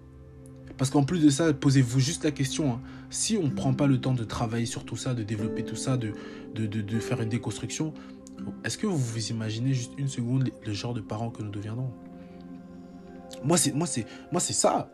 Parce 0.78 0.90
qu'en 0.90 1.04
plus 1.04 1.20
de 1.20 1.30
ça, 1.30 1.54
posez-vous 1.54 2.00
juste 2.00 2.24
la 2.24 2.32
question, 2.32 2.74
hein. 2.74 2.82
si 3.10 3.38
on 3.38 3.44
ne 3.44 3.50
prend 3.50 3.74
pas 3.74 3.88
le 3.88 4.00
temps 4.00 4.14
de 4.14 4.24
travailler 4.24 4.66
sur 4.66 4.84
tout 4.84 4.96
ça, 4.96 5.14
de 5.14 5.22
développer 5.22 5.64
tout 5.64 5.76
ça, 5.76 5.98
de, 5.98 6.14
de, 6.56 7.00
faire 7.00 7.22
une 7.22 7.30
déconstruction, 7.30 7.94
est-ce 8.64 8.78
que 8.78 8.88
vous 8.88 8.98
vous 8.98 9.30
imaginez 9.30 9.74
juste 9.74 9.94
une 9.98 10.08
seconde 10.08 10.50
le, 10.66 10.74
genre 10.74 10.94
de 10.94 11.02
parents 11.02 11.30
que 11.30 11.42
nous 11.42 11.52
deviendrons? 11.52 11.92
Moi, 13.44 13.58
c'est 13.58 13.74
moi 13.74 13.88
c'est 13.88 14.54
ça. 14.54 14.90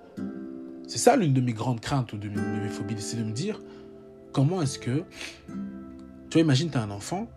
C'est 0.88 1.00
ça 1.00 1.16
l'une 1.16 1.34
de 1.34 1.42
mes 1.42 1.54
grandes 1.54 1.82
craintes 1.82 2.14
ou 2.14 2.18
de, 2.18 2.30
mes 2.30 2.70
phobies, 2.70 2.96
c'est 3.00 3.18
de 3.18 3.24
me 3.24 3.34
dire 3.34 3.60
comment 4.32 4.62
est-ce 4.62 4.80
que 4.80 5.04
tu 6.30 6.34
vois, 6.34 6.42
imagine 6.42 6.70
as 6.74 6.82
un 6.82 6.92
enfant 6.92 7.28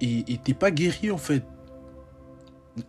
et 0.00 0.38
t'es 0.44 0.54
pas 0.54 0.70
guéri 0.70 1.10
en 1.10 1.18
fait 1.18 1.44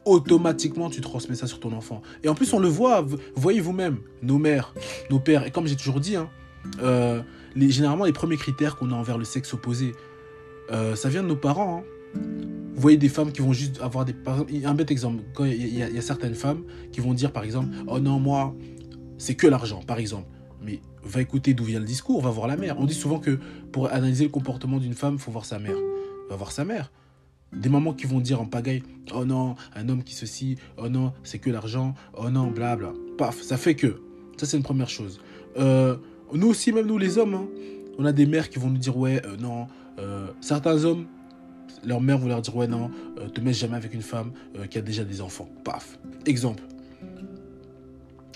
automatiquement 0.06 0.90
tu 0.90 1.02
transmets 1.02 1.36
ça 1.36 1.48
sur 1.48 1.60
ton 1.60 1.74
enfant. 1.74 2.02
Et 2.24 2.30
en 2.30 2.36
plus, 2.36 2.54
on 2.54 2.60
le 2.60 2.68
voit, 2.68 3.06
voyez 3.36 3.62
vous-même, 3.62 3.98
nos 4.22 4.38
mères, 4.38 4.74
nos 5.10 5.20
pères, 5.20 5.46
et 5.46 5.52
comme 5.52 5.68
j'ai 5.68 5.76
toujours 5.76 6.00
dit, 6.00 6.16
hein, 6.16 6.30
euh, 6.82 7.22
généralement 7.56 8.06
les 8.06 8.14
premiers 8.14 8.38
critères 8.38 8.76
qu'on 8.76 8.92
a 8.92 8.96
envers 8.96 9.18
le 9.18 9.26
sexe 9.26 9.54
opposé, 9.54 9.94
euh, 10.72 10.96
ça 10.96 11.10
vient 11.10 11.24
de 11.24 11.28
nos 11.28 11.36
parents. 11.36 11.84
Hein. 12.16 12.20
Vous 12.78 12.84
voyez 12.84 12.98
des 12.98 13.10
femmes 13.10 13.32
qui 13.32 13.42
vont 13.42 13.54
juste 13.54 13.82
avoir 13.82 14.06
des... 14.06 14.14
Par 14.14 14.36
exemple, 14.36 14.54
un 14.64 14.74
bête 14.76 14.92
exemple, 14.92 15.24
quand 15.34 15.46
il 15.46 15.76
y, 15.76 15.82
a 15.82 16.02
certaines 16.02 16.36
femmes 16.36 16.62
qui 16.92 17.00
vont 17.02 17.16
dire 17.16 17.32
par 17.32 17.44
exemple, 17.44 17.70
oh 17.88 18.00
non, 18.00 18.20
moi, 18.20 18.56
c'est 19.18 19.34
que 19.34 19.48
l'argent, 19.48 19.82
par 19.82 19.98
exemple. 19.98 20.28
Mais 20.62 20.80
va 21.04 21.22
écouter 21.22 21.56
d'où 21.56 21.64
vient 21.64 21.80
le 21.80 21.86
discours, 21.86 22.22
va 22.22 22.30
voir 22.30 22.46
la 22.46 22.56
mère. 22.56 22.80
On 22.80 22.86
dit 22.86 22.94
souvent 22.94 23.18
que 23.18 23.40
pour 23.72 23.92
analyser 23.92 24.26
le 24.26 24.30
comportement 24.30 24.78
d'une 24.78 24.94
femme, 24.94 25.16
il 25.16 25.20
faut 25.20 25.32
voir 25.32 25.46
sa 25.46 25.58
mère. 25.58 25.76
Va 26.30 26.36
voir 26.36 26.52
sa 26.52 26.66
mère. 26.66 26.92
Des 27.52 27.70
mamans 27.70 27.94
qui 27.94 28.06
vont 28.06 28.20
dire 28.20 28.40
en 28.42 28.46
pagaille 28.46 28.84
Oh 29.16 29.26
non, 29.26 29.56
un 29.74 29.90
homme 29.90 30.04
qui 30.04 30.14
ceci, 30.14 30.58
oh 30.78 30.88
non, 30.88 31.14
c'est 31.24 31.40
que 31.40 31.50
l'argent, 31.50 31.96
oh 32.16 32.30
non, 32.30 32.52
blabla. 32.52 32.94
Paf, 33.18 33.42
ça 33.42 33.58
fait 33.58 33.74
que. 33.74 34.02
Ça, 34.38 34.46
c'est 34.46 34.56
une 34.56 34.62
première 34.62 34.90
chose. 34.90 35.20
Euh, 35.58 35.98
nous 36.32 36.50
aussi, 36.50 36.72
même 36.72 36.86
nous 36.86 37.00
les 37.00 37.18
hommes, 37.18 37.34
hein, 37.34 37.48
on 37.98 38.06
a 38.06 38.12
des 38.12 38.28
mères 38.28 38.52
qui 38.52 38.60
vont 38.60 38.70
nous 38.70 38.78
dire 38.78 38.96
Ouais, 38.96 39.20
euh, 39.26 39.36
non, 39.38 39.66
euh, 39.98 40.28
certains 40.42 40.86
hommes, 40.86 41.08
leur 41.86 42.02
mère 42.02 42.18
vont 42.18 42.28
leur 42.28 42.42
dire 42.42 42.56
Ouais, 42.56 42.68
non, 42.68 42.90
te 43.34 43.42
mets 43.42 43.54
jamais 43.54 43.76
avec 43.76 43.94
une 43.94 44.02
femme 44.02 44.32
qui 44.70 44.78
a 44.78 44.82
déjà 44.82 45.04
des 45.04 45.22
enfants. 45.22 45.50
Paf. 45.64 45.98
Exemple. 46.26 46.64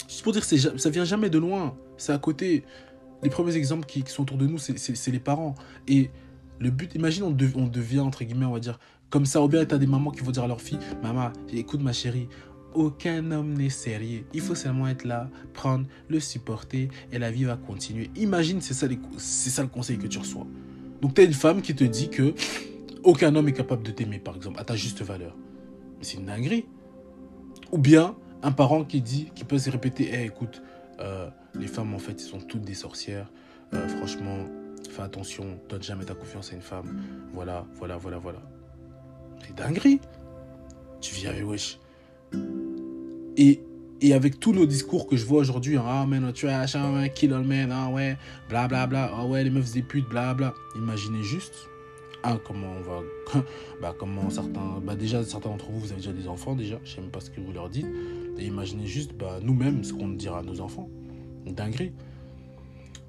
Juste 0.08 0.24
pour 0.24 0.34
dire 0.34 0.44
ça 0.44 0.90
vient 0.90 1.06
jamais 1.06 1.30
de 1.30 1.38
loin, 1.38 1.76
c'est 1.98 2.14
à 2.14 2.18
côté. 2.18 2.64
Les 3.24 3.30
premiers 3.30 3.56
exemples 3.56 3.86
qui, 3.86 4.04
sont 4.08 4.24
autour 4.24 4.38
de 4.38 4.48
nous, 4.48 4.58
c'est 4.58 5.12
les 5.12 5.20
parents. 5.20 5.56
Et 5.88 6.10
le 6.60 6.70
but, 6.70 6.94
imagine, 6.96 7.24
on, 7.24 7.32
devient, 7.32 8.00
entre 8.00 8.24
guillemets, 8.24 8.46
on 8.46 8.52
va 8.52 8.60
dire, 8.60 8.80
comme 9.10 9.26
ça, 9.26 9.42
ou 9.42 9.48
bien 9.48 9.66
tu 9.66 9.76
as 9.76 9.78
des 9.78 9.88
mamans 9.88 10.12
qui 10.12 10.22
vont 10.22 10.32
dire 10.32 10.44
à 10.44 10.48
leur 10.48 10.62
fille 10.62 10.80
Maman, 11.04 11.32
écoute 11.54 11.82
ma 11.82 11.94
chérie, 11.94 12.28
aucun 12.74 13.32
homme 13.32 13.54
n'est 13.54 13.70
sérieux. 13.70 14.24
Il 14.34 14.42
faut 14.42 14.56
seulement 14.56 14.88
être 14.88 15.06
là, 15.06 15.30
prendre, 15.54 15.86
le 16.08 16.20
supporter 16.20 16.90
et 17.12 17.20
la 17.20 17.32
vie 17.32 17.44
va 17.44 17.58
continuer. 17.58 18.10
Imagine, 18.16 18.62
c'est 18.62 18.74
ça, 18.74 18.88
ça 19.18 19.62
le 19.64 19.70
conseil 19.70 19.98
que 19.98 20.08
tu 20.08 20.18
reçois. 20.18 20.48
Donc, 21.02 21.16
tu 21.16 21.22
as 21.22 21.24
une 21.24 21.34
femme 21.34 21.62
qui 21.62 21.74
te 21.74 21.84
dit 21.84 22.10
que 22.10 22.34
aucun 23.04 23.36
homme 23.36 23.48
est 23.48 23.54
capable 23.54 23.84
de 23.84 23.92
t'aimer, 23.92 24.20
par 24.20 24.36
exemple, 24.36 24.60
à 24.60 24.64
ta 24.64 24.76
juste 24.76 25.02
valeur. 25.02 25.36
C'est 26.02 26.18
une 26.18 26.26
dinguerie. 26.26 26.66
Ou 27.72 27.78
bien 27.78 28.16
un 28.44 28.52
parent 28.52 28.84
qui 28.84 29.02
dit, 29.02 29.32
qui 29.36 29.44
peut 29.44 29.60
se 29.60 29.70
répéter 29.70 30.12
hey, 30.12 30.28
écoute, 30.28 30.62
euh, 31.00 31.30
les 31.56 31.68
femmes 31.68 31.94
en 31.94 32.00
fait, 32.00 32.20
sont 32.20 32.40
toutes 32.40 32.64
des 32.64 32.74
sorcières. 32.74 33.32
Euh, 33.74 33.88
franchement, 33.88 34.46
fais 34.90 35.04
attention, 35.04 35.60
donne 35.70 35.84
jamais 35.84 36.06
ta 36.06 36.16
confiance 36.16 36.52
à 36.52 36.56
une 36.56 36.62
femme. 36.62 37.02
Voilà, 37.34 37.66
voilà, 37.76 37.98
voilà, 37.98 38.18
voilà. 38.18 38.42
C'est 39.46 39.56
dinguerie. 39.56 40.02
Tu 41.00 41.16
viens 41.16 41.32
avec 41.32 41.48
wesh. 41.48 41.80
Et, 43.38 43.64
et 44.02 44.14
avec 44.14 44.40
tous 44.40 44.54
nos 44.54 44.66
discours 44.66 45.08
que 45.08 45.16
je 45.16 45.26
vois 45.26 45.40
aujourd'hui, 45.40 45.78
hein, 45.78 45.84
ah 45.86 46.06
man, 46.06 46.32
trash, 46.34 46.76
ah 46.76 46.92
ouais, 46.92 47.12
kill 47.12 47.34
all 47.34 47.44
man, 47.44 47.72
ah 47.72 47.90
ouais, 47.90 48.18
bla 48.50 48.68
bla 48.68 48.86
bla, 48.88 49.12
ah 49.14 49.26
ouais, 49.26 49.44
les 49.44 49.50
meufs 49.50 49.72
des 49.72 49.82
putes, 49.82 50.08
bla 50.10 50.34
bla. 50.34 50.54
Imaginez 50.76 51.24
juste, 51.24 51.70
ah, 52.24 52.38
comment 52.46 52.74
on 52.78 52.82
va, 52.82 53.02
bah, 53.82 53.96
comment 53.98 54.30
certains, 54.30 54.80
bah, 54.84 54.96
déjà, 54.96 55.24
certains 55.24 55.50
d'entre 55.50 55.72
vous, 55.72 55.80
vous 55.80 55.92
avez 55.92 56.02
déjà 56.02 56.14
des 56.14 56.28
enfants, 56.28 56.56
déjà, 56.56 56.80
je 56.84 56.96
sais 56.96 57.02
même 57.02 57.12
pas 57.12 57.20
ce 57.20 57.30
que 57.30 57.42
vous 57.42 57.52
leur 57.52 57.70
dites. 57.70 57.88
Et 58.38 58.46
imaginez 58.46 58.86
juste, 58.86 59.14
bah, 59.14 59.40
nous-mêmes, 59.42 59.84
ce 59.84 59.94
qu'on 59.94 60.10
dira 60.10 60.40
à 60.40 60.44
nos 60.44 60.62
enfants. 60.62 60.90
Dinguerie. 61.46 61.94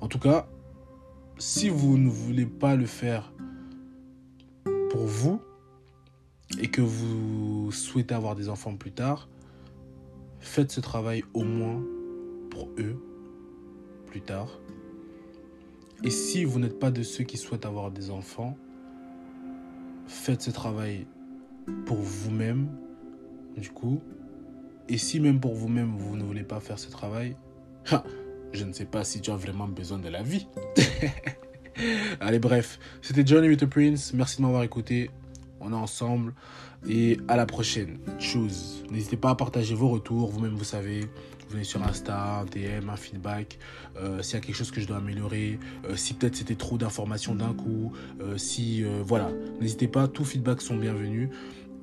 En 0.01 0.09
tout 0.09 0.19
cas, 0.19 0.49
si 1.39 1.69
vous 1.69 1.99
ne 1.99 2.09
voulez 2.09 2.47
pas 2.47 2.77
le 2.77 2.87
faire 2.87 3.33
pour 4.91 5.07
vous, 5.07 5.41
et 6.61 6.69
que 6.69 6.81
vous 6.81 7.71
souhaitez 7.73 8.15
avoir 8.15 8.35
des 8.35 8.49
enfants 8.49 8.77
plus 8.77 8.93
tard, 8.93 9.29
faites 10.41 10.71
ce 10.71 10.81
travail 10.81 11.25
au 11.35 11.45
moins 11.45 11.83
pour 12.51 12.69
eux 12.79 13.03
plus 14.07 14.21
tard. 14.21 14.61
Et 16.05 16.11
si 16.11 16.45
vous 16.45 16.59
n'êtes 16.59 16.79
pas 16.79 16.91
de 16.91 17.03
ceux 17.03 17.25
qui 17.25 17.37
souhaitent 17.37 17.65
avoir 17.65 17.91
des 17.91 18.11
enfants, 18.11 18.57
faites 20.07 20.43
ce 20.43 20.51
travail 20.51 21.07
pour 21.87 21.99
vous-même, 21.99 22.69
du 23.57 23.71
coup. 23.71 24.01
Et 24.89 24.99
si 24.99 25.21
même 25.21 25.41
pour 25.41 25.55
vous-même, 25.55 25.97
vous 25.97 26.17
ne 26.17 26.25
voulez 26.25 26.43
pas 26.43 26.61
faire 26.61 26.79
ce 26.79 26.91
travail, 26.91 27.37
je 28.53 28.65
ne 28.65 28.73
sais 28.73 28.85
pas 28.85 29.05
si 29.05 29.21
tu 29.21 29.31
as 29.31 29.37
vraiment 29.37 29.69
besoin 29.69 29.99
de 29.99 30.09
la 30.09 30.23
vie. 30.23 30.47
Allez, 32.21 32.39
bref, 32.39 32.79
c'était 33.01 33.27
Johnny 33.27 33.49
with 33.49 33.61
the 33.61 33.67
Prince. 33.67 34.13
Merci 34.13 34.39
de 34.39 34.43
m'avoir 34.43 34.63
écouté 34.63 35.11
on 35.63 35.73
est 35.73 35.77
ensemble. 35.77 36.35
Et 36.89 37.19
à 37.29 37.37
la 37.37 37.47
prochaine. 37.47 37.99
Chose. 38.19 38.85
N'hésitez 38.91 39.17
pas 39.17 39.31
à 39.31 39.35
partager 39.35 39.75
vos 39.75 39.89
retours. 39.89 40.31
Vous-même, 40.31 40.55
vous 40.55 40.65
savez. 40.65 41.07
Venez 41.53 41.65
sur 41.65 41.83
Insta, 41.83 42.41
un 42.41 42.45
DM, 42.47 42.89
un 42.89 42.97
feedback. 42.97 43.59
Euh, 43.99 44.23
s'il 44.23 44.35
y 44.35 44.37
a 44.39 44.41
quelque 44.41 44.57
chose 44.57 44.71
que 44.71 44.81
je 44.81 44.87
dois 44.87 44.97
améliorer. 44.97 45.59
Euh, 45.85 45.97
si 45.97 46.15
peut-être 46.15 46.35
c'était 46.35 46.55
trop 46.55 46.79
d'informations 46.79 47.35
d'un 47.35 47.53
coup. 47.53 47.93
Euh, 48.23 48.39
si. 48.39 48.83
voilà. 49.05 49.29
N'hésitez 49.61 49.87
pas. 49.87 50.09
Tous 50.09 50.25
feedbacks 50.25 50.63
sont 50.63 50.77
bienvenus. 50.77 51.29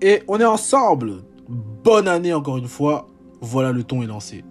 Et 0.01 0.23
on 0.27 0.39
est 0.39 0.45
ensemble. 0.45 1.23
Bonne 1.47 2.07
année 2.07 2.33
encore 2.33 2.57
une 2.57 2.67
fois. 2.67 3.07
Voilà, 3.41 3.71
le 3.71 3.83
ton 3.83 4.01
est 4.01 4.07
lancé. 4.07 4.43